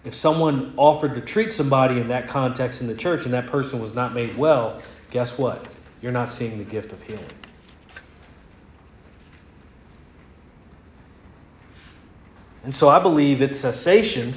if 0.05 0.15
someone 0.15 0.75
offered 0.77 1.15
to 1.15 1.21
treat 1.21 1.53
somebody 1.53 1.99
in 1.99 2.09
that 2.09 2.29
context 2.29 2.81
in 2.81 2.87
the 2.87 2.95
church 2.95 3.25
and 3.25 3.33
that 3.33 3.47
person 3.47 3.81
was 3.81 3.95
not 3.95 4.13
made 4.13 4.37
well, 4.37 4.83
guess 5.11 5.39
what? 5.39 5.69
You're 6.03 6.13
not 6.13 6.29
seeing 6.29 6.59
the 6.59 6.65
gift 6.65 6.93
of 6.93 7.01
healing. 7.03 7.25
And 12.65 12.75
so 12.75 12.89
I 12.89 12.99
believe 12.99 13.43
its 13.43 13.59
cessation 13.59 14.35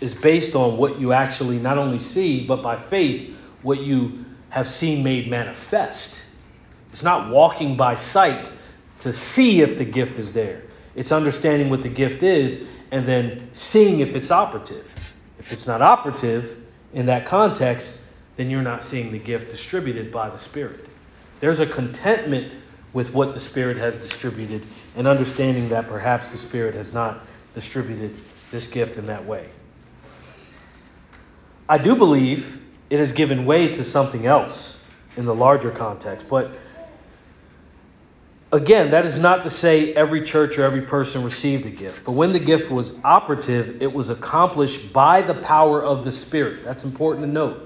is 0.00 0.14
based 0.14 0.54
on 0.54 0.76
what 0.76 1.00
you 1.00 1.12
actually 1.12 1.58
not 1.58 1.78
only 1.78 1.98
see, 1.98 2.44
but 2.44 2.62
by 2.62 2.76
faith, 2.76 3.34
what 3.62 3.80
you 3.80 4.24
have 4.50 4.68
seen 4.68 5.02
made 5.02 5.28
manifest. 5.28 6.20
It's 6.92 7.02
not 7.02 7.30
walking 7.30 7.76
by 7.76 7.96
sight 7.96 8.48
to 9.00 9.12
see 9.12 9.60
if 9.60 9.78
the 9.78 9.84
gift 9.84 10.18
is 10.18 10.32
there. 10.32 10.62
It's 10.94 11.12
understanding 11.12 11.70
what 11.70 11.82
the 11.82 11.88
gift 11.88 12.22
is 12.22 12.66
and 12.90 13.04
then 13.04 13.50
seeing 13.52 14.00
if 14.00 14.16
it's 14.16 14.30
operative. 14.30 14.92
If 15.38 15.52
it's 15.52 15.66
not 15.66 15.82
operative 15.82 16.56
in 16.92 17.06
that 17.06 17.26
context, 17.26 18.00
then 18.36 18.50
you're 18.50 18.62
not 18.62 18.82
seeing 18.82 19.12
the 19.12 19.18
gift 19.18 19.50
distributed 19.50 20.10
by 20.10 20.30
the 20.30 20.38
Spirit. 20.38 20.86
There's 21.40 21.60
a 21.60 21.66
contentment 21.66 22.54
with 22.92 23.12
what 23.12 23.34
the 23.34 23.40
Spirit 23.40 23.76
has 23.76 23.96
distributed 23.96 24.62
and 24.96 25.06
understanding 25.06 25.68
that 25.68 25.86
perhaps 25.86 26.30
the 26.30 26.38
Spirit 26.38 26.74
has 26.74 26.92
not 26.92 27.20
distributed 27.54 28.20
this 28.50 28.66
gift 28.66 28.96
in 28.96 29.06
that 29.06 29.24
way. 29.24 29.48
I 31.68 31.76
do 31.78 31.94
believe 31.94 32.58
it 32.88 32.98
has 32.98 33.12
given 33.12 33.44
way 33.44 33.72
to 33.74 33.84
something 33.84 34.26
else 34.26 34.78
in 35.16 35.26
the 35.26 35.34
larger 35.34 35.70
context. 35.70 36.26
But 36.28 36.52
again, 38.50 38.92
that 38.92 39.04
is 39.04 39.18
not 39.18 39.44
to 39.44 39.50
say 39.50 39.92
every 39.94 40.22
church 40.22 40.58
or 40.58 40.64
every 40.64 40.80
person 40.80 41.22
received 41.24 41.66
a 41.66 41.70
gift. 41.70 42.04
But 42.04 42.12
when 42.12 42.32
the 42.32 42.38
gift 42.38 42.70
was 42.70 42.98
operative, 43.04 43.82
it 43.82 43.92
was 43.92 44.08
accomplished 44.08 44.92
by 44.92 45.20
the 45.20 45.34
power 45.34 45.82
of 45.82 46.04
the 46.04 46.12
Spirit. 46.12 46.64
That's 46.64 46.84
important 46.84 47.26
to 47.26 47.30
note. 47.30 47.64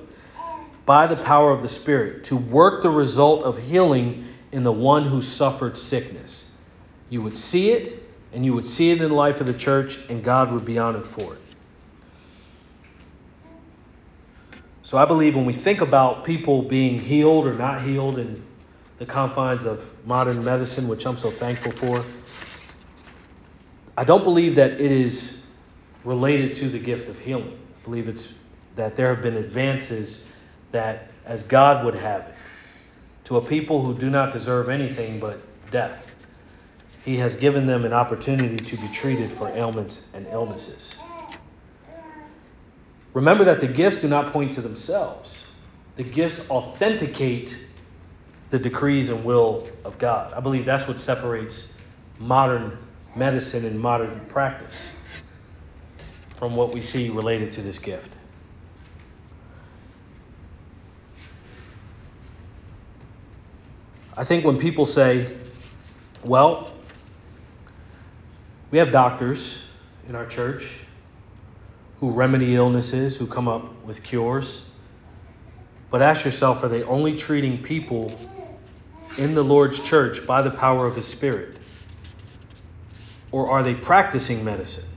By 0.84 1.06
the 1.06 1.16
power 1.16 1.52
of 1.52 1.62
the 1.62 1.68
Spirit 1.68 2.24
to 2.24 2.36
work 2.36 2.82
the 2.82 2.90
result 2.90 3.44
of 3.44 3.56
healing 3.56 4.26
in 4.50 4.64
the 4.64 4.72
one 4.72 5.04
who 5.04 5.22
suffered 5.22 5.78
sickness. 5.78 6.50
You 7.08 7.22
would 7.22 7.36
see 7.36 7.70
it, 7.70 8.02
and 8.32 8.44
you 8.44 8.52
would 8.54 8.66
see 8.66 8.90
it 8.90 9.00
in 9.00 9.08
the 9.08 9.14
life 9.14 9.40
of 9.40 9.46
the 9.46 9.54
church, 9.54 9.98
and 10.08 10.24
God 10.24 10.52
would 10.52 10.64
be 10.64 10.78
honored 10.78 11.06
for 11.06 11.34
it. 11.34 11.41
So 14.92 14.98
I 14.98 15.06
believe 15.06 15.34
when 15.34 15.46
we 15.46 15.54
think 15.54 15.80
about 15.80 16.22
people 16.22 16.60
being 16.60 16.98
healed 16.98 17.46
or 17.46 17.54
not 17.54 17.80
healed 17.80 18.18
in 18.18 18.44
the 18.98 19.06
confines 19.06 19.64
of 19.64 19.82
modern 20.04 20.44
medicine, 20.44 20.86
which 20.86 21.06
I'm 21.06 21.16
so 21.16 21.30
thankful 21.30 21.72
for, 21.72 22.04
I 23.96 24.04
don't 24.04 24.22
believe 24.22 24.54
that 24.56 24.72
it 24.72 24.92
is 24.92 25.40
related 26.04 26.54
to 26.56 26.68
the 26.68 26.78
gift 26.78 27.08
of 27.08 27.18
healing. 27.18 27.58
I 27.80 27.84
believe 27.84 28.06
it's 28.06 28.34
that 28.76 28.94
there 28.94 29.08
have 29.14 29.22
been 29.22 29.38
advances 29.38 30.30
that, 30.72 31.10
as 31.24 31.42
God 31.42 31.86
would 31.86 31.94
have 31.94 32.28
it, 32.28 32.34
to 33.24 33.38
a 33.38 33.40
people 33.40 33.82
who 33.82 33.94
do 33.94 34.10
not 34.10 34.30
deserve 34.30 34.68
anything 34.68 35.18
but 35.18 35.40
death, 35.70 36.06
He 37.02 37.16
has 37.16 37.34
given 37.36 37.66
them 37.66 37.86
an 37.86 37.94
opportunity 37.94 38.62
to 38.62 38.76
be 38.76 38.90
treated 38.90 39.32
for 39.32 39.48
ailments 39.56 40.06
and 40.12 40.26
illnesses. 40.30 41.01
Remember 43.14 43.44
that 43.44 43.60
the 43.60 43.66
gifts 43.66 43.98
do 43.98 44.08
not 44.08 44.32
point 44.32 44.52
to 44.54 44.60
themselves, 44.60 45.46
the 45.96 46.02
gifts 46.02 46.48
authenticate 46.50 47.66
the 48.50 48.58
decrees 48.58 49.08
and 49.08 49.24
will 49.24 49.68
of 49.84 49.98
God. 49.98 50.32
I 50.32 50.40
believe 50.40 50.64
that's 50.64 50.88
what 50.88 51.00
separates 51.00 51.74
modern 52.18 52.78
medicine 53.14 53.64
and 53.64 53.78
modern 53.78 54.20
practice 54.28 54.90
from 56.38 56.56
what 56.56 56.72
we 56.72 56.80
see 56.80 57.10
related 57.10 57.50
to 57.52 57.62
this 57.62 57.78
gift. 57.78 58.10
I 64.16 64.24
think 64.24 64.44
when 64.44 64.58
people 64.58 64.84
say, 64.84 65.36
well, 66.24 66.72
we 68.70 68.78
have 68.78 68.92
doctors 68.92 69.62
in 70.08 70.14
our 70.14 70.26
church 70.26 70.80
who 72.02 72.10
remedy 72.10 72.56
illnesses, 72.56 73.16
who 73.16 73.28
come 73.28 73.46
up 73.46 73.84
with 73.84 74.02
cures. 74.02 74.66
But 75.88 76.02
ask 76.02 76.24
yourself 76.24 76.64
are 76.64 76.68
they 76.68 76.82
only 76.82 77.16
treating 77.16 77.62
people 77.62 78.18
in 79.16 79.34
the 79.34 79.44
Lord's 79.44 79.78
church 79.78 80.26
by 80.26 80.42
the 80.42 80.50
power 80.50 80.84
of 80.84 80.96
His 80.96 81.06
Spirit? 81.06 81.58
Or 83.30 83.52
are 83.52 83.62
they 83.62 83.74
practicing 83.74 84.44
medicine? 84.44 84.88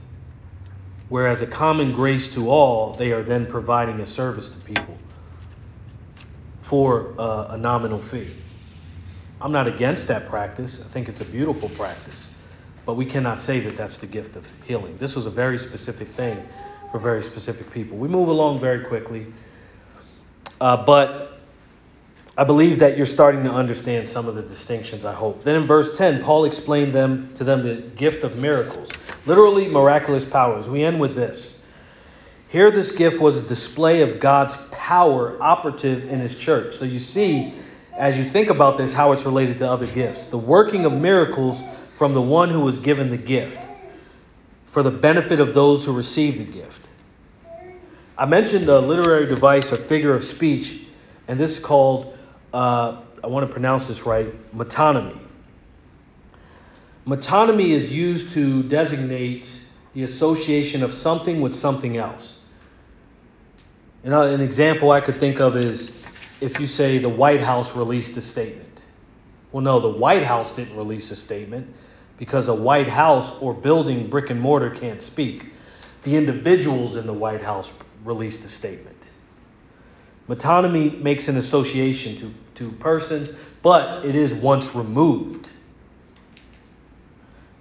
Whereas 1.08 1.42
a 1.42 1.46
common 1.46 1.92
grace 1.92 2.34
to 2.34 2.50
all, 2.50 2.94
they 2.94 3.12
are 3.12 3.22
then 3.22 3.46
providing 3.46 4.00
a 4.00 4.06
service 4.06 4.48
to 4.48 4.58
people 4.58 4.98
for 6.58 7.14
a, 7.20 7.50
a 7.50 7.56
nominal 7.56 8.00
fee. 8.00 8.34
I'm 9.40 9.52
not 9.52 9.68
against 9.68 10.08
that 10.08 10.28
practice. 10.28 10.82
I 10.84 10.88
think 10.88 11.08
it's 11.08 11.20
a 11.20 11.24
beautiful 11.24 11.68
practice. 11.68 12.34
But 12.84 12.94
we 12.94 13.06
cannot 13.06 13.40
say 13.40 13.60
that 13.60 13.76
that's 13.76 13.98
the 13.98 14.08
gift 14.08 14.34
of 14.34 14.52
healing. 14.66 14.96
This 14.98 15.14
was 15.14 15.26
a 15.26 15.30
very 15.30 15.58
specific 15.58 16.08
thing 16.08 16.44
for 16.96 17.02
very 17.02 17.22
specific 17.22 17.70
people. 17.72 17.98
We 17.98 18.08
move 18.08 18.28
along 18.28 18.58
very 18.58 18.84
quickly. 18.84 19.26
Uh, 20.62 20.82
but 20.82 21.40
I 22.38 22.44
believe 22.44 22.78
that 22.78 22.96
you're 22.96 23.04
starting 23.04 23.44
to 23.44 23.50
understand 23.50 24.08
some 24.08 24.26
of 24.26 24.34
the 24.34 24.40
distinctions, 24.40 25.04
I 25.04 25.12
hope. 25.12 25.44
Then 25.44 25.56
in 25.56 25.66
verse 25.66 25.98
10, 25.98 26.22
Paul 26.22 26.46
explained 26.46 26.94
them 26.94 27.34
to 27.34 27.44
them 27.44 27.62
the 27.62 27.82
gift 27.96 28.24
of 28.24 28.38
miracles, 28.38 28.88
literally 29.26 29.68
miraculous 29.68 30.24
powers. 30.24 30.70
We 30.70 30.84
end 30.84 30.98
with 30.98 31.14
this. 31.14 31.60
Here, 32.48 32.70
this 32.70 32.92
gift 32.92 33.20
was 33.20 33.36
a 33.36 33.46
display 33.46 34.00
of 34.00 34.18
God's 34.18 34.56
power 34.70 35.36
operative 35.42 36.08
in 36.08 36.20
his 36.20 36.34
church. 36.34 36.76
So 36.76 36.86
you 36.86 36.98
see, 36.98 37.52
as 37.98 38.16
you 38.16 38.24
think 38.24 38.48
about 38.48 38.78
this, 38.78 38.94
how 38.94 39.12
it's 39.12 39.26
related 39.26 39.58
to 39.58 39.70
other 39.70 39.86
gifts. 39.86 40.26
The 40.26 40.38
working 40.38 40.86
of 40.86 40.94
miracles 40.94 41.62
from 41.96 42.14
the 42.14 42.22
one 42.22 42.48
who 42.48 42.60
was 42.60 42.78
given 42.78 43.10
the 43.10 43.18
gift 43.18 43.65
for 44.76 44.82
the 44.82 44.90
benefit 44.90 45.40
of 45.40 45.54
those 45.54 45.86
who 45.86 45.92
receive 45.92 46.36
the 46.36 46.44
gift. 46.44 46.82
I 48.18 48.26
mentioned 48.26 48.68
a 48.68 48.78
literary 48.78 49.24
device 49.24 49.72
or 49.72 49.78
figure 49.78 50.12
of 50.12 50.22
speech, 50.22 50.82
and 51.28 51.40
this 51.40 51.56
is 51.56 51.64
called, 51.64 52.14
uh, 52.52 53.00
I 53.24 53.26
want 53.26 53.46
to 53.46 53.50
pronounce 53.50 53.86
this 53.86 54.04
right, 54.04 54.30
metonymy. 54.54 55.18
Metonymy 57.06 57.70
is 57.70 57.90
used 57.90 58.32
to 58.32 58.64
designate 58.64 59.62
the 59.94 60.02
association 60.02 60.82
of 60.82 60.92
something 60.92 61.40
with 61.40 61.54
something 61.54 61.96
else. 61.96 62.42
You 64.04 64.10
know, 64.10 64.24
an 64.24 64.42
example 64.42 64.90
I 64.90 65.00
could 65.00 65.14
think 65.14 65.40
of 65.40 65.56
is 65.56 66.04
if 66.42 66.60
you 66.60 66.66
say 66.66 66.98
the 66.98 67.08
White 67.08 67.40
House 67.40 67.74
released 67.74 68.14
a 68.18 68.20
statement. 68.20 68.82
Well, 69.52 69.62
no, 69.62 69.80
the 69.80 69.88
White 69.88 70.24
House 70.24 70.54
didn't 70.54 70.76
release 70.76 71.10
a 71.12 71.16
statement 71.16 71.74
because 72.18 72.48
a 72.48 72.54
White 72.54 72.88
House 72.88 73.36
or 73.40 73.52
building, 73.52 74.08
brick 74.08 74.30
and 74.30 74.40
mortar, 74.40 74.70
can't 74.70 75.02
speak. 75.02 75.46
The 76.02 76.16
individuals 76.16 76.96
in 76.96 77.06
the 77.06 77.12
White 77.12 77.42
House 77.42 77.72
released 78.04 78.44
a 78.44 78.48
statement. 78.48 79.10
Metonymy 80.28 81.00
makes 81.00 81.28
an 81.28 81.36
association 81.36 82.16
to, 82.16 82.34
to 82.56 82.72
persons, 82.76 83.36
but 83.62 84.04
it 84.04 84.14
is 84.14 84.34
once 84.34 84.74
removed. 84.74 85.50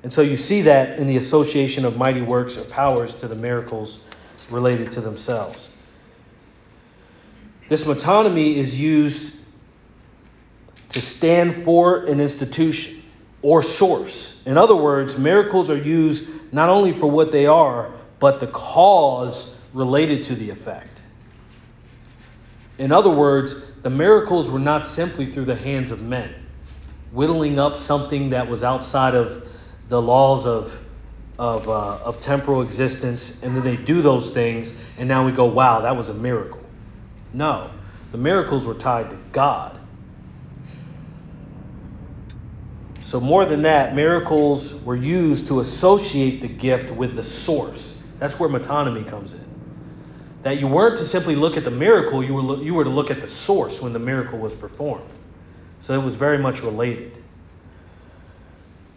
And 0.03 0.13
so 0.13 0.21
you 0.21 0.35
see 0.35 0.61
that 0.63 0.99
in 0.99 1.07
the 1.07 1.17
association 1.17 1.83
of 1.83 1.97
mighty 1.97 2.21
works 2.21 2.57
or 2.57 2.63
powers 2.65 3.13
to 3.19 3.27
the 3.27 3.35
miracles 3.35 3.99
related 4.49 4.91
to 4.91 5.01
themselves. 5.01 5.71
This 7.67 7.83
metonymy 7.85 8.57
is 8.57 8.79
used 8.79 9.35
to 10.89 11.01
stand 11.01 11.63
for 11.63 12.05
an 12.05 12.21
institution 12.21 13.01
or 13.41 13.63
source. 13.63 14.34
In 14.45 14.57
other 14.57 14.75
words, 14.75 15.17
miracles 15.17 15.69
are 15.69 15.77
used 15.77 16.29
not 16.51 16.69
only 16.69 16.91
for 16.91 17.07
what 17.07 17.31
they 17.31 17.47
are, 17.47 17.91
but 18.19 18.39
the 18.39 18.47
cause 18.47 19.55
related 19.73 20.23
to 20.25 20.35
the 20.35 20.49
effect. 20.49 21.01
In 22.77 22.91
other 22.91 23.09
words, 23.09 23.61
the 23.81 23.89
miracles 23.89 24.49
were 24.49 24.59
not 24.59 24.85
simply 24.85 25.25
through 25.25 25.45
the 25.45 25.55
hands 25.55 25.91
of 25.91 26.01
men, 26.01 26.33
whittling 27.11 27.59
up 27.59 27.77
something 27.77 28.29
that 28.31 28.47
was 28.47 28.63
outside 28.63 29.15
of 29.15 29.47
the 29.89 30.01
laws 30.01 30.45
of, 30.45 30.79
of, 31.37 31.69
uh, 31.69 31.97
of 31.97 32.19
temporal 32.19 32.61
existence, 32.61 33.37
and 33.41 33.55
then 33.55 33.63
they 33.63 33.77
do 33.77 34.01
those 34.01 34.31
things, 34.31 34.77
and 34.97 35.07
now 35.07 35.25
we 35.25 35.31
go, 35.31 35.45
wow, 35.45 35.81
that 35.81 35.95
was 35.95 36.09
a 36.09 36.13
miracle. 36.13 36.61
No, 37.33 37.69
the 38.11 38.17
miracles 38.17 38.65
were 38.65 38.73
tied 38.73 39.09
to 39.09 39.17
God. 39.31 39.79
So, 43.05 43.19
more 43.19 43.45
than 43.45 43.61
that, 43.61 43.93
miracles 43.93 44.73
were 44.81 44.95
used 44.95 45.45
to 45.49 45.59
associate 45.59 46.41
the 46.41 46.47
gift 46.47 46.89
with 46.89 47.13
the 47.13 47.21
source. 47.21 47.99
That's 48.17 48.39
where 48.39 48.49
metonymy 48.49 49.07
comes 49.07 49.33
in. 49.33 49.45
That 50.41 50.59
you 50.59 50.67
weren't 50.67 50.97
to 50.97 51.05
simply 51.05 51.35
look 51.35 51.55
at 51.55 51.63
the 51.63 51.71
miracle, 51.71 52.23
you 52.23 52.33
were, 52.33 52.63
you 52.63 52.73
were 52.73 52.83
to 52.83 52.89
look 52.89 53.11
at 53.11 53.21
the 53.21 53.27
source 53.27 53.79
when 53.79 53.93
the 53.93 53.99
miracle 53.99 54.39
was 54.39 54.55
performed. 54.55 55.07
So, 55.81 55.93
it 55.93 56.03
was 56.03 56.15
very 56.15 56.39
much 56.39 56.63
related. 56.63 57.15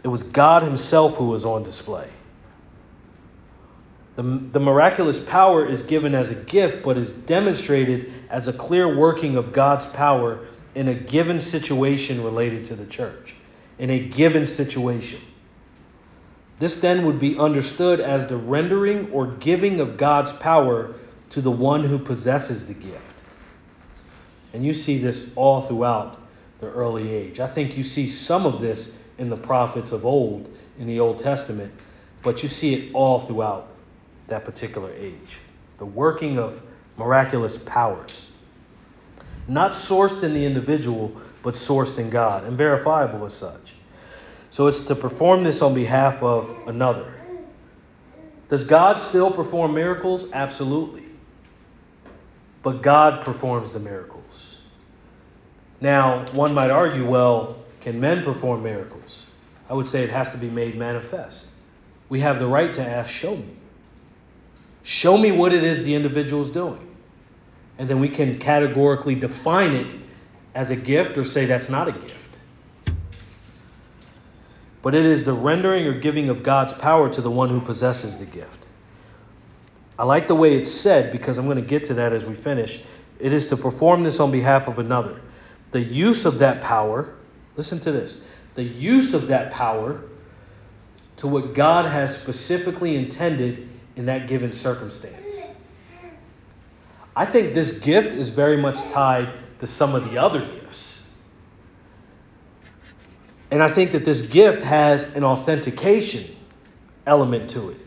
It 0.02 0.08
was 0.08 0.22
God 0.22 0.62
Himself 0.62 1.16
who 1.16 1.26
was 1.26 1.44
on 1.44 1.62
display. 1.62 2.08
The, 4.16 4.22
the 4.22 4.60
miraculous 4.60 5.22
power 5.22 5.66
is 5.66 5.82
given 5.82 6.14
as 6.14 6.30
a 6.30 6.34
gift, 6.34 6.82
but 6.82 6.96
is 6.96 7.10
demonstrated 7.10 8.10
as 8.30 8.48
a 8.48 8.54
clear 8.54 8.96
working 8.96 9.36
of 9.36 9.52
God's 9.52 9.84
power 9.84 10.46
in 10.74 10.88
a 10.88 10.94
given 10.94 11.40
situation 11.40 12.24
related 12.24 12.64
to 12.64 12.74
the 12.74 12.86
church. 12.86 13.34
In 13.78 13.90
a 13.90 13.98
given 13.98 14.46
situation. 14.46 15.20
This 16.58 16.80
then 16.80 17.06
would 17.06 17.20
be 17.20 17.38
understood 17.38 18.00
as 18.00 18.28
the 18.28 18.36
rendering 18.36 19.10
or 19.12 19.26
giving 19.26 19.80
of 19.80 19.96
God's 19.96 20.32
power 20.32 20.94
to 21.30 21.40
the 21.40 21.50
one 21.50 21.84
who 21.84 21.98
possesses 21.98 22.66
the 22.66 22.74
gift. 22.74 23.22
And 24.52 24.64
you 24.64 24.72
see 24.72 24.98
this 24.98 25.30
all 25.36 25.60
throughout 25.60 26.20
the 26.58 26.66
early 26.66 27.10
age. 27.10 27.38
I 27.38 27.46
think 27.46 27.76
you 27.76 27.82
see 27.82 28.08
some 28.08 28.46
of 28.46 28.60
this 28.60 28.96
in 29.18 29.28
the 29.28 29.36
prophets 29.36 29.92
of 29.92 30.04
old 30.04 30.52
in 30.78 30.86
the 30.86 31.00
Old 31.00 31.18
Testament, 31.18 31.72
but 32.22 32.42
you 32.42 32.48
see 32.48 32.74
it 32.74 32.94
all 32.94 33.20
throughout 33.20 33.68
that 34.28 34.44
particular 34.44 34.92
age. 34.92 35.38
The 35.78 35.86
working 35.86 36.38
of 36.38 36.60
miraculous 36.96 37.56
powers. 37.56 38.30
Not 39.46 39.72
sourced 39.72 40.22
in 40.22 40.34
the 40.34 40.44
individual, 40.44 41.16
but 41.42 41.54
sourced 41.54 41.98
in 41.98 42.10
God 42.10 42.44
and 42.44 42.56
verifiable 42.56 43.24
as 43.24 43.34
such. 43.34 43.67
So 44.58 44.66
it's 44.66 44.86
to 44.86 44.96
perform 44.96 45.44
this 45.44 45.62
on 45.62 45.72
behalf 45.72 46.20
of 46.20 46.52
another. 46.66 47.14
Does 48.48 48.64
God 48.64 48.98
still 48.98 49.30
perform 49.30 49.72
miracles? 49.72 50.32
Absolutely. 50.32 51.04
But 52.64 52.82
God 52.82 53.24
performs 53.24 53.72
the 53.72 53.78
miracles. 53.78 54.58
Now, 55.80 56.26
one 56.32 56.54
might 56.54 56.72
argue, 56.72 57.08
well, 57.08 57.62
can 57.82 58.00
men 58.00 58.24
perform 58.24 58.64
miracles? 58.64 59.26
I 59.70 59.74
would 59.74 59.86
say 59.86 60.02
it 60.02 60.10
has 60.10 60.32
to 60.32 60.36
be 60.36 60.50
made 60.50 60.74
manifest. 60.74 61.50
We 62.08 62.18
have 62.18 62.40
the 62.40 62.48
right 62.48 62.74
to 62.74 62.84
ask, 62.84 63.10
show 63.10 63.36
me. 63.36 63.54
Show 64.82 65.16
me 65.16 65.30
what 65.30 65.54
it 65.54 65.62
is 65.62 65.84
the 65.84 65.94
individual 65.94 66.42
is 66.42 66.50
doing. 66.50 66.96
And 67.78 67.88
then 67.88 68.00
we 68.00 68.08
can 68.08 68.40
categorically 68.40 69.14
define 69.14 69.74
it 69.74 69.94
as 70.52 70.70
a 70.70 70.76
gift 70.76 71.16
or 71.16 71.22
say 71.22 71.46
that's 71.46 71.68
not 71.68 71.86
a 71.86 71.92
gift. 71.92 72.17
But 74.82 74.94
it 74.94 75.04
is 75.04 75.24
the 75.24 75.32
rendering 75.32 75.86
or 75.86 75.98
giving 75.98 76.28
of 76.28 76.42
God's 76.42 76.72
power 76.72 77.12
to 77.12 77.20
the 77.20 77.30
one 77.30 77.50
who 77.50 77.60
possesses 77.60 78.18
the 78.18 78.26
gift. 78.26 78.66
I 79.98 80.04
like 80.04 80.28
the 80.28 80.34
way 80.34 80.56
it's 80.56 80.70
said 80.70 81.10
because 81.10 81.38
I'm 81.38 81.46
going 81.46 81.56
to 81.56 81.62
get 81.62 81.84
to 81.84 81.94
that 81.94 82.12
as 82.12 82.24
we 82.24 82.34
finish. 82.34 82.82
It 83.18 83.32
is 83.32 83.48
to 83.48 83.56
perform 83.56 84.04
this 84.04 84.20
on 84.20 84.30
behalf 84.30 84.68
of 84.68 84.78
another. 84.78 85.20
The 85.72 85.80
use 85.80 86.24
of 86.24 86.38
that 86.38 86.62
power, 86.62 87.14
listen 87.56 87.80
to 87.80 87.92
this, 87.92 88.24
the 88.54 88.62
use 88.62 89.12
of 89.12 89.26
that 89.28 89.50
power 89.50 90.02
to 91.16 91.26
what 91.26 91.54
God 91.54 91.84
has 91.84 92.16
specifically 92.16 92.94
intended 92.94 93.68
in 93.96 94.06
that 94.06 94.28
given 94.28 94.52
circumstance. 94.52 95.34
I 97.16 97.26
think 97.26 97.52
this 97.52 97.72
gift 97.78 98.14
is 98.14 98.28
very 98.28 98.56
much 98.56 98.80
tied 98.92 99.32
to 99.58 99.66
some 99.66 99.96
of 99.96 100.08
the 100.10 100.18
other. 100.18 100.57
And 103.50 103.62
I 103.62 103.70
think 103.70 103.92
that 103.92 104.04
this 104.04 104.22
gift 104.22 104.62
has 104.62 105.04
an 105.14 105.24
authentication 105.24 106.34
element 107.06 107.50
to 107.50 107.70
it, 107.70 107.80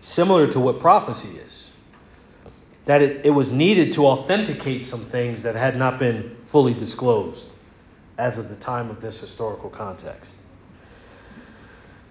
similar 0.00 0.46
to 0.52 0.60
what 0.60 0.78
prophecy 0.78 1.36
is. 1.38 1.72
That 2.84 3.02
it, 3.02 3.24
it 3.26 3.30
was 3.30 3.50
needed 3.50 3.94
to 3.94 4.06
authenticate 4.06 4.86
some 4.86 5.06
things 5.06 5.42
that 5.42 5.56
had 5.56 5.76
not 5.76 5.98
been 5.98 6.36
fully 6.44 6.74
disclosed 6.74 7.48
as 8.18 8.38
of 8.38 8.48
the 8.48 8.56
time 8.56 8.90
of 8.90 9.00
this 9.00 9.20
historical 9.20 9.70
context. 9.70 10.36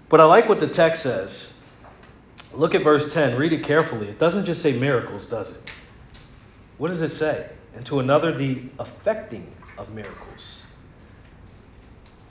But 0.10 0.20
I 0.20 0.26
like 0.26 0.50
what 0.50 0.60
the 0.60 0.68
text 0.68 1.04
says 1.04 1.54
Look 2.54 2.76
at 2.76 2.84
verse 2.84 3.12
10. 3.12 3.36
Read 3.36 3.52
it 3.52 3.64
carefully. 3.64 4.08
It 4.08 4.20
doesn't 4.20 4.46
just 4.46 4.62
say 4.62 4.74
miracles, 4.74 5.26
does 5.26 5.50
it? 5.50 5.72
What 6.78 6.90
does 6.90 7.02
it 7.02 7.10
say? 7.10 7.50
And 7.76 7.84
to 7.88 8.00
another, 8.00 8.38
the 8.38 8.62
affecting 8.78 9.52
of 9.78 9.92
miracles. 9.94 10.53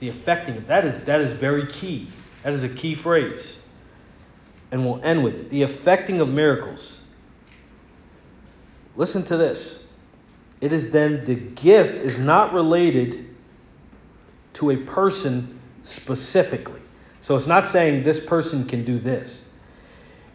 The 0.03 0.09
affecting, 0.09 0.57
of. 0.57 0.67
that 0.67 0.85
is, 0.85 1.05
that 1.05 1.21
is 1.21 1.31
very 1.31 1.65
key. 1.69 2.09
That 2.43 2.53
is 2.55 2.65
a 2.65 2.69
key 2.69 2.97
phrase. 2.97 3.63
And 4.73 4.85
we'll 4.85 5.01
end 5.05 5.23
with 5.23 5.37
it. 5.37 5.51
The 5.51 5.63
affecting 5.63 6.19
of 6.19 6.29
miracles. 6.29 7.01
Listen 8.97 9.23
to 9.27 9.37
this. 9.37 9.85
it 10.61 10.73
is 10.73 10.91
then 10.91 11.25
the 11.25 11.37
gift 11.37 11.95
is 11.95 12.19
not 12.19 12.53
related 12.53 13.33
to 14.55 14.73
a 14.73 14.77
person 14.77 15.61
specifically. 15.85 16.81
So 17.21 17.37
it's 17.37 17.47
not 17.47 17.69
saying 17.69 18.03
this 18.03 18.19
person 18.27 18.67
can 18.67 18.85
do 18.85 18.99
this. 18.99 19.49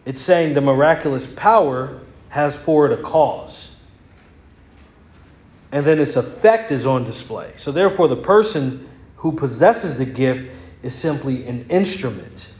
It's 0.06 0.22
saying 0.22 0.54
the 0.54 0.62
miraculous 0.62 1.30
power 1.34 2.00
has 2.30 2.56
for 2.56 2.86
it 2.86 2.98
a 2.98 3.02
cause. 3.02 3.76
And 5.72 5.84
then 5.84 6.00
its 6.00 6.16
effect 6.16 6.72
is 6.72 6.86
on 6.86 7.04
display. 7.04 7.52
So 7.56 7.70
therefore, 7.70 8.08
the 8.08 8.16
person 8.16 8.87
who 9.18 9.32
possesses 9.32 9.98
the 9.98 10.06
gift 10.06 10.50
is 10.82 10.94
simply 10.94 11.46
an 11.46 11.66
instrument. 11.68 12.52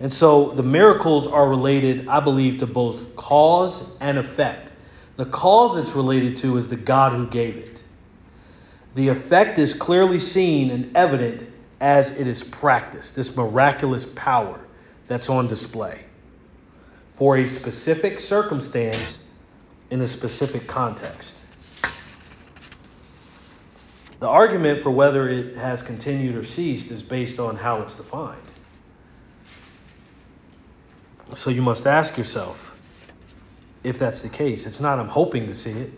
And 0.00 0.12
so 0.12 0.50
the 0.52 0.62
miracles 0.62 1.26
are 1.26 1.48
related, 1.48 2.08
I 2.08 2.20
believe, 2.20 2.58
to 2.58 2.66
both 2.66 3.14
cause 3.16 3.90
and 4.00 4.18
effect. 4.18 4.70
The 5.16 5.26
cause 5.26 5.76
it's 5.76 5.92
related 5.92 6.36
to 6.38 6.56
is 6.56 6.68
the 6.68 6.76
God 6.76 7.12
who 7.12 7.26
gave 7.26 7.56
it. 7.56 7.84
The 8.94 9.08
effect 9.08 9.58
is 9.58 9.74
clearly 9.74 10.18
seen 10.18 10.70
and 10.70 10.96
evident 10.96 11.46
as 11.80 12.12
it 12.12 12.26
is 12.26 12.42
practiced, 12.42 13.14
this 13.14 13.36
miraculous 13.36 14.06
power 14.06 14.58
that's 15.06 15.28
on 15.28 15.46
display 15.48 16.04
for 17.10 17.38
a 17.38 17.46
specific 17.46 18.18
circumstance 18.18 19.22
in 19.90 20.00
a 20.00 20.08
specific 20.08 20.66
context. 20.66 21.33
The 24.20 24.28
argument 24.28 24.82
for 24.82 24.90
whether 24.90 25.28
it 25.28 25.56
has 25.56 25.82
continued 25.82 26.36
or 26.36 26.44
ceased 26.44 26.90
is 26.90 27.02
based 27.02 27.38
on 27.38 27.56
how 27.56 27.82
it's 27.82 27.94
defined. 27.96 28.40
So 31.34 31.50
you 31.50 31.62
must 31.62 31.86
ask 31.86 32.16
yourself 32.16 32.78
if 33.82 33.98
that's 33.98 34.22
the 34.22 34.28
case. 34.28 34.66
It's 34.66 34.80
not, 34.80 34.98
I'm 34.98 35.08
hoping 35.08 35.46
to 35.46 35.54
see 35.54 35.72
it. 35.72 35.92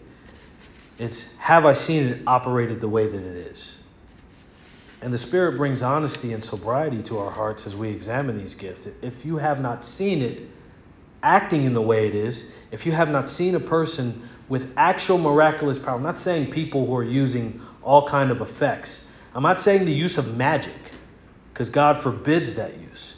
It's, 0.98 1.32
have 1.36 1.66
I 1.66 1.74
seen 1.74 2.04
it 2.04 2.22
operated 2.26 2.80
the 2.80 2.88
way 2.88 3.06
that 3.06 3.22
it 3.22 3.46
is? 3.48 3.78
And 5.02 5.12
the 5.12 5.18
Spirit 5.18 5.56
brings 5.56 5.82
honesty 5.82 6.32
and 6.32 6.42
sobriety 6.42 7.02
to 7.04 7.18
our 7.18 7.30
hearts 7.30 7.66
as 7.66 7.76
we 7.76 7.90
examine 7.90 8.38
these 8.38 8.54
gifts. 8.54 8.88
If 9.02 9.26
you 9.26 9.36
have 9.36 9.60
not 9.60 9.84
seen 9.84 10.22
it 10.22 10.48
acting 11.22 11.64
in 11.64 11.74
the 11.74 11.82
way 11.82 12.08
it 12.08 12.14
is, 12.14 12.50
if 12.70 12.86
you 12.86 12.92
have 12.92 13.10
not 13.10 13.28
seen 13.28 13.54
a 13.54 13.60
person 13.60 14.26
with 14.48 14.72
actual 14.76 15.18
miraculous 15.18 15.78
power, 15.78 15.96
I'm 15.96 16.02
not 16.02 16.18
saying 16.18 16.50
people 16.50 16.86
who 16.86 16.96
are 16.96 17.04
using 17.04 17.60
all 17.86 18.06
kind 18.08 18.32
of 18.32 18.40
effects. 18.40 19.06
I'm 19.34 19.44
not 19.44 19.60
saying 19.60 19.84
the 19.84 19.94
use 19.94 20.18
of 20.18 20.36
magic, 20.36 20.74
because 21.52 21.70
God 21.70 21.98
forbids 21.98 22.56
that 22.56 22.78
use. 22.80 23.16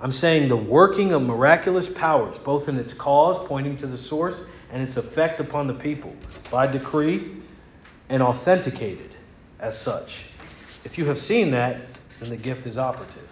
I'm 0.00 0.12
saying 0.12 0.48
the 0.48 0.56
working 0.56 1.12
of 1.12 1.22
miraculous 1.22 1.88
powers, 1.88 2.38
both 2.38 2.68
in 2.68 2.78
its 2.78 2.94
cause, 2.94 3.38
pointing 3.46 3.76
to 3.78 3.86
the 3.86 3.98
source, 3.98 4.46
and 4.72 4.82
its 4.82 4.96
effect 4.96 5.38
upon 5.38 5.66
the 5.66 5.74
people, 5.74 6.14
by 6.50 6.66
decree 6.66 7.30
and 8.08 8.22
authenticated 8.22 9.14
as 9.60 9.78
such. 9.78 10.24
If 10.84 10.96
you 10.96 11.04
have 11.06 11.18
seen 11.18 11.50
that, 11.50 11.80
then 12.20 12.30
the 12.30 12.36
gift 12.36 12.66
is 12.66 12.78
operative. 12.78 13.28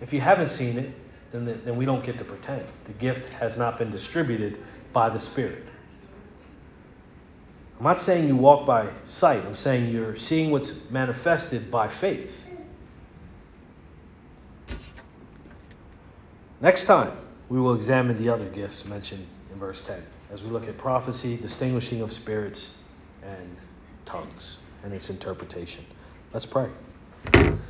If 0.00 0.12
you 0.12 0.20
haven't 0.20 0.48
seen 0.48 0.78
it, 0.78 0.92
then, 1.32 1.44
the, 1.44 1.54
then 1.54 1.76
we 1.76 1.84
don't 1.84 2.04
get 2.04 2.18
to 2.18 2.24
pretend. 2.24 2.64
The 2.84 2.92
gift 2.92 3.32
has 3.34 3.58
not 3.58 3.78
been 3.78 3.90
distributed 3.90 4.62
by 4.92 5.08
the 5.08 5.18
Spirit. 5.18 5.64
I'm 7.80 7.84
not 7.84 7.98
saying 7.98 8.28
you 8.28 8.36
walk 8.36 8.66
by 8.66 8.90
sight, 9.06 9.42
I'm 9.46 9.54
saying 9.54 9.90
you're 9.90 10.14
seeing 10.14 10.50
what's 10.50 10.78
manifested 10.90 11.70
by 11.70 11.88
faith. 11.88 12.30
Next 16.60 16.84
time, 16.84 17.12
we 17.48 17.58
will 17.58 17.74
examine 17.74 18.18
the 18.18 18.28
other 18.28 18.44
gifts 18.50 18.84
mentioned 18.84 19.26
in 19.50 19.58
verse 19.58 19.80
10 19.86 19.98
as 20.30 20.42
we 20.42 20.50
look 20.50 20.68
at 20.68 20.76
prophecy, 20.76 21.38
distinguishing 21.38 22.02
of 22.02 22.12
spirits, 22.12 22.74
and 23.22 23.56
tongues 24.04 24.58
and 24.84 24.92
its 24.92 25.08
interpretation. 25.08 25.86
Let's 26.34 26.44
pray. 26.44 26.68